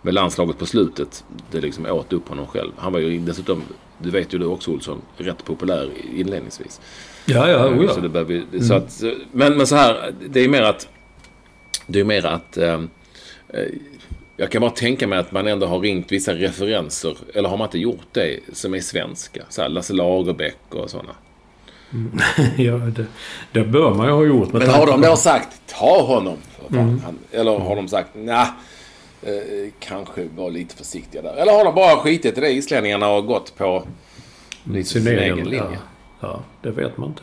Med 0.03 0.15
landslaget 0.15 0.59
på 0.59 0.67
slutet, 0.67 1.25
det 1.51 1.61
liksom 1.61 1.87
åt 1.87 2.13
upp 2.13 2.29
honom 2.29 2.47
själv. 2.47 2.71
Han 2.77 2.93
var 2.93 3.01
ju 3.01 3.19
dessutom 3.19 3.63
du 4.03 4.11
vet 4.11 4.35
ju 4.35 4.39
du 4.39 4.47
också 4.47 4.71
Olsson, 4.71 5.03
rätt 5.17 5.45
populär 5.45 5.91
inledningsvis. 6.17 6.81
Ja, 7.29 7.51
ja, 7.51 7.69
oh, 7.69 7.85
ja. 7.85 7.95
Så 7.95 8.01
det 8.01 8.09
börjar 8.09 8.25
bli, 8.25 8.63
så 8.63 8.75
att, 8.75 9.03
men, 9.33 9.57
men 9.57 9.67
så 9.67 9.77
här, 9.77 10.13
det 10.29 10.41
är 10.41 10.49
mer 10.49 10.63
att... 10.63 10.89
Det 11.87 12.01
är 12.01 12.05
mer 12.05 12.27
att... 12.27 12.57
Eh, 12.57 12.75
eh, 13.49 13.65
jag 14.37 14.51
kan 14.51 14.61
bara 14.61 14.71
tänka 14.71 15.07
mig 15.07 15.19
att 15.19 15.33
man 15.33 15.47
ändå 15.47 15.67
har 15.67 15.81
ringt 15.81 16.13
vissa 16.13 16.33
referenser, 16.33 17.17
eller 17.35 17.49
har 17.49 17.57
man 17.57 17.67
inte 17.67 17.79
gjort 17.79 18.07
det, 18.13 18.41
som 18.53 18.75
är 18.75 18.81
svenska. 18.81 19.43
Så 19.49 19.63
här, 19.63 19.69
Lasse 19.69 19.93
Lagerbäck 19.93 20.57
och 20.69 20.91
sådana. 20.91 21.13
ja, 22.57 22.73
det, 22.73 23.07
det 23.53 23.65
bör 23.65 23.95
man 23.95 24.07
ju 24.07 24.13
ha 24.13 24.25
gjort. 24.25 24.53
Men 24.53 24.69
har 24.69 24.87
de 24.87 25.01
då 25.01 25.17
sagt 25.17 25.49
ta 25.67 26.03
honom? 26.03 26.37
Mm. 26.71 27.01
Eller 27.33 27.59
har 27.59 27.77
de 27.77 27.89
sagt 27.89 28.09
nej, 28.15 28.47
eh, 29.23 29.33
kanske 29.79 30.29
var 30.37 30.51
lite 30.51 30.77
försiktiga 30.77 31.23
där. 31.23 31.35
Eller 31.35 31.53
har 31.53 31.65
de 31.65 31.75
bara 31.75 31.97
skitit 31.97 32.39
i 32.39 32.41
det 32.41 32.51
islänningarna 32.51 33.09
och 33.09 33.27
gått 33.27 33.57
på 33.57 33.85
lite 34.65 34.89
sin, 34.89 35.09
egen 35.09 35.37
linje? 35.37 35.63
Ja, 35.73 35.79
ja, 36.21 36.41
det 36.63 36.71
vet 36.71 36.97
man 36.97 37.09
inte. 37.09 37.23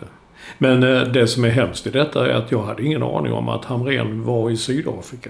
Men 0.57 0.83
eh, 0.83 1.01
det 1.01 1.27
som 1.27 1.43
är 1.43 1.49
hemskt 1.49 1.87
i 1.87 1.89
detta 1.89 2.31
är 2.31 2.33
att 2.33 2.51
jag 2.51 2.63
hade 2.63 2.83
ingen 2.83 3.03
aning 3.03 3.33
om 3.33 3.49
att 3.49 3.65
Hamrén 3.65 4.23
var 4.23 4.49
i 4.49 4.57
Sydafrika. 4.57 5.29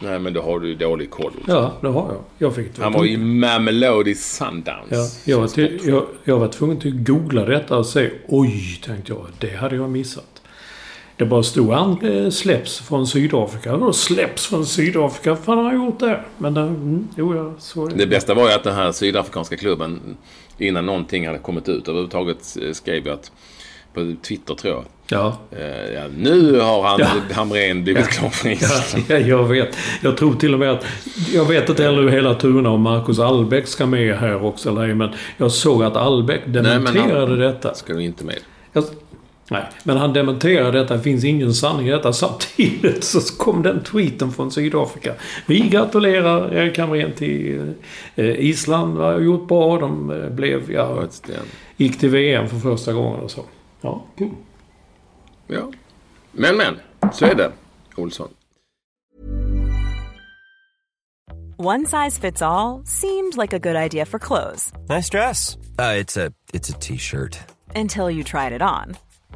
Nej, 0.00 0.18
men 0.18 0.32
då 0.32 0.42
har 0.42 0.60
du 0.60 0.74
dålig 0.74 1.10
koll. 1.10 1.32
Ja, 1.46 1.72
det 1.80 1.88
har 1.88 2.12
jag. 2.12 2.22
jag 2.38 2.54
fick 2.54 2.78
Han 2.78 2.92
var 2.92 3.06
i 3.06 3.16
Mamelodi 3.16 4.14
Sundowns. 4.14 4.88
Ja, 4.90 5.32
jag, 5.32 5.40
var 5.40 5.48
till, 5.48 5.80
jag, 5.84 6.06
jag 6.24 6.38
var 6.38 6.48
tvungen 6.48 6.76
att 6.76 6.84
googla 6.84 7.44
detta 7.44 7.78
och 7.78 7.86
se. 7.86 8.10
Oj, 8.28 8.80
tänkte 8.84 9.12
jag. 9.12 9.26
Det 9.38 9.56
hade 9.56 9.76
jag 9.76 9.90
missat. 9.90 10.42
Det 11.16 11.24
bara 11.24 11.42
stod 11.42 11.72
han 11.72 12.06
eh, 12.06 12.30
släpps 12.30 12.78
från 12.80 13.06
Sydafrika. 13.06 13.74
Och 13.74 13.96
släpps 13.96 14.46
från 14.46 14.66
Sydafrika? 14.66 15.30
Vad 15.30 15.38
fan 15.38 15.58
har 15.58 15.64
han 15.64 15.74
gjort 15.74 16.00
det? 16.00 16.20
Men 16.38 16.54
det, 16.54 16.60
mm, 16.60 17.08
jo, 17.16 17.36
jag 17.36 17.54
såg 17.58 17.90
det. 17.90 17.96
Det 17.96 18.06
bästa 18.06 18.34
var 18.34 18.48
ju 18.48 18.54
att 18.54 18.64
den 18.64 18.74
här 18.74 18.92
sydafrikanska 18.92 19.56
klubben 19.56 20.16
innan 20.58 20.86
någonting 20.86 21.26
hade 21.26 21.38
kommit 21.38 21.68
ut 21.68 21.88
överhuvudtaget 21.88 22.56
eh, 22.62 22.72
skrev 22.72 23.06
ju 23.06 23.12
att 23.12 23.32
på 23.94 24.14
Twitter 24.22 24.54
tror 24.54 24.74
jag. 24.74 24.84
Ja. 25.10 25.38
Uh, 25.52 25.94
ja 25.94 26.02
nu 26.16 26.60
har 26.60 26.82
han, 26.82 27.00
ja. 27.00 27.08
Hamrén 27.34 27.84
blivit 27.84 28.04
ja. 28.04 28.10
klar 28.10 28.28
för 28.28 28.48
Island. 28.48 29.04
Ja, 29.08 29.16
jag 29.16 29.44
vet. 29.44 29.76
Jag 30.02 30.16
tror 30.16 30.34
till 30.34 30.54
och 30.54 30.60
med 30.60 30.70
att... 30.70 30.84
Jag 31.32 31.44
vet 31.44 31.68
inte 31.68 31.82
heller 31.82 32.08
hela 32.08 32.34
turerna 32.34 32.70
om 32.70 32.82
Marcus 32.82 33.18
Albeck 33.18 33.66
ska 33.66 33.86
med 33.86 34.16
här 34.16 34.44
också 34.44 34.68
eller 34.68 34.94
men 34.94 35.10
jag 35.36 35.52
såg 35.52 35.82
att 35.82 35.96
Albeck 35.96 36.40
dementerade 36.46 37.36
Nej, 37.36 37.46
han, 37.46 37.54
detta. 37.54 37.74
ska 37.74 37.92
du 37.92 38.02
inte 38.02 38.24
med. 38.24 38.38
Jag, 38.72 38.84
nej, 39.50 39.62
men 39.82 39.96
han 39.96 40.12
dementerade 40.12 40.78
detta. 40.78 40.96
Det 40.96 41.02
finns 41.02 41.24
ingen 41.24 41.54
sanning 41.54 41.88
i 41.88 41.90
detta. 41.90 42.12
Samtidigt 42.12 43.04
så 43.04 43.20
kom 43.20 43.62
den 43.62 43.84
tweeten 43.84 44.32
från 44.32 44.50
Sydafrika. 44.50 45.14
Vi 45.46 45.60
gratulerar 45.60 46.54
Erik 46.54 46.78
Hamrén 46.78 47.12
till 47.12 47.74
eh, 48.14 48.24
Island. 48.26 48.98
Har 48.98 49.20
gjort 49.20 49.48
bra. 49.48 49.78
De 49.78 50.10
eh, 50.10 50.30
blev... 50.30 50.72
Ja, 50.72 51.04
gick 51.76 51.98
till 51.98 52.10
VM 52.10 52.48
för 52.48 52.56
första 52.58 52.92
gången 52.92 53.20
och 53.20 53.30
så. 53.30 53.44
Ja, 53.80 54.04
kul. 54.18 54.28
Ja. 55.46 55.72
Men, 56.32 56.56
men. 56.56 56.74
Så 57.12 57.24
är 57.24 57.34
det, 57.34 57.52
Olsson. 57.96 58.28
One 61.60 61.86
size 61.86 62.20
fits 62.20 62.40
all 62.40 62.82
seemed 62.84 63.36
like 63.36 63.52
a 63.52 63.58
good 63.58 63.74
idea 63.74 64.06
for 64.06 64.18
clothes. 64.18 64.70
Nice 64.88 65.08
dress. 65.10 65.56
Uh, 65.78 65.94
it's 65.94 66.16
a 66.16 66.78
t-shirt. 66.78 67.38
Until 67.74 68.10
you 68.10 68.22
tried 68.22 68.52
it 68.52 68.62
on. 68.62 68.96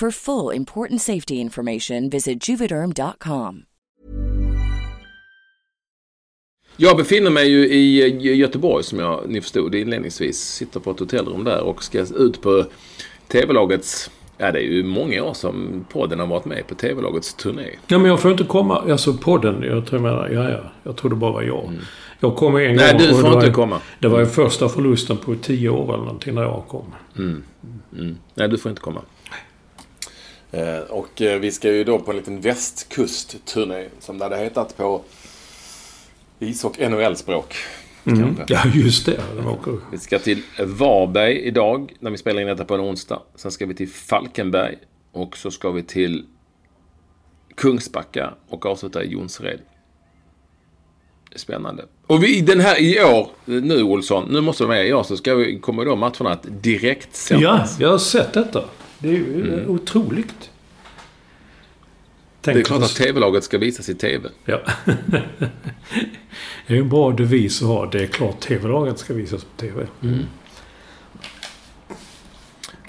For 0.00 0.10
full 0.10 0.56
important 0.56 1.02
safety 1.02 1.34
information 1.34 2.10
visit 2.10 2.48
juvederm.com. 2.48 3.62
Jag 6.76 6.96
befinner 6.96 7.30
mig 7.30 7.48
ju 7.48 7.68
i 7.68 8.34
Göteborg 8.34 8.84
som 8.84 8.98
jag, 8.98 9.24
ni 9.28 9.40
förstod 9.40 9.74
inledningsvis. 9.74 10.38
Sitter 10.38 10.80
på 10.80 10.90
ett 10.90 10.98
hotellrum 10.98 11.44
där 11.44 11.60
och 11.60 11.84
ska 11.84 12.00
ut 12.00 12.42
på 12.42 12.64
TV-lagets 13.28 14.10
Ja, 14.36 14.52
det 14.52 14.58
är 14.58 14.62
ju 14.62 14.84
många 14.84 15.24
år 15.24 15.34
som 15.34 15.86
podden 15.92 16.20
har 16.20 16.26
varit 16.26 16.44
med 16.44 16.66
på 16.66 16.74
TV-lagets 16.74 17.34
turné. 17.34 17.68
Ja, 17.86 17.98
men 17.98 18.10
jag 18.10 18.20
får 18.20 18.30
inte 18.30 18.44
komma... 18.44 18.84
Alltså 18.90 19.12
podden, 19.12 19.62
jag 19.62 19.86
tror 19.86 20.08
jag 20.08 20.32
ja, 20.32 20.50
ja. 20.50 20.60
Jag 20.82 20.96
tror 20.96 21.10
det 21.10 21.16
bara 21.16 21.32
var 21.32 21.42
jag. 21.42 21.64
Mm. 21.64 21.80
Jag 22.20 22.36
kom 22.36 22.56
en 22.56 22.62
Nej, 22.62 22.68
gång. 22.68 22.76
Nej, 22.76 22.94
du 22.98 23.14
får 23.14 23.32
inte 23.32 23.46
var, 23.46 23.52
komma. 23.52 23.80
Det 23.98 24.08
var 24.08 24.20
ju 24.20 24.26
första 24.26 24.68
förlusten 24.68 25.16
på 25.16 25.34
tio 25.34 25.68
år 25.68 25.94
eller 25.94 26.04
någonting 26.04 26.34
när 26.34 26.42
jag 26.42 26.64
kom. 26.68 26.94
Mm. 27.16 27.42
Mm. 27.98 28.16
Nej, 28.34 28.48
du 28.48 28.58
får 28.58 28.70
inte 28.70 28.82
komma. 28.82 29.00
Eh, 30.50 30.78
och 30.78 31.22
eh, 31.22 31.40
vi 31.40 31.50
ska 31.50 31.72
ju 31.72 31.84
då 31.84 31.98
på 31.98 32.10
en 32.10 32.16
liten 32.16 32.40
västkustturné 32.40 33.88
som 34.00 34.18
det 34.18 34.24
hade 34.24 34.36
hetat 34.36 34.76
på 34.76 35.02
ishockey 36.38 36.88
NHL-språk. 36.88 37.54
Mm. 38.04 38.36
Ja, 38.46 38.62
just 38.74 39.06
det. 39.06 39.20
Vi 39.92 39.98
ska 39.98 40.18
till 40.18 40.42
Varberg 40.58 41.38
idag 41.38 41.92
när 42.00 42.10
vi 42.10 42.18
spelar 42.18 42.40
in 42.40 42.46
detta 42.46 42.64
på 42.64 42.74
en 42.74 42.80
onsdag. 42.80 43.22
Sen 43.34 43.50
ska 43.50 43.66
vi 43.66 43.74
till 43.74 43.88
Falkenberg 43.88 44.76
och 45.12 45.36
så 45.36 45.50
ska 45.50 45.70
vi 45.70 45.82
till 45.82 46.24
Kungsbacka 47.54 48.34
och 48.48 48.66
avsluta 48.66 49.04
i 49.04 49.08
Jonsered. 49.12 49.60
Spännande. 51.36 51.84
Och 52.06 52.24
vi, 52.24 52.40
den 52.40 52.60
här 52.60 52.80
i 52.80 53.04
år, 53.04 53.30
nu 53.44 53.82
Olsson, 53.82 54.28
nu 54.30 54.40
måste 54.40 54.64
du 54.64 54.68
med 54.68 54.88
i 54.88 54.92
år 54.92 55.02
så 55.02 55.16
ska 55.16 55.34
vi, 55.34 55.58
kommer 55.58 55.84
då 55.84 55.96
matcherna 55.96 56.30
att 56.30 56.46
direkt 56.62 57.16
sändas. 57.16 57.76
Ja, 57.78 57.84
jag 57.84 57.90
har 57.90 57.98
sett 57.98 58.32
detta. 58.32 58.64
Det 58.98 59.08
är 59.08 59.12
ju 59.12 59.52
mm. 59.52 59.70
otroligt. 59.70 60.50
Tänk 62.40 62.54
det 62.54 62.60
är 62.60 62.64
klart 62.64 62.82
att 62.82 62.94
TV-laget 62.94 63.44
ska 63.44 63.58
visas 63.58 63.88
i 63.88 63.94
TV. 63.94 64.28
Ja. 64.44 64.60
det 66.66 66.74
är 66.74 66.78
en 66.78 66.88
bra 66.88 67.10
devis 67.10 67.62
att 67.62 67.68
ha. 67.68 67.86
Det 67.86 68.02
är 68.02 68.06
klart 68.06 68.40
TV-laget 68.40 68.98
ska 68.98 69.14
visas 69.14 69.44
på 69.44 69.60
TV. 69.60 69.86
Mm. 70.02 70.24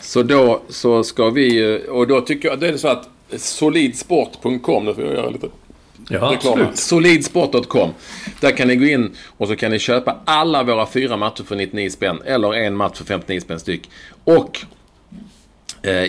Så 0.02 0.24
då 0.24 0.62
så 0.70 1.04
ska 1.04 1.30
vi, 1.30 1.80
och 1.90 2.08
då 2.08 2.22
tycker 2.22 2.50
jag, 2.50 2.60
då 2.60 2.66
är 2.66 2.72
det 2.72 2.78
så 2.78 2.88
att 2.88 3.10
solidsport.com, 3.38 4.86
nu 4.86 4.94
får 4.94 5.04
jag 5.04 5.14
göra 5.14 5.30
lite 5.30 5.48
Ja, 6.10 6.32
reklam. 6.32 6.54
absolut. 6.54 6.78
Solidsport.com. 6.78 7.90
Där 8.40 8.52
kan 8.52 8.68
ni 8.68 8.76
gå 8.76 8.86
in 8.86 9.16
och 9.38 9.48
så 9.48 9.56
kan 9.56 9.72
ni 9.72 9.80
köpa 9.80 10.18
alla 10.26 10.64
våra 10.64 10.88
fyra 10.88 11.18
matcher 11.18 11.44
för 11.44 11.56
99 11.56 11.90
spänn. 11.90 12.22
Eller 12.26 12.54
en 12.54 12.76
match 12.76 12.98
för 12.98 13.06
59 13.06 13.40
spänn 13.40 13.60
styck. 13.60 13.90
Och 14.24 14.66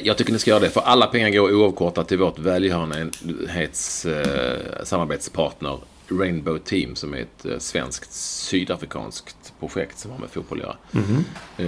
jag 0.02 0.16
tycker 0.16 0.32
ni 0.32 0.38
ska 0.38 0.50
göra 0.50 0.60
det. 0.60 0.70
För 0.70 0.80
alla 0.80 1.06
pengar 1.06 1.30
går 1.30 1.54
oavkortat 1.54 2.08
till 2.08 2.18
vårt 2.18 2.38
välgörenhets 2.38 4.06
eh, 4.06 4.84
samarbetspartner 4.84 5.78
Rainbow 6.08 6.58
Team. 6.58 6.96
Som 6.96 7.14
är 7.14 7.18
ett 7.18 7.44
eh, 7.44 7.58
svenskt 7.58 8.12
sydafrikanskt 8.12 9.52
projekt 9.60 9.98
som 9.98 10.10
har 10.10 10.18
med 10.18 10.30
fotboll 10.30 10.58
att 10.58 10.64
göra. 10.64 10.76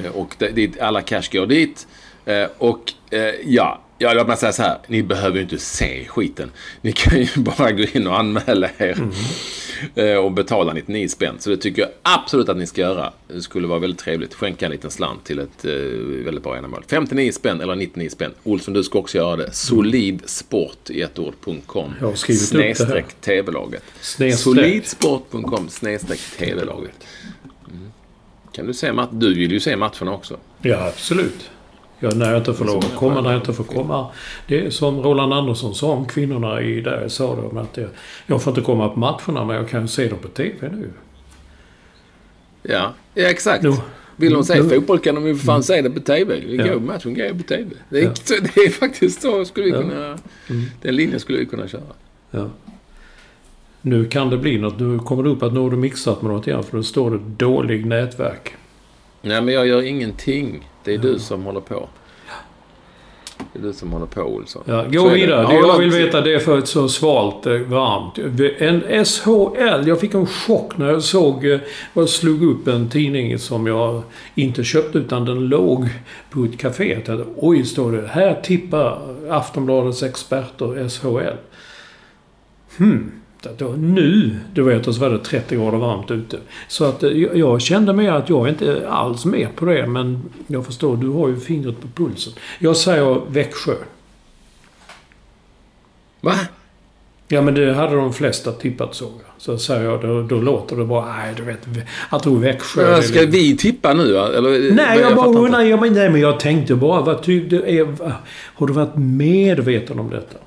Eh, 0.04 0.10
och 0.16 0.36
det, 0.38 0.48
det, 0.48 0.80
alla 0.80 1.02
cash 1.02 1.28
går 1.32 1.46
dit. 1.46 1.86
Eh, 2.24 2.46
och 2.58 2.92
eh, 3.10 3.34
ja, 3.44 3.80
ja, 4.02 4.12
låt 4.14 4.28
mig 4.28 4.36
säga 4.36 4.52
så 4.52 4.62
här. 4.62 4.78
Ni 4.86 5.02
behöver 5.02 5.36
ju 5.36 5.42
inte 5.42 5.58
se 5.58 6.04
skiten. 6.08 6.50
Ni 6.80 6.92
kan 6.92 7.18
ju 7.18 7.28
bara 7.36 7.72
gå 7.72 7.84
in 7.92 8.06
och 8.06 8.18
anmäla 8.18 8.68
er. 8.78 8.98
eh, 9.94 10.14
och 10.16 10.32
betala 10.32 10.72
99 10.72 11.08
spänn. 11.08 11.34
Så 11.38 11.50
det 11.50 11.56
tycker 11.56 11.82
jag 11.82 11.90
absolut 12.02 12.48
att 12.48 12.56
ni 12.56 12.66
ska 12.66 12.80
göra. 12.80 13.12
Det 13.28 13.42
skulle 13.42 13.66
vara 13.66 13.78
väldigt 13.78 14.00
trevligt. 14.00 14.34
Skänka 14.34 14.66
en 14.66 14.72
liten 14.72 14.90
slant 14.90 15.24
till 15.24 15.38
ett 15.38 15.64
eh, 15.64 15.72
väldigt 16.24 16.44
bra 16.44 16.56
ändamål. 16.56 16.84
59 16.88 17.32
spänn 17.32 17.60
eller 17.60 17.74
99 17.74 18.08
spänn. 18.08 18.32
Olsson, 18.42 18.74
du 18.74 18.82
ska 18.82 18.98
också 18.98 19.18
göra 19.18 19.36
det. 19.36 19.52
Solidsport 19.52 20.90
i 20.90 21.00
ett 21.02 21.18
ord.com. 21.18 21.94
Jag 22.00 22.06
har 22.06 22.14
skrivit. 22.14 22.42
Snedstreck 22.42 23.06
TV-laget. 23.20 23.82
Solidsport.com 24.36 25.68
snedstreck 25.68 26.20
TV-laget. 26.38 26.94
Mm. 27.70 27.92
Kan 28.52 28.66
du 28.66 28.74
se 28.74 28.92
match? 28.92 29.08
Du 29.12 29.34
vill 29.34 29.52
ju 29.52 29.60
se 29.60 29.76
matcherna 29.76 30.12
också. 30.12 30.36
Ja, 30.62 30.86
absolut. 30.88 31.50
Ja, 32.04 32.10
när 32.14 32.28
jag 32.30 32.38
inte 32.40 32.54
får 32.54 32.64
lov 32.64 32.78
att 32.78 32.94
komma, 32.96 33.20
när 33.20 33.30
jag 33.32 33.40
inte 33.40 33.52
får 33.52 33.64
komma. 33.64 34.06
Det 34.46 34.66
är 34.66 34.70
som 34.70 35.00
Roland 35.02 35.32
Andersson 35.32 35.74
sa 35.74 35.92
om 35.92 36.06
kvinnorna 36.06 36.60
i 36.62 36.80
där 36.80 37.08
sa 37.08 37.28
om 37.28 37.56
att 37.56 37.76
jag, 37.76 37.88
jag 38.26 38.42
får 38.42 38.50
inte 38.50 38.60
komma 38.60 38.88
på 38.88 38.98
matcherna 38.98 39.44
men 39.44 39.56
jag 39.56 39.68
kan 39.68 39.88
se 39.88 40.08
dem 40.08 40.18
på 40.18 40.28
TV 40.28 40.68
nu. 40.72 40.90
Ja, 42.62 42.92
ja 43.14 43.28
exakt. 43.28 43.64
Jo. 43.64 43.74
Vill 44.16 44.32
de 44.32 44.44
se 44.44 44.54
Jo. 44.58 44.68
fotboll 44.68 44.98
kan 44.98 45.14
de 45.14 45.26
ju 45.26 45.34
för 45.36 45.44
fan 45.46 45.62
se 45.62 45.82
det 45.82 45.90
på 45.90 46.00
TV. 46.00 46.40
Det 46.40 46.54
Ja. 46.54 46.72
går, 46.74 46.80
matchen 46.80 47.14
går 47.14 47.24
ju 47.26 47.34
på 47.38 47.42
TV. 47.42 47.70
Det 47.88 47.98
är, 47.98 48.04
Ja. 48.04 48.14
så, 48.14 48.34
det 48.54 48.60
är 48.60 48.70
faktiskt 48.70 49.22
så 49.22 49.44
skulle 49.44 49.66
vi 49.66 49.72
Ja. 49.72 49.80
kunna... 49.82 50.18
Den 50.82 50.96
linjen 50.96 51.20
skulle 51.20 51.38
vi 51.38 51.46
kunna 51.46 51.68
köra. 51.68 51.82
Ja. 52.30 52.48
Nu 53.82 54.04
kan 54.04 54.30
det 54.30 54.38
bli 54.38 54.58
något. 54.58 54.78
Nu 54.80 54.98
kommer 54.98 55.22
det 55.22 55.28
upp 55.30 55.42
att 55.42 55.52
nu 55.52 55.60
har 55.60 55.70
du 55.70 55.76
mixat 55.76 56.22
med 56.22 56.32
något 56.32 56.46
igen 56.46 56.62
för 56.62 56.76
då 56.76 56.82
står 56.82 57.10
det 57.10 57.18
dålig 57.36 57.86
nätverk. 57.86 58.54
Nej, 59.22 59.42
men 59.42 59.54
jag 59.54 59.66
gör 59.66 59.82
ingenting. 59.82 60.68
Det 60.84 60.94
är 60.94 60.98
du 60.98 61.18
som 61.18 61.42
håller 61.44 61.60
på. 61.60 61.88
Det 63.52 63.58
är 63.58 63.62
du 63.62 63.72
som 63.72 63.92
håller 63.92 64.06
på, 64.06 64.20
Olsson. 64.22 64.62
Ja, 64.66 64.84
gå 64.88 65.08
vidare. 65.08 65.46
Det 65.46 65.54
jag 65.54 65.78
vill 65.78 65.90
veta 65.90 66.20
det 66.20 66.34
är 66.34 66.38
för 66.38 66.58
ett 66.58 66.68
så 66.68 66.88
svalt, 66.88 67.46
eh, 67.46 67.52
varmt. 67.52 68.18
En 68.58 69.04
SHL. 69.04 69.88
Jag 69.88 70.00
fick 70.00 70.14
en 70.14 70.26
chock 70.26 70.76
när 70.78 70.90
jag 70.90 71.02
såg... 71.02 71.46
eh, 71.46 71.60
Jag 71.94 72.08
slog 72.08 72.42
upp 72.42 72.68
en 72.68 72.88
tidning 72.88 73.38
som 73.38 73.66
jag 73.66 74.02
inte 74.34 74.64
köpte 74.64 74.98
utan 74.98 75.24
den 75.24 75.48
låg 75.48 75.88
på 76.30 76.44
ett 76.44 76.58
café. 76.58 76.92
Jag 76.94 77.04
tänkte, 77.04 77.26
Oj, 77.36 77.64
står 77.64 77.92
det. 77.92 78.06
Här 78.08 78.40
tippar 78.42 78.98
Aftonbladets 79.30 80.02
experter 80.02 80.88
SHL. 80.88 81.36
Hmm. 82.78 83.12
Då, 83.58 83.68
nu, 83.78 84.36
du 84.54 84.62
vet, 84.62 84.86
och 84.88 84.94
så 84.94 85.00
var 85.00 85.10
det 85.10 85.18
30 85.18 85.56
grader 85.56 85.78
varmt 85.78 86.10
ute. 86.10 86.38
Så 86.68 86.84
att 86.84 87.02
eh, 87.02 87.10
jag, 87.10 87.36
jag 87.36 87.60
kände 87.62 87.92
mer 87.92 88.12
att 88.12 88.28
jag 88.28 88.48
inte 88.48 88.88
alls 88.88 89.24
med 89.24 89.48
på 89.56 89.64
det. 89.64 89.86
Men 89.86 90.22
jag 90.46 90.66
förstår, 90.66 90.96
du 90.96 91.08
har 91.08 91.28
ju 91.28 91.40
fingret 91.40 91.80
på 91.80 91.88
pulsen. 92.04 92.32
Jag 92.58 92.76
säger 92.76 93.20
Växjö. 93.28 93.74
Va? 96.20 96.34
Ja, 97.28 97.42
men 97.42 97.54
det 97.54 97.74
hade 97.74 97.96
de 97.96 98.12
flesta 98.12 98.52
tippat 98.52 98.94
jag. 98.94 99.10
Så 99.38 99.58
säger 99.58 99.84
jag, 99.84 100.00
då, 100.02 100.22
då 100.22 100.36
låter 100.40 100.76
det 100.76 100.84
bara, 100.84 101.16
nej 101.16 101.34
du 101.36 101.42
vet, 101.42 101.66
jag 102.10 102.22
tror 102.22 102.38
Växjö. 102.38 102.96
är 102.96 103.02
Ska 103.02 103.20
lite- 103.20 103.26
vi 103.32 103.56
tippa 103.56 103.94
nu? 103.94 104.02
ja? 104.10 104.28
Eller, 104.32 104.50
Nej, 104.74 105.00
jag, 105.00 105.14
bara 105.14 105.16
fattar 105.16 105.28
inte. 105.28 105.40
undrar, 105.40 105.60
ja, 105.62 105.80
men, 105.80 105.92
nej, 105.92 106.10
men 106.10 106.20
jag 106.20 106.40
tänkte 106.40 106.74
bara, 106.74 107.00
vad 107.02 107.22
ty, 107.22 107.40
det 107.48 107.78
är, 107.78 107.84
va- 107.84 108.12
har 108.54 108.66
du 108.66 108.72
varit 108.72 108.96
medveten 108.96 109.98
om 109.98 110.10
detta? 110.10 110.38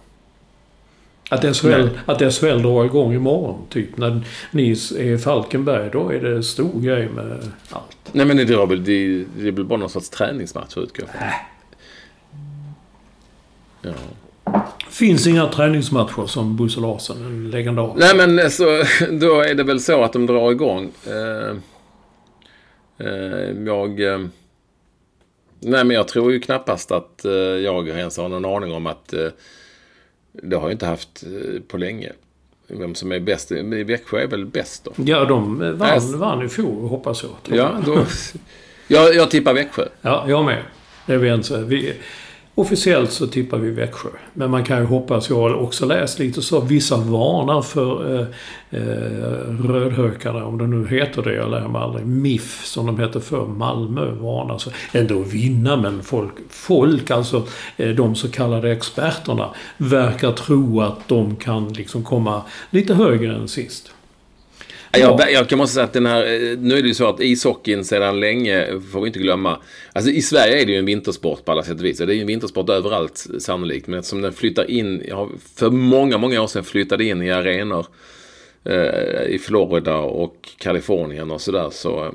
Att 1.30 1.58
SHL, 1.58 1.68
Nej. 1.68 1.90
att 2.06 2.34
SHL 2.34 2.62
drar 2.62 2.86
igång 2.86 3.14
imorgon, 3.14 3.66
typ. 3.70 3.98
När 3.98 4.22
ni 4.52 4.72
är 4.72 5.02
i 5.02 5.18
Falkenberg, 5.18 5.90
då 5.94 6.10
är 6.10 6.20
det 6.20 6.44
stor 6.44 6.82
grej 6.82 7.10
med 7.10 7.52
allt. 7.70 7.98
Nej, 8.12 8.26
men 8.26 8.38
det 8.38 8.44
är 8.44 8.66
väl, 8.66 8.84
det, 8.84 9.26
det 9.38 9.52
bara 9.52 9.80
någon 9.80 9.90
sorts 9.90 10.10
träningsmatch 10.10 10.78
utgår 10.78 11.10
jag 11.12 11.20
från. 11.20 11.30
Ja. 13.82 13.94
Finns 14.90 15.28
inga 15.28 15.48
träningsmatcher 15.48 16.26
som 16.28 16.56
Bosse 16.56 16.80
Larsson, 16.80 17.26
en 17.26 17.52
legendar. 17.52 17.94
Nej 17.96 18.28
men 18.28 18.52
så, 18.52 18.64
då 19.12 19.42
är 19.42 19.56
det 19.56 19.64
väl 19.64 19.80
så 19.80 20.04
att 20.04 20.14
de 20.14 20.26
drar 20.26 20.52
igång. 20.52 20.92
Eh, 21.08 21.58
eh, 23.08 23.66
jag... 23.66 24.02
Eh, 24.02 24.20
nej 25.60 25.84
men 25.84 25.90
jag 25.90 26.08
tror 26.08 26.32
ju 26.32 26.40
knappast 26.40 26.92
att 26.92 27.22
jag 27.64 27.88
ens 27.88 28.18
har 28.18 28.30
någon 28.30 28.46
aning 28.46 28.74
om 28.74 28.88
att 28.88 29.14
det 30.44 30.56
har 30.56 30.64
jag 30.64 30.72
inte 30.72 30.86
haft 30.86 31.24
eh, 31.24 31.62
på 31.68 31.78
länge. 31.78 32.12
Vem 32.68 32.96
som 32.96 33.12
är 33.12 33.20
bäst. 33.20 33.52
Växjö 33.86 34.20
är 34.20 34.28
väl 34.28 34.46
bäst 34.46 34.84
då. 34.84 34.92
Ja, 34.96 35.26
de 35.26 35.60
vann, 35.78 36.20
vann 36.20 36.46
i 36.46 36.50
fjol, 36.50 36.88
hoppas 36.88 37.24
jag. 37.24 37.32
Ja, 37.46 37.56
jag. 37.56 37.84
då... 37.86 38.06
jag, 38.88 39.16
jag 39.16 39.32
tippar 39.32 39.54
Växjö. 39.54 39.88
Ja, 40.02 40.26
jag 40.28 40.46
med. 40.46 40.64
Det 41.06 41.14
är. 41.14 41.58
Vi, 41.64 41.94
officiellt 42.56 43.12
så 43.12 43.28
tippar 43.28 43.58
vi 43.58 43.72
Växjö. 43.72 44.10
Men 44.34 44.52
man 44.52 44.64
kan 44.64 44.80
ju 44.80 44.86
hoppas, 44.86 45.30
jag 45.30 45.36
har 45.36 45.54
också 45.54 45.86
läst 45.86 46.20
lite 46.20 46.42
så, 46.42 46.62
vissa 46.62 46.98
varnar 46.98 47.62
för 47.62 48.16
eh, 48.16 48.28
eh, 48.70 49.66
rödhökarna, 49.68 50.46
om 50.46 50.58
det 50.58 50.68
nu 50.68 50.88
heter 50.88 51.22
det, 51.22 51.34
jag 51.34 51.52
lär 51.52 51.68
mig 51.68 51.82
aldrig. 51.82 52.06
MIF, 52.06 52.66
som 52.66 52.86
de 52.86 53.00
hette 53.00 53.22
för 53.22 53.48
Malmö 53.48 54.12
varnar. 54.12 54.58
Så, 54.58 54.70
ändå 54.92 55.20
vinna, 55.20 55.78
men 55.78 56.04
folk, 56.04 56.34
folk, 56.50 57.12
alltså 57.12 57.48
eh, 57.78 57.90
de 57.90 58.16
så 58.16 58.32
kallade 58.32 58.72
experterna, 58.72 59.50
verkar 59.78 60.32
tro 60.32 60.82
att 60.82 61.08
de 61.08 61.36
kan 61.36 61.74
liksom 61.74 62.04
komma 62.04 62.42
lite 62.70 62.94
högre 62.94 63.36
än 63.36 63.48
sist. 63.48 63.95
Ja. 65.00 65.18
Jag, 65.20 65.32
jag 65.32 65.50
kan 65.50 65.58
måste 65.58 65.74
säga 65.74 65.84
att 65.84 65.94
den 65.94 66.06
här, 66.06 66.24
eh, 66.24 66.58
nu 66.58 66.78
är 66.78 66.82
det 66.82 66.88
ju 66.88 66.94
så 66.94 67.08
att 67.08 67.20
ishockeyn 67.20 67.86
sedan 67.86 68.20
länge, 68.20 68.68
får 68.92 69.02
vi 69.02 69.08
inte 69.08 69.20
glömma. 69.20 69.60
Alltså 69.94 70.12
i 70.12 70.22
Sverige 70.22 70.62
är 70.62 70.66
det 70.66 70.72
ju 70.72 70.78
en 70.78 70.86
vintersport 70.86 71.46
på 71.46 71.52
alla 71.52 71.64
sätt 71.64 71.80
och 71.80 71.86
vis. 71.86 71.98
Det 71.98 72.04
är 72.04 72.08
ju 72.08 72.22
en 72.22 72.28
vintersport 72.28 72.70
överallt 72.70 73.28
sannolikt. 73.40 73.88
Men 73.88 74.00
eftersom 74.00 74.22
den 74.22 74.34
flyttar 74.34 74.72
in, 74.72 75.04
för 75.56 75.70
många, 75.70 76.18
många 76.18 76.42
år 76.42 76.48
sedan 76.48 76.64
flyttade 76.64 77.04
in 77.04 77.22
i 77.22 77.32
arenor 77.32 77.86
eh, 78.66 79.24
i 79.28 79.40
Florida 79.40 79.98
och 79.98 80.50
Kalifornien 80.58 81.32
och 81.32 81.42
sådär 81.42 81.70
så, 81.72 82.06
eh, 82.06 82.12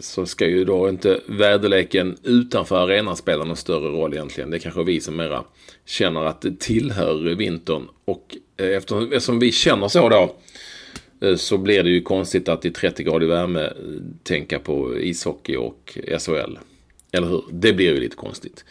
så 0.00 0.26
ska 0.26 0.46
ju 0.46 0.64
då 0.64 0.88
inte 0.88 1.20
väderleken 1.26 2.16
utanför 2.22 2.76
arenan 2.76 3.16
spela 3.16 3.44
någon 3.44 3.56
större 3.56 3.88
roll 3.88 4.14
egentligen. 4.14 4.50
Det 4.50 4.56
är 4.56 4.58
kanske 4.58 4.82
vi 4.82 5.00
som 5.00 5.16
mera 5.16 5.44
känner 5.86 6.24
att 6.24 6.40
det 6.40 6.60
tillhör 6.60 7.34
vintern. 7.34 7.88
Och 8.04 8.36
eh, 8.56 8.66
eftersom, 8.66 9.02
eftersom 9.02 9.38
vi 9.38 9.52
känner 9.52 9.88
så 9.88 10.08
då 10.08 10.16
eh, 10.16 10.28
så 11.36 11.58
blir 11.58 11.82
det 11.82 11.90
ju 11.90 12.02
konstigt 12.02 12.48
att 12.48 12.64
i 12.64 12.70
30 12.70 13.02
grader 13.02 13.26
värme 13.26 13.60
eh, 13.60 13.70
tänka 14.22 14.58
på 14.58 14.98
ishockey 14.98 15.56
och 15.56 15.98
SHL. 16.18 16.58
Eller 17.12 17.26
hur? 17.28 17.44
Det 17.52 17.72
blir 17.72 17.94
ju 17.94 18.00
lite 18.00 18.16
konstigt. 18.16 18.64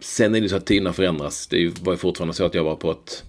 Sen 0.00 0.34
är 0.34 0.40
det 0.40 0.48
så 0.48 0.56
att 0.56 0.66
tiderna 0.66 0.92
förändras. 0.92 1.46
Det 1.46 1.80
var 1.80 1.92
ju 1.92 1.96
fortfarande 1.96 2.34
så 2.34 2.44
att 2.44 2.54
jag 2.54 2.64
var 2.64 2.76
på 2.76 2.90
ett 2.90 3.24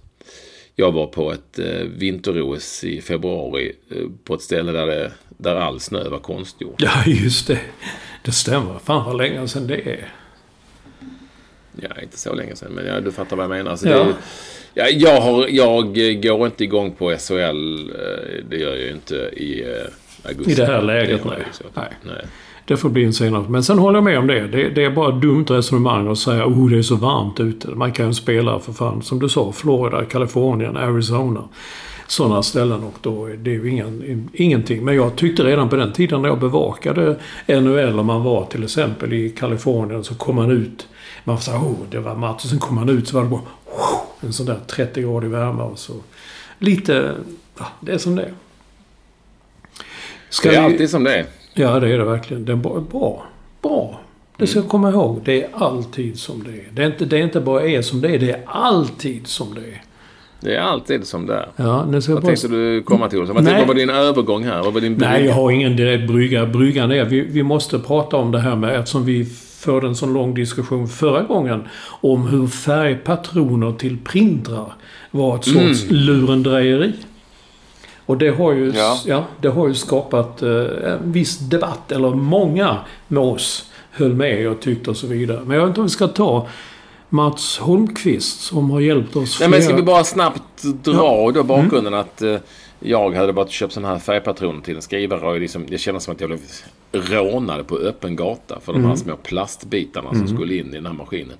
jag 0.76 0.92
var 0.92 1.06
på 1.06 1.32
ett 1.32 1.58
eh, 1.58 1.86
vinter-OS 1.96 2.84
i 2.84 3.00
februari 3.00 3.72
eh, 3.90 3.96
på 4.24 4.34
ett 4.34 4.42
ställe 4.42 4.72
där, 4.72 4.86
det, 4.86 5.12
där 5.28 5.54
all 5.56 5.80
snö 5.80 6.08
var 6.08 6.18
konstgjord. 6.18 6.74
Ja, 6.78 7.04
just 7.06 7.46
det. 7.46 7.60
Det 8.24 8.32
stämmer. 8.32 8.78
Fan 8.78 9.04
vad 9.06 9.16
länge 9.16 9.48
sedan 9.48 9.66
det 9.66 9.76
är. 9.76 10.12
Ja, 11.80 12.02
inte 12.02 12.18
så 12.18 12.34
länge 12.34 12.56
sedan, 12.56 12.72
men 12.72 12.86
ja, 12.86 13.00
du 13.00 13.12
fattar 13.12 13.36
vad 13.36 13.44
jag 13.44 13.50
menar. 13.50 13.70
Alltså, 13.70 13.88
Ja. 13.88 13.98
det 13.98 14.10
är, 14.10 14.14
ja, 14.74 14.88
jag, 14.88 15.20
har, 15.20 15.46
jag 15.48 15.94
går 16.22 16.46
inte 16.46 16.64
igång 16.64 16.90
på 16.98 17.16
SHL. 17.18 17.34
eh, 17.34 18.44
Det 18.50 18.56
gör 18.56 18.70
jag 18.70 18.78
ju 18.78 18.90
inte 18.92 19.14
i 19.14 19.62
eh, 19.62 20.28
augusti. 20.28 20.52
I 20.52 20.54
det 20.54 20.66
här 20.66 20.82
läget, 20.82 21.20
jag 21.24 21.32
nej. 21.32 21.44
Nej. 21.74 21.88
nej. 22.02 22.24
Det 22.66 22.76
får 22.76 22.88
bli 22.88 23.04
en 23.04 23.12
senare. 23.12 23.44
Men 23.48 23.62
sen 23.64 23.78
håller 23.78 23.96
jag 23.96 24.04
med 24.04 24.18
om 24.18 24.26
det. 24.26 24.46
Det, 24.46 24.68
det 24.68 24.84
är 24.84 24.90
bara 24.90 25.14
ett 25.16 25.20
dumt 25.22 25.44
resonemang 25.48 26.08
att 26.08 26.18
säga 26.18 26.46
oh 26.46 26.70
det 26.70 26.78
är 26.78 26.82
så 26.82 26.96
varmt 26.96 27.40
ute. 27.40 27.68
Man 27.68 27.92
kan 27.92 28.06
ju 28.06 28.14
spela 28.14 28.58
för 28.58 28.72
fan, 28.72 29.02
som 29.02 29.18
du 29.18 29.28
sa, 29.28 29.52
Florida, 29.52 30.04
Kalifornien, 30.04 30.76
Arizona. 30.76 31.44
Sådana 32.06 32.42
ställen 32.42 32.84
och 32.84 32.94
då 33.00 33.26
är 33.26 33.36
det 33.36 33.50
ju 33.50 33.70
ingen, 33.70 34.28
ingenting. 34.32 34.84
Men 34.84 34.94
jag 34.96 35.16
tyckte 35.16 35.42
redan 35.42 35.68
på 35.68 35.76
den 35.76 35.92
tiden 35.92 36.22
när 36.22 36.28
jag 36.28 36.40
bevakade 36.40 37.16
NHL 37.48 37.98
om 37.98 38.06
man 38.06 38.22
var 38.22 38.44
till 38.44 38.64
exempel 38.64 39.12
i 39.12 39.30
Kalifornien 39.30 40.04
så 40.04 40.14
kom 40.14 40.36
man 40.36 40.50
ut. 40.50 40.88
Man 41.24 41.38
sa 41.38 41.56
oh 41.58 41.76
det 41.90 41.98
var 42.00 42.14
match. 42.14 42.44
Och 42.44 42.50
sen 42.50 42.58
kom 42.58 42.74
man 42.74 42.88
ut 42.88 43.08
så 43.08 43.16
var 43.16 43.24
det 43.24 43.30
bara 43.30 43.40
oh, 43.66 44.00
en 44.26 44.32
sån 44.32 44.46
där 44.46 44.58
30 44.66 45.02
grader 45.02 45.28
värme 45.28 45.62
och 45.62 45.78
så. 45.78 45.92
Lite, 46.58 47.12
ja, 47.58 47.66
det 47.80 47.92
är 47.92 47.98
som 47.98 48.16
det 48.16 48.22
är. 48.22 48.32
Ska 50.28 50.48
Det 50.50 50.56
är 50.56 50.60
vi- 50.60 50.66
alltid 50.72 50.90
som 50.90 51.04
det 51.04 51.14
är. 51.18 51.26
Ja, 51.54 51.80
det 51.80 51.88
är 51.94 51.98
det 51.98 52.04
verkligen. 52.04 52.44
Det 52.44 52.52
är 52.52 52.56
bra. 52.56 53.22
Bra. 53.62 54.00
Det 54.36 54.46
ska 54.46 54.58
jag 54.58 54.68
komma 54.68 54.90
ihåg. 54.90 55.20
Det 55.24 55.42
är 55.42 55.48
alltid 55.52 56.18
som 56.18 56.44
det 56.44 56.50
är. 56.50 56.64
Det 56.72 56.82
är 56.82 56.86
inte, 56.86 57.04
det 57.04 57.16
är 57.18 57.22
inte 57.22 57.40
bara 57.40 57.62
är 57.62 57.82
som 57.82 58.00
det 58.00 58.08
är. 58.14 58.18
Det 58.18 58.30
är 58.30 58.40
alltid 58.46 59.26
som 59.26 59.54
det 59.54 59.60
är. 59.60 59.82
Det 60.40 60.56
är 60.56 60.60
alltid 60.60 61.06
som 61.06 61.26
det 61.26 61.34
är. 61.34 61.48
Ja, 61.56 61.64
jag 61.92 61.92
Vad 61.92 62.02
bara... 62.08 62.20
tänkte 62.20 62.48
du 62.48 62.82
komma 62.82 63.08
till? 63.08 63.18
Vad, 63.18 63.28
Nej. 63.28 63.36
tänkte, 63.36 63.58
vad 63.58 63.66
var 63.68 63.74
din 63.74 63.90
övergång 63.90 64.44
här? 64.44 64.62
Vad 64.62 64.74
var 64.74 64.80
din 64.80 64.92
Nej, 64.92 65.08
brygga? 65.18 65.26
jag 65.28 65.34
har 65.34 65.50
ingen 65.50 65.76
direkt 65.76 66.06
brygga. 66.08 66.46
Bryggan 66.46 66.92
är... 66.92 67.04
Vi, 67.04 67.20
vi 67.20 67.42
måste 67.42 67.78
prata 67.78 68.16
om 68.16 68.30
det 68.32 68.38
här 68.40 68.56
med... 68.56 68.78
Eftersom 68.78 69.04
vi 69.04 69.24
förde 69.64 69.86
en 69.86 69.96
sån 69.96 70.12
lång 70.12 70.34
diskussion 70.34 70.88
förra 70.88 71.22
gången 71.22 71.68
om 72.00 72.26
hur 72.26 72.46
färgpatroner 72.46 73.72
till 73.72 73.98
printrar 74.04 74.74
var 75.10 75.36
ett 75.36 75.44
sorts 75.44 75.84
lurendrejeri. 75.90 76.92
Och 78.06 78.18
det 78.18 78.30
har 78.30 78.52
ju, 78.52 78.72
Ja. 78.76 78.98
ja. 79.06 79.24
det 79.40 79.48
har 79.48 79.68
ju 79.68 79.74
skapat 79.74 80.42
eh, 80.42 80.50
en 80.92 81.12
viss 81.12 81.38
debatt. 81.38 81.92
Eller 81.92 82.10
många 82.10 82.78
med 83.08 83.22
oss 83.22 83.70
höll 83.90 84.14
med 84.14 84.48
och 84.48 84.60
tyckte 84.60 84.90
och 84.90 84.96
så 84.96 85.06
vidare. 85.06 85.40
Men 85.44 85.56
jag 85.56 85.62
vet 85.62 85.68
inte 85.68 85.80
om 85.80 85.86
vi 85.86 85.90
ska 85.90 86.08
ta 86.08 86.48
Mats 87.08 87.58
Holmqvist 87.58 88.40
som 88.40 88.70
har 88.70 88.80
hjälpt 88.80 89.16
oss 89.16 89.40
Nej, 89.40 89.48
men 89.48 89.62
ska 89.62 89.76
vi 89.76 89.82
bara 89.82 90.04
snabbt 90.04 90.62
dra 90.62 91.30
då 91.30 91.42
bakgrunden 91.42 91.94
att 91.94 92.22
eh, 92.22 92.36
jag 92.80 93.14
hade 93.14 93.32
bara 93.32 93.48
köpt 93.48 93.72
sådana 93.72 93.88
här 93.88 93.98
färgpatroner 93.98 94.60
till 94.60 94.76
en 94.76 94.82
skrivare 94.82 95.26
och 95.26 95.40
liksom, 95.40 95.66
det 95.68 95.78
kändes 95.78 96.04
som 96.04 96.14
att 96.14 96.20
jag 96.20 96.30
blev 96.30 96.40
rånad 96.94 97.66
på 97.66 97.76
öppen 97.78 98.16
gata 98.16 98.60
för 98.60 98.72
de 98.72 98.84
här 98.84 98.96
små 98.96 99.16
plastbitarna 99.16 100.14
som 100.14 100.28
skulle 100.28 100.54
in 100.56 100.68
i 100.68 100.74
den 100.76 100.86
här 100.86 100.92
maskinen. 100.92 101.36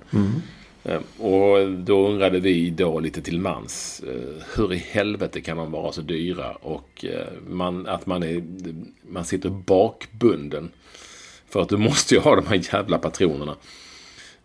Eh, 0.83 0.99
Och 1.25 1.69
då 1.71 2.07
undrade 2.07 2.39
vi 2.39 2.69
då 2.69 2.99
lite 2.99 3.21
till 3.21 3.39
mans 3.39 4.03
eh, 4.07 4.43
hur 4.55 4.73
i 4.73 4.77
helvete 4.77 5.41
kan 5.41 5.57
de 5.57 5.71
vara 5.71 5.91
så 5.91 6.01
dyra 6.01 6.51
och 6.51 7.05
eh, 7.05 7.27
man, 7.49 7.87
att 7.87 8.05
man, 8.05 8.23
är, 8.23 8.43
man 9.09 9.25
sitter 9.25 9.49
bakbunden. 9.49 10.71
För 11.49 11.61
att 11.61 11.69
du 11.69 11.77
måste 11.77 12.15
ju 12.15 12.21
ha 12.21 12.35
de 12.35 12.47
här 12.47 12.61
jävla 12.73 12.97
patronerna. 12.97 13.55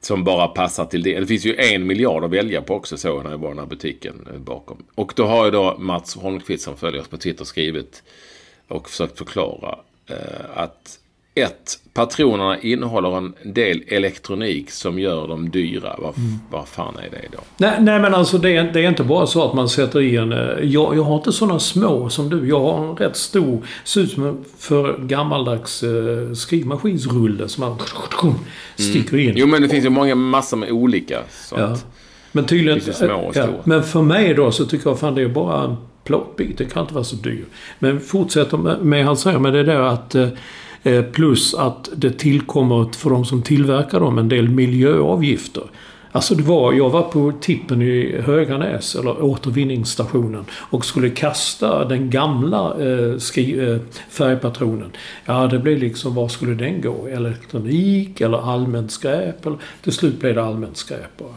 Som 0.03 0.25
bara 0.25 0.49
passar 0.49 0.85
till 0.85 1.03
det. 1.03 1.21
Det 1.21 1.27
finns 1.27 1.45
ju 1.47 1.57
en 1.57 1.87
miljard 1.87 2.25
att 2.25 2.31
välja 2.31 2.63
på 2.63 2.75
också 2.75 2.97
så 2.97 3.23
när 3.23 3.31
jag 3.31 3.39
var 3.39 3.49
i 3.49 3.51
den 3.51 3.59
här 3.59 3.67
butiken 3.67 4.29
eh, 4.35 4.39
bakom. 4.39 4.85
Och 4.95 5.13
då 5.17 5.27
har 5.27 5.45
ju 5.45 5.51
då 5.51 5.77
Mats 5.79 6.15
Holmqvist 6.15 6.65
som 6.65 6.77
följer 6.77 7.01
oss 7.01 7.09
på 7.09 7.17
Twitter 7.17 7.45
skrivit 7.45 8.03
och 8.69 8.91
försökt 8.91 9.19
förklara 9.19 9.79
att 10.55 10.97
ett, 11.35 11.79
patronerna 11.95 12.61
innehåller 12.61 13.17
en 13.19 13.35
del 13.43 13.83
elektronik 13.89 14.71
som 14.71 14.99
gör 14.99 15.29
dem 15.29 15.51
dyra. 15.51 15.97
Vad, 15.99 16.15
vad 16.51 16.69
fan 16.69 16.97
är 16.97 17.11
det 17.11 17.29
då? 17.33 17.39
Nej, 17.57 17.77
nej 17.81 18.01
men 18.01 18.15
alltså 18.15 18.39
det 18.39 18.57
är, 18.57 18.73
det 18.73 18.85
är 18.85 18.89
inte 18.89 19.05
bara 19.05 19.27
så 19.27 19.49
att 19.49 19.55
man 19.55 19.69
sätter 19.69 20.01
i 20.01 20.17
en... 20.17 20.33
eh, 20.33 20.39
Jag, 20.39 20.97
jag 20.97 21.03
har 21.03 21.17
inte 21.17 21.33
sådana 21.33 21.59
små 21.59 22.09
som 22.09 22.29
du. 22.29 22.49
Jag 22.49 22.61
har 22.61 22.89
en 22.89 22.97
rätt 22.97 23.17
stor, 23.17 23.67
ser 23.85 24.01
ut 24.01 24.11
som 24.11 24.27
en 24.27 24.45
för 24.59 24.99
gammaldags 24.99 25.83
eh, 25.83 26.33
skrivmaskinsrulle 26.33 27.49
som 27.49 27.65
man 27.65 27.79
sticker 28.77 29.19
in. 29.19 29.33
Jo 29.37 29.47
men 29.47 29.63
det 29.63 29.69
finns 29.69 29.85
ju 29.85 29.91
många 29.91 30.15
massor 30.15 30.57
med 30.57 30.71
olika 30.71 31.21
sånt. 31.31 31.61
Ja. 31.61 31.77
Men 32.33 32.45
tydligen... 32.45 32.81
Små 32.81 33.15
och 33.15 33.37
ja. 33.37 33.47
Men 33.65 33.83
för 33.83 34.03
mig 34.03 34.35
då 34.35 34.53
så 34.53 34.65
tycker 34.67 34.91
jag 34.91 34.99
fan 34.99 35.15
det 35.15 35.23
är 35.23 35.29
bara 35.29 35.77
plåtbyte. 36.05 36.65
Det 36.65 36.71
kan 36.71 36.83
inte 36.83 36.95
vara 36.95 37.05
så 37.05 37.17
dyr. 37.17 37.45
Men 37.79 38.01
fortsätter 38.01 38.57
med, 38.57 38.85
med 38.85 39.05
han 39.05 39.17
säger 39.17 39.39
med 39.39 39.53
det 39.53 39.63
där 39.63 39.81
att... 39.81 40.15
Eh, 40.15 40.29
eh, 40.83 41.03
Plus 41.05 41.55
att 41.55 41.89
det 41.97 42.11
tillkommer 42.11 42.97
för 42.97 43.11
de 43.11 43.25
som 43.25 43.43
tillverkar 43.43 44.01
dem 44.01 44.19
en 44.19 44.29
del 44.29 44.49
miljöavgifter. 44.49 45.63
Alltså 46.13 46.35
det 46.35 46.43
var, 46.43 46.73
jag 46.73 46.91
var 46.91 47.03
på 47.03 47.33
tippen 47.41 47.83
i 47.83 48.21
Höganäs, 48.21 48.95
eller 48.95 49.23
återvinningsstationen, 49.23 50.45
och 50.53 50.85
skulle 50.85 51.11
kasta 51.11 51.85
den 51.85 52.11
gamla 52.11 52.75
eh, 52.81 53.19
skri, 53.19 53.71
eh, 53.71 53.77
färgpatronen. 54.11 54.91
Ja, 55.25 55.47
det 55.47 55.59
blev 55.59 55.79
liksom, 55.79 56.15
var 56.15 56.29
skulle 56.29 56.55
den 56.55 56.81
gå? 56.81 57.07
Elektronik 57.07 58.21
eller 58.21 58.53
allmänt 58.53 58.91
skräp? 58.91 59.47
Eller, 59.47 59.59
till 59.83 59.93
slut 59.93 60.21
blev 60.21 60.35
det 60.35 60.45
allmänt 60.45 60.77
skräp 60.77 61.19
bara. 61.19 61.37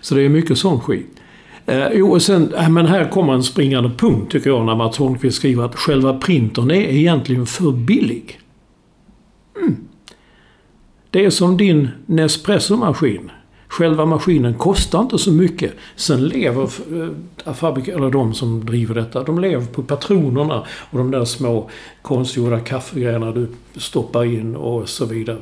Så 0.00 0.14
det 0.14 0.22
är 0.22 0.28
mycket 0.28 0.58
sån 0.58 0.80
skit. 0.80 1.20
Eh, 1.66 1.88
jo, 1.92 2.12
och 2.12 2.22
sen, 2.22 2.54
eh, 2.54 2.68
men 2.68 2.86
här 2.86 3.10
kommer 3.10 3.32
en 3.32 3.42
springande 3.42 3.90
punkt 3.96 4.32
tycker 4.32 4.50
jag 4.50 4.64
när 4.64 4.74
Mats 4.74 4.98
Holmqvist 4.98 5.36
skriver 5.36 5.64
att 5.64 5.76
själva 5.76 6.14
printern 6.18 6.70
är 6.70 6.74
egentligen 6.74 7.46
för 7.46 7.72
billig. 7.72 8.40
Mm. 9.60 9.76
Det 11.10 11.24
är 11.24 11.30
som 11.30 11.56
din 11.56 11.88
Nespresso-maskin. 12.06 13.30
Själva 13.68 14.06
maskinen 14.06 14.54
kostar 14.54 15.00
inte 15.00 15.18
så 15.18 15.32
mycket. 15.32 15.72
Sen 15.96 16.28
lever 16.28 16.62
eh, 17.44 17.52
fabrik, 17.52 17.88
eller 17.88 18.10
de 18.10 18.34
som 18.34 18.64
driver 18.64 18.94
detta, 18.94 19.22
de 19.22 19.38
lever 19.38 19.66
på 19.66 19.82
patronerna 19.82 20.64
och 20.90 20.98
de 20.98 21.10
där 21.10 21.24
små 21.24 21.70
konstgjorda 22.02 22.60
kaffegrejerna 22.60 23.32
du 23.32 23.48
stoppar 23.76 24.24
in 24.24 24.56
och 24.56 24.88
så 24.88 25.04
vidare. 25.04 25.38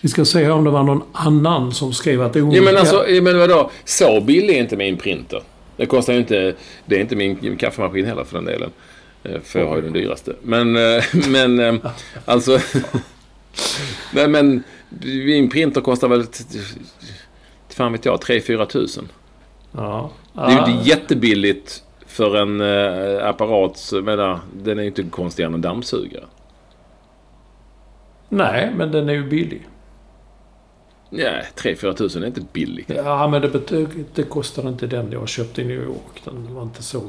Vi 0.00 0.08
ska 0.08 0.24
se 0.24 0.50
om 0.50 0.64
det 0.64 0.70
var 0.70 0.82
någon 0.82 1.02
annan 1.12 1.72
som 1.72 1.92
skrev 1.92 2.22
att 2.22 2.32
det 2.32 2.38
är 2.38 2.56
Ja 2.56 2.62
men 2.62 2.76
alltså, 2.76 3.04
men 3.22 3.38
vadå? 3.38 3.70
Så 3.84 4.20
billig 4.20 4.56
är 4.56 4.60
inte 4.60 4.76
min 4.76 4.96
printer. 4.96 5.42
Det 5.76 5.86
kostar 5.86 6.12
ju 6.12 6.18
inte... 6.18 6.54
Det 6.86 6.96
är 6.96 7.00
inte 7.00 7.16
min 7.16 7.56
kaffemaskin 7.56 8.06
heller 8.06 8.24
för 8.24 8.34
den 8.34 8.44
delen. 8.44 8.70
Eh, 9.22 9.40
För 9.40 9.60
jag 9.60 9.68
har 9.68 9.76
ju 9.76 9.82
den 9.82 9.92
dyraste. 9.92 10.34
Men, 10.42 10.76
eh, 10.76 11.04
men 11.28 11.60
eh, 11.60 11.74
alltså... 12.24 12.58
Nej 14.12 14.28
men, 14.28 14.62
min 15.04 15.50
printer 15.50 15.80
kostar 15.80 16.08
väl... 16.08 16.24
Fan 17.68 17.92
vet 17.92 18.04
jag, 18.04 18.20
3-4 18.20 18.66
tusen. 18.66 19.08
Ja. 19.72 20.10
Det 20.32 20.40
är 20.40 20.50
ju 20.50 20.72
inte 20.72 20.88
jättebilligt 20.88 21.82
för 22.06 22.36
en 22.36 22.60
eh, 22.60 23.28
apparat. 23.28 23.92
Menar, 24.02 24.40
den 24.62 24.78
är 24.78 24.82
ju 24.82 24.88
inte 24.88 25.02
konstigare 25.02 25.48
än 25.48 25.54
en 25.54 25.60
dammsugare. 25.60 26.24
Nej, 28.28 28.72
men 28.76 28.92
den 28.92 29.08
är 29.08 29.12
ju 29.12 29.28
billig. 29.28 29.66
Nej, 31.10 31.44
3-4 31.56 31.92
tusen 31.94 32.22
är 32.22 32.26
inte 32.26 32.40
billigt. 32.52 32.90
Ja, 32.96 33.28
men 33.28 33.42
det, 33.42 33.86
det 34.14 34.22
kostade 34.22 34.68
inte 34.68 34.86
den 34.86 35.12
jag 35.12 35.28
köpte 35.28 35.62
i 35.62 35.64
New 35.64 35.82
York. 35.82 36.22
Den 36.24 36.54
var 36.54 36.62
inte 36.62 36.82
så, 36.82 37.02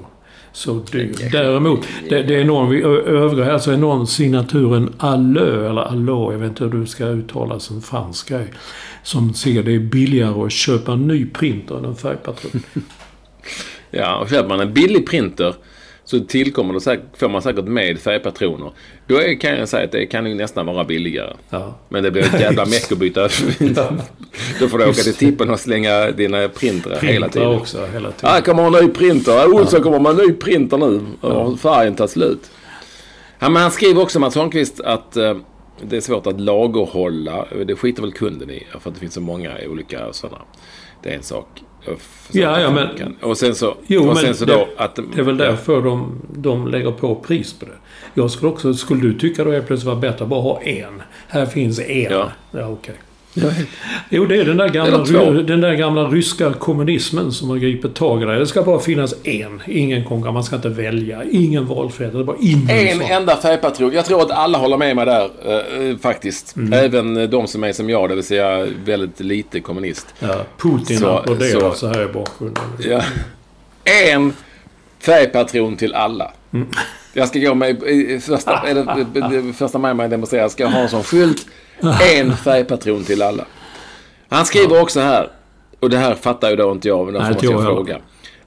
så 0.51 0.73
dyr. 0.73 1.29
Däremot, 1.31 1.87
det, 2.09 2.23
det 2.23 2.35
är 2.35 2.43
någon, 2.45 2.69
vi 2.69 2.81
ö- 2.81 3.01
övriga 3.05 3.45
här 3.45 3.57
så 3.57 3.71
är 3.71 3.77
någon 3.77 4.07
signaturen 4.07 4.93
Allö, 4.97 5.69
eller 5.69 5.81
Allå, 5.81 6.31
jag 6.31 6.39
vet 6.39 6.49
inte 6.49 6.63
hur 6.63 6.71
du 6.71 6.85
ska 6.85 7.05
uttala 7.05 7.59
en 7.71 7.81
fransk 7.81 8.29
grej. 8.29 8.47
Som 9.03 9.33
ser 9.33 9.63
det 9.63 9.75
är 9.75 9.79
billigare 9.79 10.45
att 10.45 10.51
köpa 10.51 10.91
en 10.91 11.07
ny 11.07 11.25
printer 11.25 11.77
än 11.77 11.85
en 11.85 11.95
färgpatron. 11.95 12.63
Ja, 13.91 14.17
och 14.19 14.29
köper 14.29 14.49
man 14.49 14.59
en 14.59 14.73
billig 14.73 15.07
printer 15.09 15.55
så 16.09 16.19
tillkommer 16.19 16.73
det 16.73 16.81
säkert, 16.81 17.05
får 17.17 17.29
man 17.29 17.41
säkert 17.41 17.65
med 17.65 17.99
färgpatroner. 17.99 18.71
Då 19.07 19.17
är, 19.17 19.39
kan 19.39 19.57
jag 19.57 19.69
säga 19.69 19.85
att 19.85 19.91
det 19.91 20.05
kan 20.05 20.25
ju 20.25 20.35
nästan 20.35 20.65
vara 20.65 20.83
billigare. 20.83 21.33
Ja. 21.49 21.75
Men 21.89 22.03
det 22.03 22.11
blir 22.11 22.23
ett 22.23 22.41
jävla 22.41 22.65
meck 22.65 22.91
att 22.91 22.97
byta. 22.97 23.21
Då 24.59 24.67
får 24.67 24.77
du 24.77 24.83
åka 24.83 24.93
till 24.93 25.15
tippen 25.15 25.49
och 25.49 25.59
slänga 25.59 26.11
dina 26.11 26.47
printrar 26.47 26.99
hela 26.99 27.27
Printer 27.27 27.29
tiden. 27.29 27.47
också 27.47 27.85
hela 27.85 28.11
tiden. 28.11 28.35
Ah, 28.35 28.41
kommer 28.41 28.77
en 28.77 28.85
ny 28.85 28.91
printer. 28.93 29.53
Olsson 29.53 29.83
kommer 29.83 29.99
med 29.99 30.09
en 30.11 30.17
ny 30.27 30.33
printer 30.33 30.77
nu. 30.77 31.01
Och 31.21 31.59
färgen 31.59 31.95
tar 31.95 32.07
slut. 32.07 32.51
Ja, 33.39 33.49
men 33.49 33.61
han 33.61 33.71
skriver 33.71 34.01
också, 34.01 34.19
Mats 34.19 34.35
Holmqvist, 34.35 34.79
att 34.81 35.17
eh, 35.17 35.37
det 35.81 35.97
är 35.97 36.01
svårt 36.01 36.27
att 36.27 36.41
lagerhålla. 36.41 37.45
Det 37.65 37.75
skiter 37.75 38.01
väl 38.01 38.11
kunden 38.11 38.49
i. 38.49 38.67
För 38.79 38.89
att 38.89 38.93
det 38.95 38.99
finns 38.99 39.13
så 39.13 39.21
många 39.21 39.51
olika 39.67 40.13
sådana. 40.13 40.41
Det 41.03 41.09
är 41.09 41.15
en 41.15 41.23
sak. 41.23 41.47
Förstår 41.97 42.41
Ja, 42.41 42.59
ja, 42.61 42.71
men- 42.71 42.97
kan- 42.97 43.15
Och 43.21 43.37
sen 43.37 43.55
så, 43.55 43.75
Jo, 43.87 44.09
och 44.09 44.17
sen 44.17 44.35
så 44.35 44.45
det, 44.45 44.53
då 44.53 44.67
att... 44.77 44.95
det 44.95 45.19
är 45.19 45.23
väl 45.23 45.37
därför 45.37 45.81
de, 45.81 46.21
de 46.35 46.67
lägger 46.67 46.91
på 46.91 47.15
pris 47.15 47.53
på 47.53 47.65
det. 47.65 47.71
Jag 48.13 48.31
skulle 48.31 48.51
också... 48.51 48.73
Skulle 48.73 49.01
du 49.01 49.19
tycka 49.19 49.43
då 49.43 49.51
helt 49.51 49.67
plötsligt 49.67 49.87
var 49.87 49.95
bättre 49.95 50.23
att 50.23 50.29
bara 50.29 50.41
ha 50.41 50.61
en? 50.61 51.01
Här 51.27 51.45
finns 51.45 51.79
en. 51.79 52.01
Ja. 52.11 52.31
Ja, 52.51 52.67
okej. 52.67 52.95
Jo, 54.09 54.25
det 54.25 54.35
är 54.41 54.45
den 54.45 54.57
där, 54.57 54.69
gamla, 54.69 55.21
Eller 55.21 55.43
den 55.43 55.61
där 55.61 55.73
gamla 55.73 56.03
ryska 56.03 56.53
kommunismen 56.53 57.31
som 57.31 57.49
har 57.49 57.57
gripit 57.57 57.95
tag 57.95 58.21
i 58.21 58.25
det. 58.25 58.39
Det 58.39 58.47
ska 58.47 58.63
bara 58.63 58.79
finnas 58.79 59.13
en. 59.23 59.61
Ingen 59.67 60.03
konkurrens. 60.05 60.33
Man 60.33 60.43
ska 60.43 60.55
inte 60.55 60.69
välja. 60.69 61.23
Ingen 61.31 61.65
valfrihet. 61.65 62.13
Det 62.13 62.19
är 62.19 62.23
bara 62.23 62.37
in 62.39 62.69
En 62.69 62.97
så. 62.99 63.13
enda 63.13 63.37
färgpatron. 63.37 63.91
Jag 63.93 64.05
tror 64.05 64.21
att 64.21 64.31
alla 64.31 64.57
håller 64.57 64.77
med 64.77 64.95
mig 64.95 65.05
där 65.05 65.23
eh, 65.91 65.97
faktiskt. 65.97 66.55
Mm. 66.55 66.73
Även 66.73 67.17
eh, 67.17 67.29
de 67.29 67.47
som 67.47 67.63
är 67.63 67.73
som 67.73 67.89
jag, 67.89 68.09
det 68.09 68.15
vill 68.15 68.23
säga 68.23 68.67
väldigt 68.85 69.19
lite 69.19 69.59
kommunist. 69.59 70.07
Ja, 70.19 70.45
Putin 70.57 71.05
applåderar 71.05 71.59
så, 71.59 71.71
så- 71.75 71.87
här 71.87 72.09
i 72.09 72.13
bakgrunden. 72.13 72.63
Ja. 72.79 73.01
En 74.07 74.33
färgpatron 74.99 75.77
till 75.77 75.93
alla. 75.93 76.31
Mm. 76.53 76.67
Jag 77.13 77.27
ska 77.27 77.39
gå 77.39 77.55
med 77.55 77.83
i 77.83 78.19
första, 78.19 78.63
det- 78.73 79.53
första 79.53 79.77
maj 79.77 79.93
man 79.93 80.09
demonstrerar. 80.09 80.49
Ska 80.49 80.63
jag 80.63 80.69
ha 80.71 80.79
en 80.79 80.89
sån 80.89 81.03
skylt. 81.03 81.45
En 82.15 82.37
färgpatron 82.37 83.03
till 83.03 83.21
alla. 83.21 83.45
Han 84.29 84.45
skriver 84.45 84.81
också 84.81 84.99
här. 84.99 85.29
Och 85.79 85.89
det 85.89 85.97
här 85.97 86.15
fattar 86.15 86.49
ju 86.49 86.55
då 86.55 86.71
inte 86.71 86.87
jag, 86.87 87.05
men 87.05 87.13
måste 87.13 87.45
jag 87.45 87.53
jag 87.53 87.59
heller. 87.61 87.75
fråga. 87.75 87.97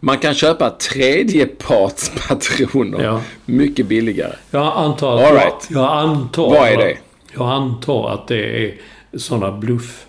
Man 0.01 0.18
kan 0.18 0.35
köpa 0.35 0.70
tredjepartspatroner 0.70 3.03
Ja. 3.05 3.20
mycket 3.45 3.87
billigare. 3.87 4.33
Jag 4.51 4.72
antar 4.76 5.16
att... 5.18 5.24
All 5.24 5.35
right. 5.35 5.68
jag, 5.70 5.83
jag 5.83 5.93
antar... 5.93 6.51
Vad 6.51 6.68
är 6.68 6.76
det? 6.76 6.97
Jag 7.37 7.49
antar 7.49 8.11
att 8.11 8.28
det 8.28 8.64
är 8.66 8.74
sådana 9.18 9.53
bluff... 9.53 10.07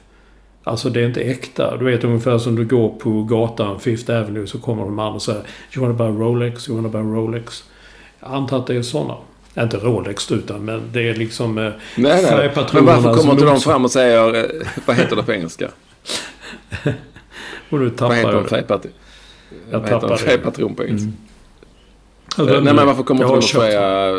Alltså 0.64 0.90
det 0.90 1.02
är 1.02 1.06
inte 1.06 1.22
äkta. 1.22 1.78
Du 1.78 1.86
vet 1.86 2.04
ungefär 2.04 2.38
som 2.38 2.56
du 2.56 2.66
går 2.66 2.90
på 2.90 3.24
gatan, 3.24 3.80
Fifth 3.80 4.12
Avenue, 4.12 4.48
så 4.48 4.60
kommer 4.60 4.84
en 4.84 4.94
man 4.94 5.14
och 5.14 5.22
säger 5.22 5.42
You 5.76 5.86
wanna 5.88 5.94
buy 5.94 6.08
Rolex? 6.26 6.70
You 6.70 6.76
wanna 6.82 6.90
buy 6.90 7.02
Rolex? 7.02 7.64
Jag 8.20 8.32
antar 8.34 8.58
att 8.58 8.68
det 8.68 8.76
är 8.76 8.82
sådana. 8.82 9.16
Inte 9.58 9.78
Rolex 9.78 10.32
utan 10.32 10.66
men 10.66 10.82
det 10.92 11.10
är 11.10 11.16
liksom 11.16 11.58
eh, 11.58 11.64
Nej, 11.96 12.24
nej. 12.24 12.52
Men 12.74 12.86
varför 12.86 13.14
kommer 13.14 13.32
inte 13.32 13.46
de 13.46 13.62
fram 13.62 13.86
och 13.86 13.92
säger, 13.92 14.36
eh, 14.36 14.68
vad 14.86 14.96
heter 14.96 15.16
det 15.16 15.24
på 15.24 15.34
engelska? 15.34 15.70
Och 17.70 17.80
Vad 17.80 17.98
tappar 17.98 18.16
heter 18.16 18.30
jag 18.30 18.38
en 18.38 18.44
det. 18.44 18.50
färgpatron? 18.50 18.94
Jag 19.72 19.80
Vad 19.80 19.90
heter 19.90 20.08
det. 20.08 20.18
färgpatron 20.18 20.76
på 20.76 20.84
engelska? 20.84 21.10
Eh, 22.38 22.46
glömde 22.46 22.62
Nej 22.62 22.74
men 22.74 22.88
varför 22.88 23.04
kommer 23.04 23.24
inte 23.24 23.36
de 23.36 23.42
köpt 23.42 23.64
säga, 23.64 24.12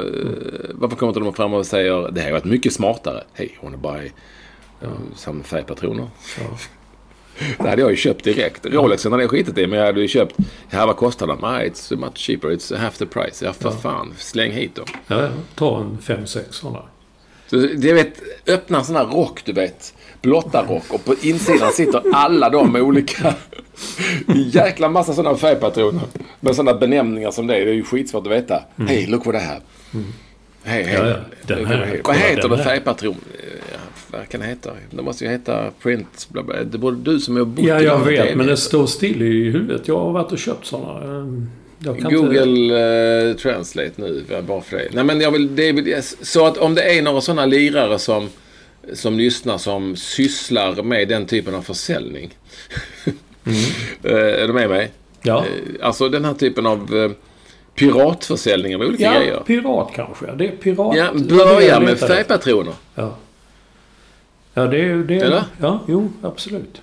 varför 0.75 0.97
kommer 0.97 1.11
inte 1.11 1.21
de 1.21 1.35
fram 1.35 1.55
och 1.55 1.67
säger, 1.67 2.11
det 2.11 2.21
här 2.21 2.27
har 2.27 2.33
varit 2.33 2.45
mycket 2.45 2.73
smartare. 2.73 3.25
Hej, 3.33 3.59
är 3.75 3.77
bara 3.77 4.03
ja. 4.81 4.89
som 5.17 5.43
färgpatroner. 5.43 6.09
Det 7.59 7.69
hade 7.69 7.83
jag 7.83 7.91
ju 7.91 7.97
köpt 7.97 8.25
direkt. 8.25 8.67
Rolexen 8.67 9.13
hade 9.13 9.25
jag 9.25 9.31
skitit 9.31 9.59
i, 9.59 9.67
men 9.67 9.79
jag 9.79 9.87
hade 9.87 10.01
ju 10.01 10.09
köpt, 10.09 10.37
här 10.69 10.87
vad 10.87 10.97
kostar 10.97 11.27
de? 11.27 11.45
Ah, 11.45 11.61
it's 11.61 11.97
much 11.97 12.19
cheaper, 12.19 12.49
it's 12.49 12.77
half 12.77 12.99
the 12.99 13.07
price. 13.07 13.45
Ja, 13.45 13.53
för 13.53 13.71
fan, 13.71 14.15
släng 14.19 14.53
hit 14.53 14.75
dem. 14.75 14.87
Ja, 15.07 15.23
ja. 15.23 15.29
ta 15.55 15.81
en 15.81 15.99
5-6 15.99 16.41
sådana. 16.51 16.83
Så 17.47 17.57
det 17.57 17.93
vet, 17.93 18.23
öppna 18.47 18.79
en 18.79 18.85
sån 18.85 18.97
här 18.97 19.05
rock, 19.07 19.45
du 19.45 19.53
vet. 19.53 19.95
Blotta 20.23 20.63
rock 20.63 20.85
och 20.89 21.05
på 21.05 21.15
insidan 21.23 21.73
sitter 21.73 22.03
alla 22.13 22.51
de 22.51 22.77
olika. 22.77 23.35
En 24.27 24.43
jäkla 24.43 24.89
massa 24.89 25.13
sådana 25.13 25.37
färgpatroner. 25.37 26.03
Med 26.41 26.57
sådana 26.57 26.79
benämningar 26.79 27.31
som 27.31 27.47
det 27.47 27.57
är. 27.57 27.65
Det 27.65 27.71
är 27.71 27.75
ju 27.75 27.85
skitsvårt 27.85 28.27
att 28.27 28.33
veta. 28.33 28.63
Hej, 28.89 29.07
look 29.07 29.27
what 29.27 29.35
I 29.35 29.39
have. 29.39 29.61
Hej, 30.65 30.83
hej. 30.83 30.95
Ja, 30.95 31.09
ja. 31.09 31.17
Den 31.47 31.67
här, 31.67 32.01
Vad 32.05 32.17
heter 32.17 32.49
det 32.49 32.65
färgpatron? 32.65 33.17
Ja, 34.15 34.19
vad 34.21 34.29
kan 34.29 34.41
det 34.41 34.47
heta? 34.47 34.71
Det 34.91 35.03
måste 35.03 35.25
ju 35.25 35.31
heta 35.31 35.71
print. 35.83 36.27
Bla 36.31 36.43
bla. 36.43 36.65
Det 36.65 36.79
borde 36.79 36.97
du 37.13 37.21
som 37.21 37.37
har 37.37 37.45
bott 37.45 37.65
Ja, 37.65 37.81
jag 37.81 37.99
vet. 38.05 38.31
är 38.31 38.37
Men 38.37 38.47
det 38.47 38.57
står 38.57 38.87
still 38.87 39.23
i 39.23 39.51
huvudet. 39.51 39.89
Jag 39.89 39.99
har 39.99 40.13
varit 40.13 40.33
och 40.33 40.39
köpt 40.39 40.67
sådana. 40.67 41.05
Ehm, 41.05 41.51
Google 42.11 43.29
eh, 43.31 43.37
Translate 43.37 43.93
nu, 43.97 44.25
bara 44.47 44.61
för 44.61 44.77
det. 44.77 44.89
Nej, 44.93 45.05
men 45.05 45.21
jag 45.21 45.31
vill, 45.31 45.55
det 45.57 45.69
är, 45.69 46.25
så 46.25 46.47
att 46.47 46.59
om 46.59 46.75
det 46.75 46.83
är 46.99 47.03
några 47.03 47.21
sådana 47.21 47.47
lirare 47.47 47.99
som, 47.99 48.29
som 48.93 49.19
lyssnar 49.19 49.59
som 49.59 49.97
sysslar 49.97 50.83
med 50.83 51.09
den 51.09 51.27
typen 51.27 51.55
av 51.55 51.63
försäljning. 51.63 52.35
Eh, 54.03 54.43
är 54.43 54.47
du 54.47 54.53
med 54.53 54.69
mig? 54.69 54.79
Mm. 54.81 54.91
Ja. 55.23 55.39
Eh, 55.39 55.87
Alltså 55.87 56.09
den 56.09 56.25
här 56.25 56.35
typen 56.35 56.67
av 56.67 57.15
piratförsäljning 57.75 58.75
av 58.75 58.81
olika 58.81 59.05
Ja, 59.05 59.19
grejer. 59.19 59.41
pirat 59.47 59.91
kanske. 59.95 60.27
Det 60.33 60.47
är 60.47 60.51
pirat. 60.51 60.97
Ja, 60.97 61.11
börja 61.37 61.81
med 61.81 61.99
färgpatroner. 61.99 62.75
Ja. 62.95 63.17
Ja, 64.55 64.67
det 64.67 64.81
är... 64.81 64.97
Det 64.97 65.15
Eller? 65.21 65.43
Ja, 65.61 65.81
jo, 65.89 66.11
absolut. 66.23 66.83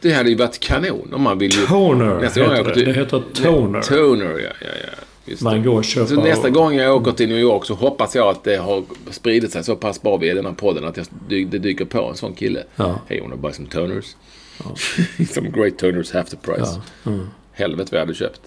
Det 0.00 0.12
hade 0.12 0.30
ju 0.30 0.36
varit 0.36 0.60
kanon 0.60 1.14
om 1.14 1.22
man 1.22 1.38
vill 1.38 1.52
ju... 1.52 1.66
Toner 1.66 2.20
Nästa 2.20 2.40
gång 2.40 2.50
jag 2.50 2.56
heter 2.56 2.70
åker 2.70 2.80
det. 2.80 2.84
till- 2.84 2.94
Det 2.94 3.00
heter 3.00 3.22
toner. 3.34 3.80
Toner, 3.80 4.24
ja. 4.38 4.50
ja, 4.60 4.66
ja. 4.82 4.98
Just 5.24 5.42
Man 5.42 5.54
det. 5.54 5.60
går 5.68 5.76
och 5.76 5.84
köper... 5.84 6.14
Så 6.14 6.22
nästa 6.22 6.50
gång 6.50 6.74
jag 6.74 6.96
åker 6.96 7.12
till 7.12 7.28
New 7.28 7.38
York 7.38 7.64
så 7.64 7.74
hoppas 7.74 8.14
jag 8.14 8.28
att 8.28 8.44
det 8.44 8.56
har 8.56 8.82
spridit 9.10 9.52
sig 9.52 9.64
så 9.64 9.76
pass 9.76 10.02
bra 10.02 10.16
via 10.16 10.34
den 10.34 10.46
här 10.46 10.52
podden 10.52 10.84
att 10.84 10.96
jag, 10.96 11.06
det 11.28 11.58
dyker 11.58 11.84
på 11.84 12.02
en 12.10 12.16
sån 12.16 12.34
kille. 12.34 12.62
Ja. 12.76 12.98
Hej, 13.06 13.22
har 13.30 13.36
bara 13.36 13.52
some 13.52 13.68
toners. 13.68 14.16
some 15.34 15.48
great 15.50 15.78
toners 15.78 16.12
half 16.12 16.30
the 16.30 16.36
price. 16.36 16.80
Ja. 17.04 17.10
Mm. 17.10 17.26
Helvete 17.52 17.88
vad 17.92 18.00
jag 18.00 18.06
hade 18.06 18.14
köpt. 18.14 18.40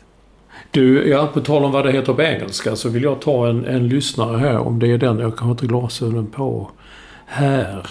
Du, 0.71 1.09
ja, 1.09 1.27
på 1.33 1.41
tal 1.41 1.63
om 1.65 1.71
vad 1.71 1.85
det 1.85 1.91
heter 1.91 2.13
på 2.13 2.21
engelska 2.21 2.75
så 2.75 2.89
vill 2.89 3.03
jag 3.03 3.21
ta 3.21 3.47
en, 3.49 3.65
en 3.65 3.87
lyssnare 3.87 4.37
här 4.37 4.57
om 4.57 4.79
det 4.79 4.87
är 4.91 4.97
den. 4.97 5.19
Jag 5.19 5.29
har 5.39 5.51
inte 5.51 5.65
glasögonen 5.65 6.27
på. 6.27 6.71
Här. 7.29 7.89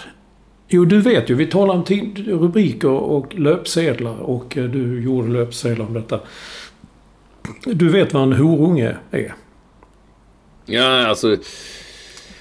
Jo, 0.67 0.85
du 0.85 1.01
vet 1.01 1.29
ju. 1.29 1.35
Vi 1.35 1.45
talar 1.45 1.73
om 1.73 1.83
rubriker 2.27 2.89
och 2.89 3.39
löpsedlar 3.39 4.17
och 4.21 4.57
eh, 4.57 4.63
du 4.63 5.03
gjorde 5.03 5.27
löpsedlar 5.27 5.85
om 5.85 5.93
detta. 5.93 6.19
Du 7.65 7.89
vet 7.89 8.13
vad 8.13 8.23
en 8.23 8.33
horunge 8.33 8.95
är? 9.11 9.35
Ja, 10.65 11.07
alltså... 11.07 11.37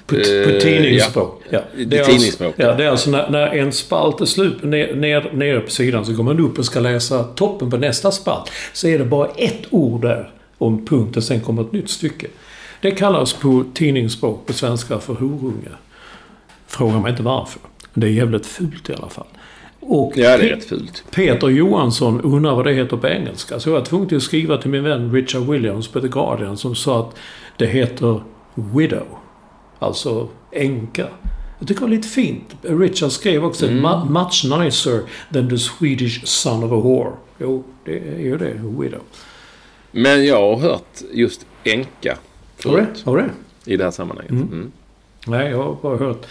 På, 0.07 0.17
Eh, 0.17 0.45
på 0.45 0.61
tidningsspråk. 0.61 1.43
Ja. 1.51 1.61
I 1.77 1.85
Det 1.85 1.99
är 1.99 2.05
tidningsspråk, 2.05 2.49
Alltså, 2.49 2.63
ja, 2.63 2.75
det 2.75 2.85
är 2.85 2.89
alltså 2.89 3.11
när, 3.11 3.31
när 3.31 3.47
en 3.47 3.73
spalt 3.73 4.21
är 4.21 4.25
slut 4.25 4.63
ner, 4.63 4.95
ner, 4.95 5.31
nere 5.33 5.61
på 5.61 5.71
sidan 5.71 6.07
så 6.07 6.13
går 6.13 6.25
man 6.25 6.41
upp 6.41 6.59
och 6.59 6.65
ska 6.65 6.81
läsa 6.81 7.25
toppen 7.25 7.71
på 7.71 7.77
nästa 7.77 8.11
spalt. 8.11 8.53
Så 8.73 8.89
är 8.89 8.99
det 8.99 9.05
bara 9.05 9.29
ett 9.29 9.63
ord 9.71 10.03
där 10.03 10.31
om 10.59 10.87
punkt 10.87 11.17
och 11.17 11.25
sen 11.25 11.41
kommer 11.41 11.63
ett 11.63 11.73
nytt 11.73 11.91
stycke. 11.91 12.27
Det 12.81 12.91
kallas 12.91 13.33
på 13.33 13.65
tidningsspråk 13.75 14.47
på 14.47 14.53
svenska 14.53 14.99
för 14.99 15.15
horunge. 15.15 15.71
Fråga 16.67 17.01
mig 17.01 17.11
inte 17.11 17.23
varför. 17.23 17.61
Det 17.95 18.07
är 18.07 18.11
jävligt 18.11 18.47
fult 18.47 18.91
i 18.91 18.95
alla 18.95 19.09
fall. 19.09 19.27
Och 19.81 20.13
Ja, 20.17 20.37
det 20.39 20.51
är 20.51 20.57
rätt 20.57 20.65
fult. 20.65 21.05
Peter 21.11 21.49
Johansson 21.49 22.21
undrar 22.21 22.55
vad 22.55 22.65
det 22.65 22.73
heter 22.73 22.97
på 22.97 23.09
engelska. 23.09 23.61
Så 23.61 23.69
jag 23.69 23.75
var 23.75 23.85
tvungen 23.85 24.17
att 24.17 24.23
skriva 24.23 24.57
till 24.59 24.71
min 24.71 24.85
vän 24.85 25.13
Richard 25.13 25.43
Williams 25.43 25.89
på 25.89 26.01
The 26.01 26.09
Guardian 26.09 26.57
som 26.57 26.75
sa 26.75 27.01
att 27.01 27.17
det 27.57 27.67
heter 27.67 28.21
widow. 28.55 29.07
Alltså 29.79 30.29
änka. 30.53 31.07
Jag 31.59 31.69
tycker 31.69 31.81
det 31.81 31.87
var 31.87 31.95
lite 31.97 32.09
fint. 32.09 32.57
Richard 32.63 33.11
skrev 33.13 33.45
också 33.45 33.67
"Mu- 33.67 34.09
much 34.11 34.45
nicer 34.65 35.01
than 35.33 35.49
the 35.51 35.59
Swedish 35.59 36.25
son 36.25 36.65
of 36.65 36.73
a 36.73 36.77
whore. 36.77 37.13
Jo, 37.39 37.65
det 37.85 37.99
är 37.99 38.19
ju 38.19 38.39
det. 38.39 38.53
Widow. 38.55 39.01
Men 39.93 40.25
jag 40.27 40.37
har 40.37 40.57
hört 40.57 41.01
just 41.13 41.47
änka 41.65 42.17
Har 42.65 42.71
förut. 42.73 43.03
Har 43.05 43.17
du 43.17 43.23
det? 43.23 43.73
I 43.73 43.77
det 43.77 43.85
här 43.85 43.91
sammanhanget. 43.91 44.31
Mm. 44.31 44.73
Nej, 45.27 45.51
jag 45.51 45.63
har 45.63 45.77
bara 45.83 45.97
hört. 45.97 46.27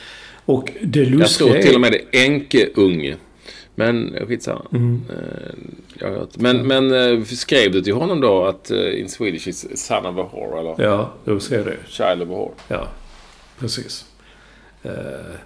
Och 0.46 0.72
det 0.82 1.00
Jag 1.00 1.08
lustiga 1.08 1.52
tror 1.52 1.62
till 1.62 1.76
och 1.76 1.82
med 1.82 1.92
det 1.92 2.18
är 2.20 2.26
änkeunge. 2.26 3.16
Men 3.76 4.16
skitsamma. 4.28 4.66
Mm. 4.72 5.02
Eh, 5.10 5.54
jag. 6.00 6.28
Men, 6.38 6.68
men 6.68 6.94
eh, 7.20 7.24
skrev 7.24 7.72
du 7.72 7.82
till 7.82 7.94
honom 7.94 8.22
då 8.22 8.46
att 8.46 8.72
uh, 8.72 9.00
in 9.00 9.10
Swedish 9.10 9.48
is 9.48 9.88
son 9.88 10.06
of 10.06 10.18
a 10.18 10.30
whore? 10.34 10.60
Eller 10.60 10.76
Ja, 10.84 11.14
du 11.26 11.40
ser 11.40 11.66
det. 11.66 11.76
child 11.88 12.22
of 12.22 12.30
a 12.30 12.32
whore? 12.32 12.52
Ja, 12.68 12.88
precis. 13.60 14.06
Eh, 14.84 14.92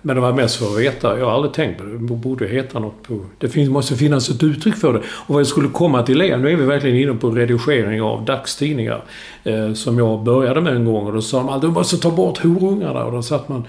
Men 0.02 0.16
det 0.16 0.22
var 0.22 0.34
mest 0.34 0.56
för 0.56 0.66
att 0.66 0.80
veta. 0.80 1.20
Jag 1.20 1.26
har 1.26 1.32
aldrig 1.32 1.54
tänkt 1.54 1.78
på 1.78 1.84
det. 1.84 1.92
Det 1.92 1.98
borde 1.98 2.48
heta 2.48 2.80
något 2.80 3.04
på... 3.04 3.26
Det 3.38 3.50
finns, 3.50 3.70
måste 3.70 3.96
finnas 3.96 4.30
ett 4.30 4.44
uttryck 4.44 4.76
för 4.76 4.94
det. 4.94 5.00
Och 5.00 5.34
vad 5.34 5.40
jag 5.40 5.48
skulle 5.48 5.70
komma 5.70 6.04
till 6.04 6.22
är, 6.22 6.38
nu 6.38 6.52
är 6.52 6.56
vi 6.56 6.66
verkligen 6.66 6.98
inne 6.98 7.14
på 7.14 7.30
redigering 7.30 8.02
av 8.02 8.26
dagstidningar. 8.26 9.04
Eh, 9.44 9.74
som 9.74 9.98
jag 9.98 10.24
började 10.24 10.62
med 10.62 10.76
en 10.76 10.86
gång 10.86 11.06
och 11.08 11.14
då 11.14 11.22
sa 11.22 11.38
de 11.38 11.50
att 11.50 11.62
du 11.62 11.68
måste 11.68 11.98
ta 11.98 12.12
bort 12.12 12.38
horungarna. 12.38 13.06
Och 13.06 13.12
då 13.12 13.22
satt 13.22 13.50
man... 13.50 13.64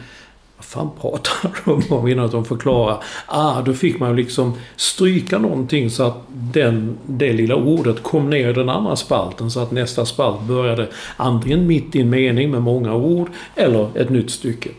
Fan 0.71 0.91
pratar 1.01 1.51
de 1.65 1.95
om 1.95 2.09
innan 2.09 2.25
att 2.25 2.33
de 2.33 2.45
förklarar? 2.45 3.03
Ah, 3.27 3.63
då 3.63 3.73
fick 3.73 4.01
man 4.01 4.17
liksom 4.17 4.53
stryka 4.77 5.39
någonting 5.39 5.91
så 5.91 6.03
att 6.03 6.17
den, 6.29 6.99
det 7.07 7.33
lilla 7.33 7.57
ordet 7.57 8.03
kom 8.03 8.31
ner 8.31 8.49
i 8.49 8.53
den 8.53 8.69
andra 8.69 8.97
spalten 8.97 9.51
så 9.51 9.61
att 9.61 9.71
nästa 9.71 10.07
spalt 10.07 10.43
började 10.43 10.89
antingen 11.17 11.67
mitt 11.67 11.97
i 11.97 12.01
en 12.01 12.11
mening 12.11 12.51
med 12.51 12.63
många 12.63 12.95
ord 12.95 13.31
eller 13.57 13.89
ett 13.95 14.11
nytt 14.11 14.31
stycke. 14.31 14.71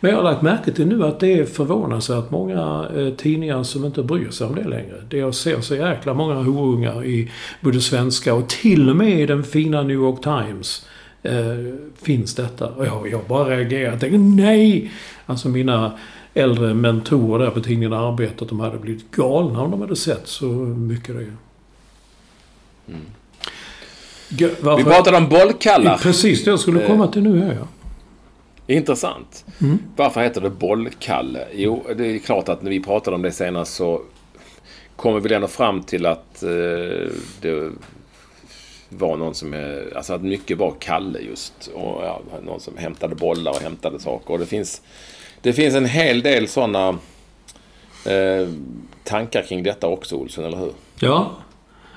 Men 0.00 0.10
jag 0.10 0.18
har 0.18 0.24
lagt 0.24 0.42
märke 0.42 0.72
till 0.72 0.86
nu 0.86 1.04
att 1.04 1.20
det 1.20 1.32
är 1.32 1.44
förvånansvärt 1.44 2.30
många 2.30 2.88
eh, 2.96 3.08
tidningar 3.14 3.62
som 3.62 3.84
inte 3.84 4.02
bryr 4.02 4.30
sig 4.30 4.46
om 4.46 4.54
det 4.54 4.68
längre. 4.68 4.94
Det 5.08 5.16
jag 5.16 5.34
ser 5.34 5.60
så 5.60 5.74
jäkla 5.74 6.14
många 6.14 6.34
horungar 6.34 7.04
i 7.04 7.30
både 7.60 7.80
svenska 7.80 8.34
och 8.34 8.48
till 8.48 8.90
och 8.90 8.96
med 8.96 9.20
i 9.20 9.26
den 9.26 9.44
fina 9.44 9.82
New 9.82 9.96
York 9.96 10.22
Times 10.22 10.86
eh, 11.22 11.74
finns 12.02 12.34
detta. 12.34 12.66
Och 12.68 12.86
jag, 12.86 13.08
jag 13.10 13.20
bara 13.28 13.56
reagerar 13.56 13.92
och 13.94 14.00
tänker 14.00 14.18
nej! 14.18 14.90
Alltså 15.26 15.48
mina 15.48 15.92
äldre 16.34 16.74
mentorer 16.74 17.44
där 17.44 17.50
på 17.50 17.60
tidningen 17.60 17.92
Arbetet, 17.92 18.48
de 18.48 18.60
hade 18.60 18.78
blivit 18.78 19.10
galna 19.10 19.62
om 19.62 19.70
de 19.70 19.80
hade 19.80 19.96
sett 19.96 20.26
så 20.26 20.46
mycket 20.46 21.14
det. 21.16 21.26
Gö- 24.28 24.76
Vi 24.76 24.84
pratade 24.84 25.16
om 25.16 25.28
bollkallar. 25.28 25.98
Precis 25.98 26.44
det 26.44 26.50
jag 26.50 26.60
skulle 26.60 26.86
komma 26.86 27.06
till 27.06 27.22
nu 27.22 27.40
här 27.40 27.54
ja. 27.60 27.66
Intressant. 28.74 29.44
Varför 29.96 30.20
heter 30.22 30.40
det 30.40 30.50
bollkalle? 30.50 31.44
Jo, 31.54 31.86
det 31.96 32.06
är 32.06 32.18
klart 32.18 32.48
att 32.48 32.62
när 32.62 32.70
vi 32.70 32.80
pratade 32.80 33.14
om 33.16 33.22
det 33.22 33.32
senast 33.32 33.74
så 33.74 34.00
kommer 34.96 35.20
vi 35.20 35.34
ändå 35.34 35.48
fram 35.48 35.82
till 35.82 36.06
att 36.06 36.42
eh, 36.42 36.48
det 37.40 37.70
var 38.98 39.16
någon 39.16 39.34
som... 39.34 39.76
Alltså 39.96 40.12
att 40.12 40.22
mycket 40.22 40.58
var 40.58 40.74
Kalle 40.78 41.18
just. 41.18 41.70
Och 41.74 42.04
ja, 42.04 42.20
någon 42.42 42.60
som 42.60 42.76
hämtade 42.76 43.14
bollar 43.14 43.52
och 43.52 43.60
hämtade 43.62 44.00
saker. 44.00 44.32
Och 44.32 44.38
det 44.38 44.46
finns, 44.46 44.82
det 45.42 45.52
finns 45.52 45.74
en 45.74 45.86
hel 45.86 46.22
del 46.22 46.48
sådana 46.48 46.88
eh, 48.06 48.48
tankar 49.04 49.42
kring 49.42 49.62
detta 49.62 49.86
också, 49.86 50.16
Olsson, 50.16 50.44
eller 50.44 50.58
hur? 50.58 50.72
Ja. 51.00 51.30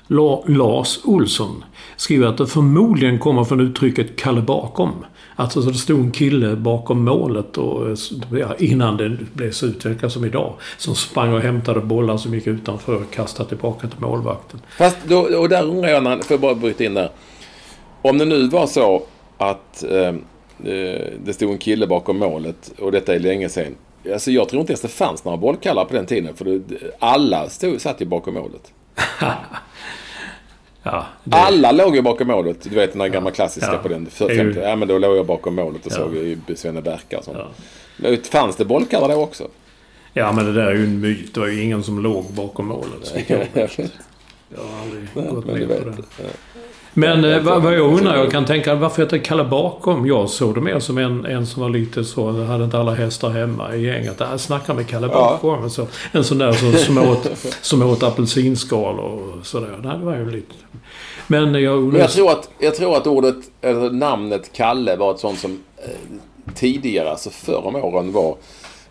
La- 0.06 0.42
Lars 0.46 1.00
Olsson 1.04 1.64
skriver 1.96 2.26
att 2.26 2.38
det 2.38 2.46
förmodligen 2.46 3.18
kommer 3.18 3.44
från 3.44 3.60
uttrycket 3.60 4.16
Kalle 4.16 4.40
bakom. 4.40 5.04
Alltså 5.36 5.62
så 5.62 5.70
det 5.70 5.78
stod 5.78 6.00
en 6.00 6.10
kille 6.10 6.56
bakom 6.56 7.04
målet 7.04 7.58
och, 7.58 7.98
ja, 8.30 8.54
innan 8.58 8.96
det 8.96 9.18
blev 9.32 9.50
så 9.50 9.66
utvecklat 9.66 10.12
som 10.12 10.24
idag. 10.24 10.54
Som 10.76 10.94
sprang 10.94 11.32
och 11.32 11.40
hämtade 11.40 11.80
bollar 11.80 12.16
som 12.16 12.34
gick 12.34 12.46
utanför 12.46 12.94
och 12.94 13.10
kastade 13.10 13.48
tillbaka 13.48 13.88
till 13.88 14.00
målvakten. 14.00 14.60
Fast 14.78 14.96
då, 15.04 15.20
och 15.20 15.48
där 15.48 15.62
undrar 15.64 15.88
jag, 15.88 16.02
när, 16.02 16.16
får 16.16 16.34
jag 16.34 16.40
bara 16.40 16.54
bryta 16.54 16.84
in 16.84 16.94
där. 16.94 17.10
Om 18.02 18.18
det 18.18 18.24
nu 18.24 18.48
var 18.48 18.66
så 18.66 19.02
att 19.38 19.84
eh, 19.84 20.08
eh, 20.72 21.12
det 21.24 21.34
stod 21.34 21.50
en 21.50 21.58
kille 21.58 21.86
bakom 21.86 22.18
målet 22.18 22.72
och 22.78 22.92
detta 22.92 23.14
är 23.14 23.18
länge 23.18 23.48
sedan. 23.48 23.74
Alltså 24.12 24.30
jag 24.30 24.48
tror 24.48 24.60
inte 24.60 24.72
ens 24.72 24.80
det 24.80 24.88
fanns 24.88 25.24
några 25.24 25.38
bollkallar 25.38 25.84
på 25.84 25.94
den 25.94 26.06
tiden. 26.06 26.34
För 26.34 26.44
det, 26.44 26.60
alla 26.98 27.48
stod, 27.48 27.80
satt 27.80 28.00
ju 28.00 28.04
bakom 28.04 28.34
målet. 28.34 28.72
Ja, 30.84 31.06
Alla 31.30 31.72
låg 31.72 31.96
ju 31.96 32.02
bakom 32.02 32.26
målet. 32.26 32.62
Du 32.62 32.70
vet 32.76 32.90
den 32.92 32.98
där 32.98 33.08
gamla 33.08 33.30
klassiska 33.30 33.72
Ja. 33.72 33.78
på 33.78 33.88
den. 33.88 34.06
För, 34.06 34.28
Det 34.28 34.34
ju- 34.34 34.38
50, 34.54 34.60
ja 34.68 34.76
men 34.76 34.88
då 34.88 34.98
låg 34.98 35.16
jag 35.16 35.26
bakom 35.26 35.54
målet 35.54 35.86
och 35.86 35.92
Ja. 35.92 35.96
såg 35.96 36.14
ju 36.14 36.38
Svenne 36.56 36.82
Berka 36.82 37.18
och 37.18 37.24
sånt. 37.24 37.38
Ja. 38.02 38.16
Fanns 38.30 38.56
det 38.56 38.64
bollkallar 38.64 39.08
då 39.08 39.14
också? 39.14 39.48
Ja, 40.12 40.32
men 40.32 40.44
det 40.46 40.52
där 40.52 40.66
är 40.66 40.74
ju 40.74 40.84
en 40.84 41.00
myt. 41.00 41.34
Det 41.34 41.40
var 41.40 41.46
ju 41.46 41.62
ingen 41.62 41.82
som 41.82 41.98
låg 42.02 42.24
bakom 42.24 42.66
målet. 42.66 43.14
Jag, 43.26 43.48
jag 43.54 43.68
har 44.58 44.82
aldrig 44.82 45.08
gått 45.34 45.46
med 45.46 45.68
på 45.68 45.74
det. 45.90 46.02
Men 46.94 47.24
eh, 47.24 47.40
vad, 47.40 47.62
vad 47.62 47.74
jag 47.74 47.92
undrar, 47.94 48.16
jag 48.16 48.30
kan 48.30 48.44
tänka 48.44 48.74
varför 48.74 49.02
heter 49.02 49.18
Kalle 49.18 49.44
bakom? 49.44 50.06
Jag 50.06 50.30
såg 50.30 50.54
det 50.54 50.60
mer 50.60 50.78
som 50.78 50.98
en, 50.98 51.24
en 51.26 51.46
som 51.46 51.62
var 51.62 51.68
lite 51.68 52.04
så, 52.04 52.30
hade 52.44 52.64
inte 52.64 52.78
alla 52.78 52.94
hästar 52.94 53.30
hemma 53.30 53.74
i 53.74 53.86
gänget. 53.86 54.14
Jag 54.18 54.40
snackar 54.40 54.74
med 54.74 54.88
Kalle 54.88 55.06
Ja. 55.12 55.38
bakom. 55.42 55.70
Så, 55.70 55.86
en 56.12 56.24
sån 56.24 56.38
där 56.38 56.52
som, 56.52 56.72
som, 56.72 56.98
åt, 56.98 57.30
som 57.62 57.82
åt 57.82 58.02
apelsinskal 58.02 58.98
och 58.98 59.46
sådär. 59.46 59.80
Nej, 59.82 59.98
det 59.98 60.04
var 60.04 60.16
ju 60.16 60.30
lite... 60.30 60.54
Men 61.26 61.54
jag 61.54 61.74
undrar... 61.76 61.92
Men 61.92 62.00
jag 62.00 62.10
tror 62.10 62.30
att, 62.30 62.50
jag 62.58 62.74
tror 62.74 62.96
att 62.96 63.06
ordet, 63.06 63.36
eller 63.60 63.90
namnet 63.90 64.50
Kalle 64.52 64.96
var 64.96 65.10
ett 65.14 65.20
sånt 65.20 65.38
som 65.38 65.58
eh, 65.76 65.90
tidigare, 66.54 67.10
alltså 67.10 67.30
förr 67.30 67.66
om 67.66 67.76
åren 67.76 68.12
var 68.12 68.36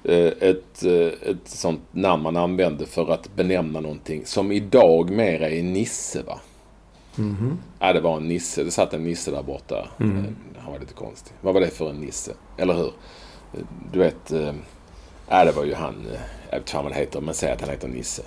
eh, 0.04 0.16
ett, 0.39 0.84
ett 1.22 1.38
sånt 1.45 1.82
namn 1.91 2.24
man 2.24 2.38
använde 2.38 2.86
för 2.86 3.12
att 3.12 3.36
benämna 3.36 3.80
någonting 3.80 4.22
som 4.26 4.51
idag 4.51 5.10
mera 5.10 5.49
är 5.49 5.64
Nisse 5.64 6.22
va? 6.28 6.39
Ja, 7.80 7.93
det 7.93 8.01
var 8.01 8.18
en 8.18 8.28
Nisse. 8.28 8.64
Det 8.64 8.72
satt 8.72 8.93
en 8.93 9.03
Nisse 9.03 9.32
där 9.32 9.43
borta. 9.43 9.88
Eh, 9.99 10.05
Han 10.64 10.72
var 10.74 10.80
lite 10.80 10.93
konstig. 10.93 11.34
Vad 11.41 11.53
var 11.53 11.61
det 11.61 11.70
för 11.70 11.89
en 11.89 11.95
Nisse? 11.95 12.32
Eller 12.57 12.74
hur? 12.74 12.93
Eh, 13.53 13.59
Du 13.91 13.99
vet... 13.99 14.32
eh, 14.32 14.53
Ja, 15.30 15.45
det 15.45 15.51
var 15.51 15.64
ju 15.64 15.74
han... 15.74 15.95
Jag 16.49 16.59
vet 16.59 16.68
inte 16.68 16.76
vad 16.76 16.84
han 16.86 16.93
heter, 16.93 17.22
men 17.22 17.34
säg 17.34 17.51
att 17.51 17.61
han 17.61 17.70
heter 17.70 17.88
Nisse. 17.88 18.22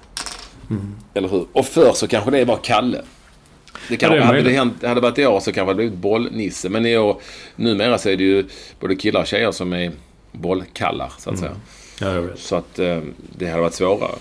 Eller 1.15 1.29
hur? 1.29 1.47
Och 1.53 1.67
förr 1.67 1.93
så 1.95 2.09
kanske 2.09 2.31
det 2.31 2.45
var 2.45 2.57
Kalle. 2.57 3.03
Det 3.89 3.97
kan, 3.97 4.11
Ja, 4.13 4.17
det 4.17 4.25
hade, 4.25 4.43
det 4.43 4.51
hänt, 4.51 4.83
hade 4.83 4.95
det 4.95 5.01
varit 5.01 5.19
i 5.19 5.27
år 5.27 5.41
så 5.41 5.53
kanske 5.53 5.71
det 5.73 5.77
blivit 5.77 5.95
bollnisse. 5.99 6.69
Men 6.69 6.87
i 6.87 6.97
år, 6.99 7.21
numera 7.57 7.99
så 7.99 8.09
är 8.09 8.17
det 8.17 8.25
ju 8.25 8.45
både 8.81 8.97
killar 8.97 9.21
och 9.21 9.27
tjejer 9.27 9.53
som 9.53 9.73
är 9.73 9.93
bollkallar, 10.33 11.13
så 11.19 11.31
att 11.31 11.39
säga. 11.39 11.53
Ja. 12.01 12.23
Så 12.37 12.57
att 12.57 12.75
det 13.39 13.49
hade 13.49 13.61
varit 13.61 13.75
svårare. 13.75 14.15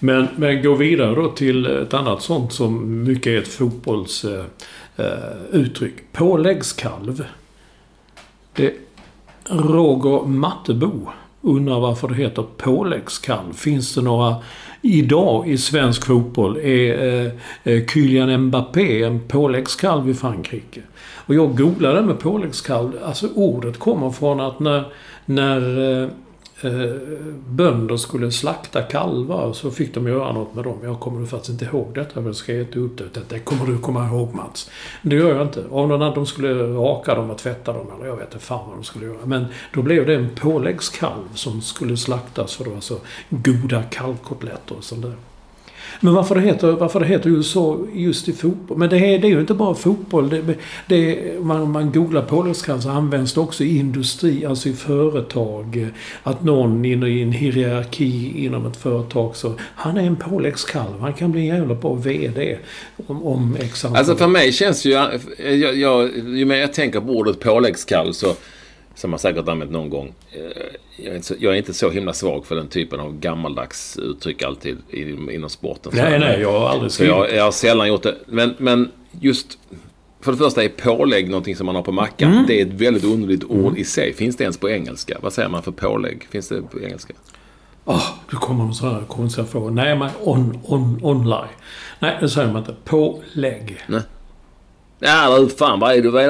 Men, 0.00 0.28
men 0.36 0.62
gå 0.62 0.74
vidare 0.74 1.14
då 1.14 1.28
till 1.28 1.66
ett 1.66 1.94
annat 1.94 2.22
sånt 2.22 2.52
som 2.52 3.02
mycket 3.02 3.26
är 3.26 3.38
ett 3.38 3.48
fotbollsuttryck. 3.48 4.48
Eh. 4.96 5.82
eh 5.82 6.18
påläggskalv. 6.18 7.24
Det 8.52 8.74
Roger 9.50 10.26
Mattebo 10.26 11.08
undrar 11.40 11.80
varför 11.80 12.08
det 12.08 12.14
heter 12.14 12.44
påläggskalv. 12.56 13.52
Finns 13.52 13.94
det 13.94 14.02
några 14.02 14.36
idag 14.82 15.48
i 15.48 15.58
svensk 15.58 16.06
fotboll? 16.06 16.56
Är 16.56 17.26
eh, 17.26 17.32
eh, 17.64 17.86
Kylian 17.86 18.46
Mbappé 18.46 19.02
en 19.02 19.20
påläggskalv 19.28 20.10
i 20.10 20.14
Frankrike? 20.14 20.80
Och 21.26 21.34
jag 21.34 21.56
googlade 21.56 22.02
med 22.02 22.18
påläggskalv. 22.18 22.92
Alltså 23.04 23.28
ordet 23.34 23.78
kommer 23.78 24.10
från 24.10 24.40
att 24.40 24.60
när, 24.60 24.84
när 25.24 26.02
eh, 26.02 26.08
eh, 26.64 26.96
bönder 27.48 27.96
skulle 27.96 28.32
slakta 28.32 28.82
kalvar 28.82 29.52
så 29.52 29.70
fick 29.70 29.94
de 29.94 30.06
göra 30.06 30.32
något 30.32 30.54
med 30.54 30.64
dem. 30.64 30.78
Jag 30.82 31.00
kommer 31.00 31.26
faktiskt 31.26 31.50
inte 31.50 31.64
ihåg 31.64 31.94
detta. 31.94 32.20
Jag 32.20 32.36
ska 32.36 32.60
inte 32.60 32.78
upp 32.78 32.98
det. 32.98 33.20
Det 33.28 33.38
kommer 33.38 33.66
du 33.66 33.78
komma 33.78 34.06
ihåg 34.06 34.34
Mats. 34.34 34.70
Det 35.02 35.16
gör 35.16 35.34
jag 35.34 35.42
inte. 35.42 35.64
Om 35.70 35.88
någon, 35.88 36.14
de 36.14 36.26
skulle 36.26 36.54
raka 36.54 37.14
dem 37.14 37.30
och 37.30 37.38
tvätta 37.38 37.72
dem 37.72 37.86
eller 37.96 38.06
jag 38.06 38.16
vet 38.16 38.34
inte 38.34 38.44
fan 38.44 38.68
vad 38.68 38.76
de 38.76 38.84
skulle 38.84 39.06
göra. 39.06 39.18
Men 39.24 39.46
då 39.74 39.82
blev 39.82 40.06
det 40.06 40.14
en 40.14 40.28
påläggskalv 40.34 41.34
som 41.34 41.60
skulle 41.62 41.96
slaktas 41.96 42.54
för 42.54 42.64
det 42.64 42.70
var 42.70 42.80
så 42.80 42.94
alltså 42.94 43.06
goda 43.28 43.82
kalvkotletter 43.82 44.76
och 44.76 44.84
sånt 44.84 45.02
där. 45.02 45.14
Men 46.00 46.14
varför 46.14 46.34
det 46.34 46.40
heter, 46.40 46.72
varför 46.72 47.00
det 47.00 47.06
heter 47.06 47.30
just 47.30 47.50
så 47.52 47.86
just 47.94 48.28
i 48.28 48.32
fotboll? 48.32 48.78
Men 48.78 48.88
det 48.88 48.96
är, 48.96 49.18
det 49.18 49.26
är 49.26 49.30
ju 49.30 49.40
inte 49.40 49.54
bara 49.54 49.74
fotboll. 49.74 50.28
Det, 50.28 50.54
det, 50.86 51.18
man, 51.42 51.60
om 51.60 51.72
man 51.72 51.92
googlar 51.92 52.80
så 52.80 52.90
används 52.90 53.34
det 53.34 53.40
också 53.40 53.64
i 53.64 53.78
industri, 53.78 54.46
alltså 54.46 54.68
i 54.68 54.72
företag. 54.72 55.90
Att 56.22 56.44
någon 56.44 56.84
inne 56.84 57.08
i 57.08 57.22
en 57.22 57.32
hierarki 57.32 58.44
inom 58.44 58.66
ett 58.66 58.76
företag 58.76 59.36
så... 59.36 59.54
Han 59.60 59.96
är 59.96 60.02
en 60.02 60.16
påläggskalv. 60.16 61.00
Han 61.00 61.12
kan 61.12 61.32
bli 61.32 61.40
en 61.40 61.56
jävla 61.56 61.74
bra 61.74 61.94
VD 61.94 62.58
om, 63.06 63.22
om 63.22 63.56
Alltså 63.84 64.16
för 64.16 64.26
mig 64.26 64.52
känns 64.52 64.84
ju... 64.84 64.90
Jag, 64.90 65.76
jag, 65.76 66.10
ju 66.16 66.44
mer 66.44 66.56
jag 66.56 66.72
tänker 66.72 67.00
på 67.00 67.12
ordet 67.12 67.40
påläggskalv 67.40 68.12
så... 68.12 68.34
Som 68.94 69.10
man 69.10 69.18
säkert 69.18 69.48
använt 69.48 69.70
någon 69.70 69.90
gång. 69.90 70.14
eh, 70.32 70.40
Jag 70.96 71.12
är, 71.12 71.16
inte 71.16 71.26
så, 71.26 71.34
jag 71.38 71.52
är 71.52 71.56
inte 71.56 71.74
så 71.74 71.90
himla 71.90 72.12
svag 72.12 72.46
för 72.46 72.56
den 72.56 72.68
typen 72.68 73.00
av 73.00 73.18
gammaldags 73.18 73.96
uttryck 73.96 74.42
alltid 74.42 74.76
inom 75.30 75.50
sporten. 75.50 75.92
Nej, 75.94 76.18
nej, 76.18 76.40
jag 76.40 76.60
har 76.60 76.68
aldrig 76.68 76.90
Så 76.90 76.94
skrivit. 76.94 77.14
jag, 77.16 77.34
jag 77.34 77.44
har 77.44 77.52
sällan 77.52 77.88
gjort 77.88 78.02
det. 78.02 78.14
Men, 78.26 78.54
men 78.58 78.90
just... 79.20 79.58
För 80.20 80.32
det 80.32 80.38
första 80.38 80.64
är 80.64 80.68
pålägg 80.68 81.30
någonting 81.30 81.56
som 81.56 81.66
man 81.66 81.74
har 81.74 81.82
på 81.82 81.92
mackan. 81.92 82.32
Mm. 82.32 82.44
Det 82.46 82.60
är 82.60 82.66
ett 82.66 82.72
väldigt 82.72 83.04
underligt 83.04 83.44
ord 83.44 83.78
i 83.78 83.84
sig. 83.84 84.12
Finns 84.12 84.36
det 84.36 84.44
ens 84.44 84.58
på 84.58 84.70
engelska? 84.70 85.18
Vad 85.22 85.32
säger 85.32 85.48
man 85.48 85.62
för 85.62 85.72
pålägg? 85.72 86.26
Finns 86.30 86.48
det 86.48 86.62
på 86.62 86.80
engelska? 86.80 87.14
Oh, 87.84 88.06
du 88.30 88.36
kommer 88.36 88.64
med 88.64 88.74
sådana 88.76 89.04
konstiga 89.06 89.46
frågor. 89.46 89.70
Nej, 89.70 89.96
men 89.98 90.10
on, 90.20 90.58
on, 90.64 90.98
online. 91.02 91.48
Nej, 91.98 92.16
det 92.20 92.28
säger 92.28 92.48
man 92.52 92.58
inte. 92.58 92.74
Pålägg. 92.84 93.76
Ja, 95.00 95.38
du 95.38 95.48
fan 95.48 95.80
vad 95.80 95.94
är, 95.94 96.02
det, 96.02 96.10
vad, 96.10 96.22
är 96.24 96.28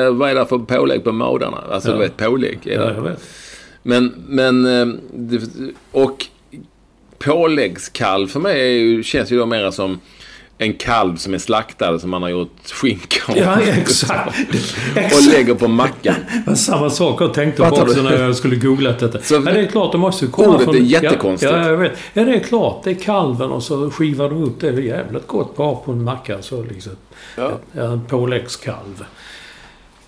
det, 0.00 0.10
vad 0.10 0.30
är 0.30 0.34
det 0.34 0.46
för 0.46 0.58
pålägg 0.58 1.04
på 1.04 1.12
mådarna? 1.12 1.64
Alltså 1.70 1.88
Ja. 1.88 1.94
du 1.94 2.00
vet, 2.00 2.16
pålägg. 2.16 2.58
Är 2.66 2.74
Ja, 2.74 2.92
jag 2.94 3.02
vet. 3.02 3.22
Men, 3.82 4.14
men... 4.28 4.66
eh, 4.66 4.86
det- 5.14 5.72
Och 5.92 6.26
påläggskalv 7.18 8.26
för 8.28 8.40
mig 8.40 8.60
är 8.60 8.78
ju, 8.78 9.02
känns 9.02 9.30
ju 9.32 9.38
då 9.38 9.46
mera 9.46 9.72
som 9.72 10.00
en 10.58 10.72
kalv 10.74 11.16
som 11.16 11.34
är 11.34 11.38
slaktad 11.38 11.98
som 11.98 12.10
man 12.10 12.22
har 12.22 12.28
gjort 12.30 12.70
skinka 12.72 13.32
av. 13.32 13.38
Ja, 13.38 13.60
exakt. 13.80 14.38
Och 15.14 15.32
lägger 15.32 15.54
på 15.54 15.68
mackan. 15.68 16.14
Det 16.32 16.42
var 16.50 16.54
samma 16.54 16.90
sak 16.90 17.20
jag 17.20 17.34
tänkte 17.34 17.62
på 17.62 17.76
också 17.76 18.02
när 18.02 18.22
jag 18.22 18.36
skulle 18.36 18.56
googla 18.56 18.92
detta. 18.92 19.20
Så- 19.20 19.34
ja, 19.34 19.40
det 19.40 19.60
är 19.60 19.66
klart, 19.66 19.92
det 19.92 19.98
måste 19.98 20.26
komma 20.26 20.48
Ordet 20.48 20.64
från... 20.64 20.76
är 20.76 20.80
jättekonstigt. 20.80 21.52
Ja, 21.52 21.58
ja, 21.58 21.68
jag 21.68 21.76
vet. 21.76 21.92
Ja, 22.12 22.24
det 22.24 22.34
är 22.34 22.40
klart. 22.40 22.80
Det 22.84 22.90
är 22.90 22.94
kalven 22.94 23.50
och 23.50 23.62
så 23.62 23.90
skivar 23.90 24.28
du 24.28 24.36
upp 24.36 24.60
det. 24.60 24.70
Det 24.70 24.82
är 24.82 24.84
jävligt 24.96 25.26
gott 25.26 25.56
bara 25.56 25.74
på 25.74 25.92
en 25.92 26.04
macka. 26.04 26.42
Så 26.42 26.62
liksom. 26.62 26.92
Ja. 27.36 27.50
En 27.72 28.04
påläggskalv. 28.04 29.04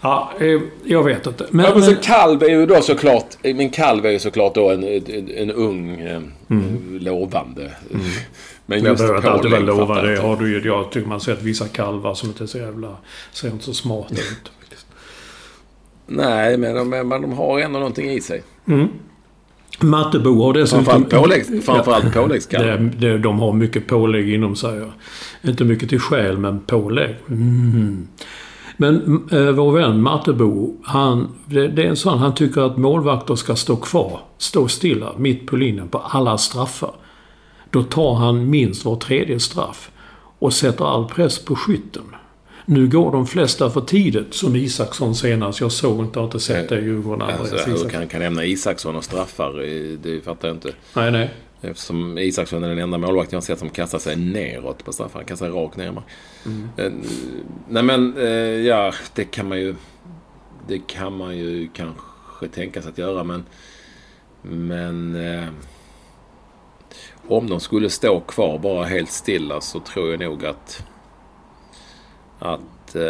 Ja, 0.01 0.33
eh, 0.41 0.61
jag 0.85 1.05
vet 1.05 1.27
inte. 1.27 1.47
Men, 1.51 1.65
Ja, 1.67 1.75
men 1.75 1.83
så 1.83 1.95
kalv 1.95 2.43
är 2.43 2.49
ju 2.49 2.67
då 2.67 2.81
såklart... 2.81 3.27
Men 3.43 3.71
kalv 3.71 4.07
är 4.07 4.11
ju 4.11 4.19
såklart 4.19 4.55
då 4.55 4.71
en, 4.71 4.85
en, 4.85 5.31
en 5.37 5.51
ung, 5.51 6.01
eh, 6.01 6.21
lovande. 7.01 7.71
Men 7.89 8.01
Mm. 8.01 8.13
Jag 8.77 8.87
just 8.87 9.03
alltid 9.03 9.23
vara 9.23 9.39
pålägg 9.39 9.63
lovad. 9.63 9.89
fattar 9.89 10.07
Det 10.07 10.15
jag 10.15 10.23
har 10.23 10.37
du 10.37 10.51
ju. 10.51 10.69
Jag 10.69 10.91
tycker 10.91 11.09
man 11.09 11.21
sett 11.21 11.43
vissa 11.43 11.69
kalvar 11.69 12.15
som 12.15 12.29
inte 12.29 12.45
är 12.45 12.47
så 12.47 12.59
jävla... 12.59 12.97
Ser 13.33 13.49
inte 13.49 13.65
så 13.65 13.75
smarta 13.75 14.15
ut. 14.15 14.53
Nej, 16.07 16.57
men 16.57 16.75
de, 16.75 16.89
men 16.89 17.23
de 17.23 17.33
har 17.33 17.61
ändå 17.61 17.79
någonting 17.79 18.11
i 18.11 18.21
sig. 18.21 18.43
Mattebo 19.81 20.43
har 20.43 20.53
dessutom... 20.53 20.85
Framförallt, 20.85 21.65
framförallt 21.65 22.15
påläggskalv. 22.15 22.67
Det, 22.67 23.09
det, 23.09 23.19
de 23.19 23.39
har 23.41 23.53
mycket 23.53 23.87
pålägg 23.87 24.35
inom 24.35 24.57
sig. 24.57 24.79
ja. 24.79 24.87
Inte 25.51 25.65
mycket 25.65 25.89
till 25.89 26.01
själ, 26.01 26.39
men 26.39 26.61
pålägg. 26.61 27.17
Mm. 27.29 28.09
Men 28.77 29.29
äh, 29.33 29.51
vår 29.51 29.73
vän 29.73 30.03
Mattebo, 30.03 30.77
han, 30.83 31.29
det, 31.47 31.69
det 31.69 31.83
är 31.83 31.89
en 31.89 31.97
sån, 31.97 32.19
han 32.19 32.35
tycker 32.35 32.61
att 32.61 32.77
målvakter 32.77 33.35
ska 33.35 33.57
stå 33.57 33.77
kvar, 33.77 34.21
stå 34.39 34.69
stilla, 34.69 35.13
mitt 35.17 35.47
på 35.47 35.57
linjen 35.57 35.89
på 35.89 35.99
alla 35.99 36.39
straffar. 36.39 36.91
Då 37.71 37.83
tar 37.83 38.15
han 38.15 38.51
minst 38.51 38.85
var 38.85 38.97
tredje 38.97 39.41
straff 39.41 39.91
och 40.39 40.53
sätter 40.53 40.85
all 40.85 41.09
press 41.09 41.39
på 41.45 41.57
skytten. 41.57 42.03
Nu 42.67 42.89
går 42.89 43.13
de 43.13 43.27
flesta 43.27 43.71
för 43.71 43.81
tidigt, 43.81 44.35
som 44.35 44.57
Isaksson 44.57 45.15
senast. 45.15 45.61
Jag 45.61 45.73
såg 45.73 46.01
inte, 46.01 46.19
har 46.19 46.25
inte 46.25 46.41
sett 46.41 46.69
det 46.69 46.81
i 46.81 46.85
Djurgården. 46.85 47.23
Alltså, 47.23 47.71
hur 47.71 47.89
kan, 47.89 48.09
kan 48.09 48.21
nämna 48.21 48.45
Isaksson 48.45 48.97
och 48.97 49.05
straffar? 49.05 49.53
Det 50.03 50.25
fattar 50.25 50.49
jag 50.49 50.57
inte. 50.57 50.73
Nej, 50.95 51.11
nej. 51.11 51.31
Eftersom 51.61 52.19
Isaksson 52.19 52.65
är 52.65 52.69
den 52.69 52.79
enda 52.79 52.99
målvakten 52.99 53.37
jag 53.37 53.41
har 53.41 53.45
sett 53.45 53.59
som 53.59 53.71
kastar 53.71 53.99
sig 53.99 54.17
neråt 54.17 54.85
på 54.85 54.93
straffar. 54.93 55.19
Han 55.19 55.27
kastar 55.27 55.47
sig 55.47 55.55
rakt 55.55 55.77
ner. 55.77 56.03
Eh, 56.77 56.93
Nej 57.69 57.83
men, 57.83 58.17
eh, 58.17 58.27
ja, 58.67 58.93
det 59.15 59.25
kan 59.25 59.49
man 59.49 59.59
ju... 59.59 59.75
Det 60.69 60.87
kan 60.87 61.17
man 61.17 61.37
ju 61.37 61.69
kanske 61.75 62.49
tänka 62.55 62.83
sig 62.83 62.91
att 62.91 62.99
göra 62.99 63.25
men... 63.25 63.45
Men... 64.43 65.15
Eh, 65.15 65.49
om 67.29 67.49
de 67.51 67.61
skulle 67.61 67.91
stå 67.91 68.21
kvar 68.21 68.59
bara 68.59 68.85
helt 68.85 69.11
stilla 69.11 69.61
så 69.61 69.81
tror 69.81 70.11
jag 70.11 70.21
nog 70.21 70.45
att... 70.47 70.85
Att 72.39 72.95
eh, 72.95 73.03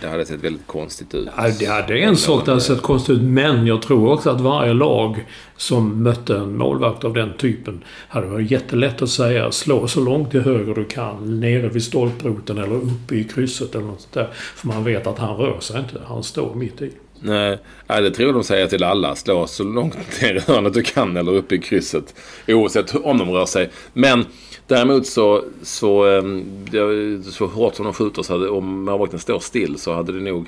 det 0.00 0.08
hade 0.08 0.26
sett 0.26 0.44
väldigt 0.44 0.66
konstigt 0.66 1.14
ut. 1.14 1.28
Ja, 1.36 1.50
det, 1.58 1.66
hade 1.66 1.98
en 1.98 2.16
sak 2.16 2.44
det 2.44 2.50
hade 2.50 2.60
sett 2.60 2.82
konstigt 2.82 3.16
ut. 3.16 3.22
Men 3.22 3.66
jag 3.66 3.82
tror 3.82 4.12
också 4.12 4.30
att 4.30 4.40
varje 4.40 4.72
lag 4.72 5.24
som 5.56 6.02
mötte 6.02 6.36
en 6.36 6.56
målvakt 6.56 7.04
av 7.04 7.14
den 7.14 7.32
typen 7.32 7.84
hade 8.08 8.26
varit 8.26 8.50
jättelätt 8.50 9.02
att 9.02 9.10
säga 9.10 9.52
slå 9.52 9.88
så 9.88 10.00
långt 10.00 10.30
till 10.30 10.40
höger 10.40 10.74
du 10.74 10.84
kan. 10.84 11.40
Nere 11.40 11.68
vid 11.68 11.82
stolproten 11.82 12.58
eller 12.58 12.74
uppe 12.74 13.14
i 13.14 13.24
krysset 13.24 13.74
eller 13.74 13.86
något 13.86 14.00
sånt 14.00 14.14
där. 14.14 14.28
För 14.32 14.68
man 14.68 14.84
vet 14.84 15.06
att 15.06 15.18
han 15.18 15.36
rör 15.36 15.60
sig 15.60 15.80
inte. 15.80 16.00
Han 16.06 16.22
står 16.22 16.54
mitt 16.54 16.82
i. 16.82 16.90
Nej, 17.24 17.58
det 17.88 18.10
tror 18.10 18.32
de 18.32 18.44
säger 18.44 18.66
till 18.66 18.84
alla. 18.84 19.14
Slå 19.14 19.46
så 19.46 19.64
långt 19.64 19.96
ner 20.22 20.34
i 20.34 20.40
hörnet 20.40 20.74
du 20.74 20.82
kan 20.82 21.16
eller 21.16 21.34
upp 21.34 21.52
i 21.52 21.58
krysset. 21.58 22.14
Oavsett 22.48 22.94
om 22.94 23.18
de 23.18 23.30
rör 23.30 23.46
sig. 23.46 23.70
Men 23.92 24.26
däremot 24.66 25.06
så, 25.06 25.44
så, 25.62 26.04
ehm, 26.04 27.22
så 27.22 27.46
hårt 27.46 27.74
som 27.74 27.84
de 27.84 27.94
skjuter 27.94 28.22
så 28.22 28.32
hade, 28.32 28.48
om 28.48 28.84
målvakten 28.84 29.18
står 29.18 29.38
still 29.38 29.78
så 29.78 29.94
hade 29.94 30.12
det 30.12 30.20
nog... 30.20 30.46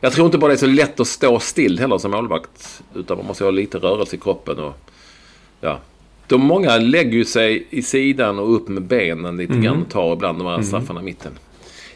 Jag 0.00 0.12
tror 0.12 0.26
inte 0.26 0.38
bara 0.38 0.48
det 0.48 0.54
är 0.54 0.56
så 0.56 0.66
lätt 0.66 1.00
att 1.00 1.06
stå 1.06 1.38
still 1.38 1.78
heller 1.78 1.98
som 1.98 2.10
målvakt. 2.10 2.82
Utan 2.94 3.16
man 3.16 3.26
måste 3.26 3.44
ha 3.44 3.50
lite 3.50 3.78
rörelse 3.78 4.16
i 4.16 4.18
kroppen 4.18 4.58
och... 4.58 4.74
Ja. 5.60 5.78
De 6.26 6.40
många 6.40 6.76
lägger 6.76 7.12
ju 7.12 7.24
sig 7.24 7.66
i 7.70 7.82
sidan 7.82 8.38
och 8.38 8.54
upp 8.54 8.68
med 8.68 8.82
benen 8.82 9.36
lite 9.36 9.52
mm. 9.52 9.64
grann 9.64 9.82
och 9.82 9.90
tar 9.90 10.12
ibland 10.12 10.38
de 10.38 10.46
här 10.46 10.62
straffarna 10.62 11.00
i 11.00 11.04
mitten. 11.04 11.32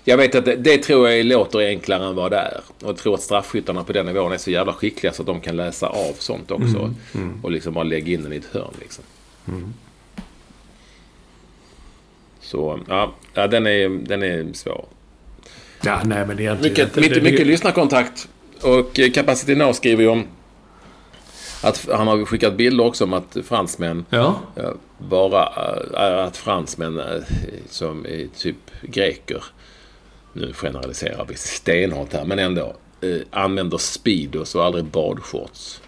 Jag 0.05 0.16
vet 0.16 0.34
att 0.34 0.44
det, 0.44 0.57
det, 0.57 0.78
tror 0.78 1.09
jag 1.09 1.26
låter 1.26 1.59
enklare 1.59 2.07
än 2.07 2.14
vad 2.14 2.30
det 2.30 2.36
är. 2.36 2.61
Och 2.82 2.88
jag 2.88 2.96
tror 2.96 3.14
att 3.14 3.22
straffskyttarna 3.22 3.84
på 3.84 3.92
den 3.92 4.07
nivån 4.07 4.32
är 4.32 4.38
så 4.38 4.50
jävla 4.50 4.72
skickliga 4.72 5.12
så 5.12 5.22
att 5.22 5.26
de 5.26 5.40
kan 5.40 5.57
läsa 5.57 5.86
av 5.86 6.12
sånt 6.18 6.50
också. 6.50 6.78
Mm. 6.78 6.94
Mm. 7.14 7.40
Och 7.42 7.50
liksom 7.50 7.74
bara 7.74 7.84
lägga 7.84 8.12
in 8.12 8.22
den 8.22 8.32
i 8.32 8.36
ett 8.36 8.48
hörn 8.53 8.74
liksom. 8.80 9.05
Mm. 9.48 9.74
Så 12.40 12.80
ja, 12.88 13.12
ja 13.34 13.46
den, 13.46 13.66
är, 13.66 13.88
den 13.88 14.22
är 14.22 14.53
svår. 14.53 14.84
Ja, 15.84 16.00
nej 16.05 16.26
men 16.26 16.40
egentligen 16.40 16.72
Mycket, 16.72 16.96
mycket, 16.96 17.14
det, 17.14 17.30
mycket 17.30 17.46
lyssnarkontakt. 17.46 18.28
Och 18.62 19.00
Capacity 19.14 19.55
Now 19.55 19.72
skriver 19.72 20.03
ju 20.03 20.09
om 20.09 20.24
att 21.62 21.88
han 21.92 22.07
har 22.07 22.24
skickat 22.24 22.57
bilder 22.57 22.84
också 22.84 23.05
om 23.05 23.12
att 23.12 23.36
fransmän 23.44 24.05
ja. 24.11 24.40
bara 24.98 25.44
att 26.24 26.36
fransmän 26.36 27.03
som 27.68 28.07
är 28.07 28.26
typ 28.38 28.57
greker 28.82 29.44
nu 30.32 30.52
generaliserar 30.52 31.26
vi 31.28 31.34
stenhårt 31.34 32.12
här, 32.12 32.24
men 32.24 32.38
ändå, 32.38 32.76
eh, 33.00 33.16
använder 33.30 33.78
Speedos 33.78 34.54
och 34.54 34.64
aldrig 34.64 34.84
badshorts. 34.84 35.80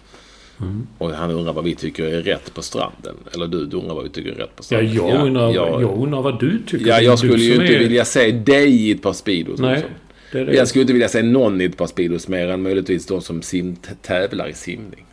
Mm. 0.59 0.87
Och 0.97 1.11
han 1.11 1.31
undrar 1.31 1.53
vad 1.53 1.63
vi 1.63 1.75
tycker 1.75 2.03
är 2.03 2.21
rätt 2.21 2.53
på 2.53 2.61
stranden. 2.61 3.15
Eller 3.33 3.47
du, 3.47 3.65
du 3.65 3.77
undrar 3.77 3.95
vad 3.95 4.03
vi 4.03 4.09
tycker 4.09 4.31
är 4.31 4.35
rätt 4.35 4.55
på 4.55 4.63
stranden. 4.63 4.93
Ja, 4.93 5.09
jag 5.09 5.25
undrar, 5.25 5.53
ja, 5.53 5.81
jag, 5.81 5.97
undrar 5.97 6.21
vad 6.21 6.39
du 6.39 6.59
tycker. 6.67 6.87
Ja, 6.87 7.01
jag 7.01 7.19
skulle 7.19 7.43
ju 7.43 7.53
inte 7.53 7.75
är... 7.75 7.79
vilja 7.79 8.05
se 8.05 8.31
dig 8.31 8.87
i 8.87 8.91
ett 8.91 9.01
par 9.01 9.13
Speedos. 9.13 9.59
Nej, 9.59 9.85
det 10.31 10.39
är 10.39 10.45
det. 10.45 10.55
Jag 10.55 10.67
skulle 10.67 10.81
inte 10.81 10.93
vilja 10.93 11.09
se 11.09 11.23
någon 11.23 11.61
i 11.61 11.65
ett 11.65 11.77
par 11.77 11.87
Speedos 11.87 12.27
mer 12.27 12.47
än 12.47 12.61
möjligtvis 12.61 13.05
de 13.05 13.21
som 13.21 13.41
sim 13.41 13.75
tävlar 14.01 14.47
i 14.47 14.53
simning. 14.53 15.05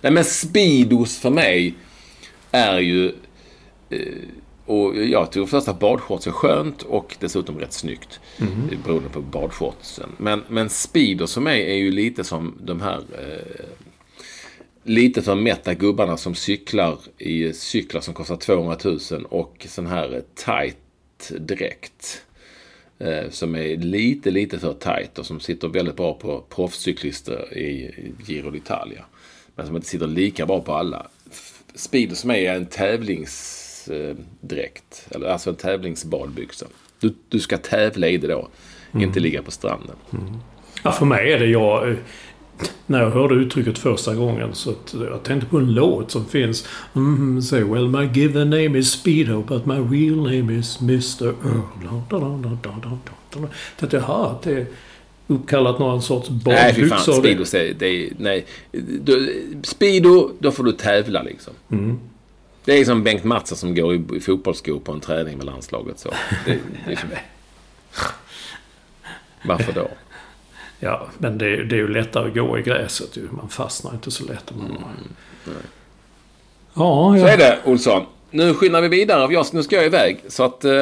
Nej, 0.00 0.12
men 0.12 0.24
Speedos 0.24 1.18
för 1.18 1.30
mig 1.30 1.74
är 2.50 2.78
ju... 2.78 3.12
Eh, 3.90 3.98
och 4.68 4.96
jag 4.96 5.32
tror 5.32 5.46
först 5.46 5.68
att 5.68 5.80
badshorts 5.80 6.26
är 6.26 6.30
skönt 6.30 6.82
och 6.82 7.16
dessutom 7.20 7.58
rätt 7.58 7.72
snyggt. 7.72 8.20
Mm. 8.40 8.82
Beroende 8.84 9.08
på 9.08 9.20
badshortsen. 9.20 10.10
Men, 10.16 10.42
men 10.48 10.68
Speedos 10.68 11.34
för 11.34 11.40
mig 11.40 11.70
är 11.70 11.76
ju 11.76 11.90
lite 11.90 12.24
som 12.24 12.54
de 12.60 12.80
här 12.80 12.98
eh, 12.98 13.64
lite 14.82 15.22
för 15.22 15.34
mätta 15.34 15.74
gubbarna 15.74 16.16
som 16.16 16.34
cyklar 16.34 16.98
i 17.18 17.52
cyklar 17.52 18.00
som 18.00 18.14
kostar 18.14 18.36
200 18.36 18.76
000 18.84 18.98
och 19.24 19.66
sån 19.68 19.86
här 19.86 20.22
tight 20.34 21.32
dräkt. 21.38 22.24
Eh, 22.98 23.30
som 23.30 23.54
är 23.54 23.76
lite, 23.76 24.30
lite 24.30 24.58
för 24.58 24.72
tight 24.72 25.18
och 25.18 25.26
som 25.26 25.40
sitter 25.40 25.68
väldigt 25.68 25.96
bra 25.96 26.14
på 26.14 26.44
proffscyklister 26.48 27.58
i 27.58 27.94
Giro 28.26 28.50
d'Italia. 28.50 29.02
Men 29.54 29.66
som 29.66 29.76
inte 29.76 29.88
sitter 29.88 30.06
lika 30.06 30.46
bra 30.46 30.60
på 30.60 30.74
alla. 30.74 31.06
Speedos 31.74 32.20
för 32.20 32.28
mig 32.28 32.46
är 32.46 32.54
en 32.54 32.66
tävlings 32.66 33.57
tävlingsdräkt. 33.88 35.06
Eller 35.10 35.28
alltså 35.28 35.50
en 35.50 35.56
tävlingsbadbyxa. 35.56 36.66
Du, 37.00 37.14
du 37.28 37.40
ska 37.40 37.58
tävla 37.58 38.08
i 38.08 38.16
det 38.16 38.26
då. 38.26 38.48
Mm. 38.92 39.04
Inte 39.04 39.20
ligga 39.20 39.42
på 39.42 39.50
stranden. 39.50 39.96
Mm. 40.12 40.36
Ja, 40.82 40.92
för 40.92 41.06
mig 41.06 41.32
är 41.32 41.38
det 41.38 41.46
jag... 41.46 41.96
När 42.86 43.02
jag 43.02 43.10
hörde 43.10 43.34
uttrycket 43.34 43.78
första 43.78 44.14
gången 44.14 44.54
så 44.54 44.70
att 44.70 44.94
jag 45.10 45.22
tänkte 45.22 45.46
på 45.46 45.58
en 45.58 45.74
låt 45.74 46.10
som 46.10 46.26
finns. 46.26 46.68
Mm, 46.94 47.42
say, 47.42 47.62
well 47.62 47.88
my 47.88 48.04
given 48.04 48.50
name 48.50 48.78
is 48.78 48.92
Speedo 48.92 49.42
but 49.42 49.66
my 49.66 49.74
real 49.74 50.16
name 50.16 50.58
is 50.58 50.80
Mr 50.80 51.26
Earl. 51.26 52.56
Tänkte 53.76 53.96
jaha, 53.96 54.34
det 54.42 54.66
uppkallat 55.26 55.78
någon 55.78 56.02
sorts 56.02 56.28
badbyxor. 56.28 56.52
Nej, 56.52 56.74
fy 56.74 56.88
fan. 56.88 57.14
Speedo, 57.14 57.44
det 57.78 57.86
är, 57.86 58.12
nej. 58.18 58.46
Du, 59.02 59.44
Speedo, 59.62 60.30
då 60.38 60.50
får 60.50 60.64
du 60.64 60.72
tävla 60.72 61.22
liksom. 61.22 61.52
Mm. 61.70 61.98
Det 62.68 62.80
är 62.80 62.84
som 62.84 63.04
Bengt 63.04 63.24
Mattsson 63.24 63.58
som 63.58 63.74
går 63.74 63.94
i, 63.94 64.20
fotbollsskor 64.20 64.80
på 64.80 64.92
en 64.92 65.00
träning 65.00 65.36
med 65.36 65.46
landslaget. 65.46 65.98
Så. 65.98 66.10
Det, 66.46 66.58
det 66.86 66.96
som... 66.96 67.08
Varför 69.44 69.72
då? 69.72 69.88
Ja, 70.78 71.08
men 71.18 71.38
det, 71.38 71.64
det, 71.64 71.76
är 71.76 71.78
ju 71.78 71.88
lättare 71.88 72.28
att 72.28 72.34
gå 72.34 72.58
i 72.58 72.62
gräset 72.62 73.16
ju. 73.16 73.28
Man 73.30 73.48
fastnar 73.48 73.92
inte 73.92 74.10
så 74.10 74.24
lätt. 74.24 74.50
Mm. 74.50 74.72
Ja, 75.44 77.16
ja. 77.16 77.18
Så 77.20 77.26
är 77.26 77.36
det, 77.38 77.58
Olsson. 77.64 78.06
Nu 78.30 78.54
skyndar 78.54 78.80
vi 78.80 78.88
vidare. 78.88 79.44
nu 79.52 79.62
ska 79.62 79.76
jag 79.76 79.86
iväg. 79.86 80.20
Så 80.28 80.44
att 80.44 80.64
uh, 80.64 80.72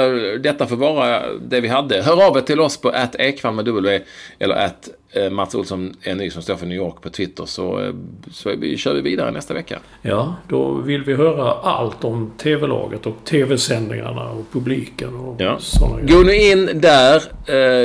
detta 0.40 0.66
får 0.66 0.76
vara 0.76 1.32
det 1.32 1.60
vi 1.60 1.68
hade. 1.68 2.02
Hör 2.02 2.26
av 2.26 2.36
er 2.36 2.40
till 2.40 2.60
oss 2.60 2.76
på 2.76 2.88
att 2.88 3.14
Ekvall 3.14 3.54
med 3.54 3.64
W 3.64 4.00
eller 4.38 4.54
att 4.54 4.88
uh, 5.16 5.30
Mats 5.30 5.54
Olsson 5.54 5.96
är 6.02 6.14
ny 6.14 6.30
som 6.30 6.42
står 6.42 6.56
för 6.56 6.66
New 6.66 6.76
York 6.76 7.02
på 7.02 7.08
Twitter. 7.08 7.46
Så, 7.46 7.80
uh, 7.80 7.94
så 8.32 8.56
vi, 8.56 8.76
kör 8.76 8.94
vi 8.94 9.00
vidare 9.00 9.30
nästa 9.30 9.54
vecka. 9.54 9.78
Ja, 10.02 10.34
då 10.48 10.72
vill 10.72 11.04
vi 11.04 11.14
höra 11.14 11.52
allt 11.52 12.04
om 12.04 12.32
TV-laget 12.38 13.06
och 13.06 13.16
TV-sändningarna 13.24 14.30
och 14.30 14.44
publiken 14.52 15.14
och 15.14 15.40
ja. 15.40 15.56
sådana 15.58 16.00
Gå 16.00 16.22
nu 16.22 16.34
in 16.34 16.70
där. 16.74 17.22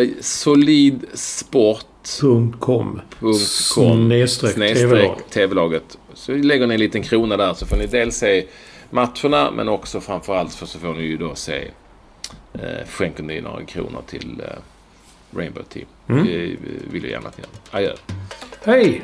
Uh, 0.02 0.10
solidsport.com 0.22 3.02
snedstreck 4.54 5.30
TV-laget. 5.30 5.98
Så 6.14 6.32
lägger 6.32 6.68
ni 6.68 6.74
en 6.74 6.80
liten 6.80 7.04
krona 7.04 7.38
där 7.38 7.54
så 7.54 7.66
får 7.66 7.78
ni 7.78 7.86
dels 7.86 8.16
se 8.16 8.46
matcherna. 8.92 9.52
Men 9.52 9.70
också 9.70 10.02
framförallt 10.02 10.54
för 10.54 10.66
så 10.66 10.80
får 10.80 10.94
ni 10.94 11.04
ju 11.04 11.18
då 11.18 11.36
se 11.36 11.72
eh, 12.54 12.88
skänker 12.88 13.24
ni 13.24 13.42
några 13.42 13.66
kronor 13.66 14.02
till 14.08 14.42
eh, 14.42 15.38
Rainbow 15.40 15.64
Team. 15.64 15.86
Mm. 16.10 16.26
Det 16.26 16.58
vill 16.92 17.04
jag 17.04 17.12
gärna 17.12 17.30
att 17.30 17.38
ni 17.38 17.44
gör. 17.44 17.80
Adjö. 17.80 17.96
Hej! 18.64 19.04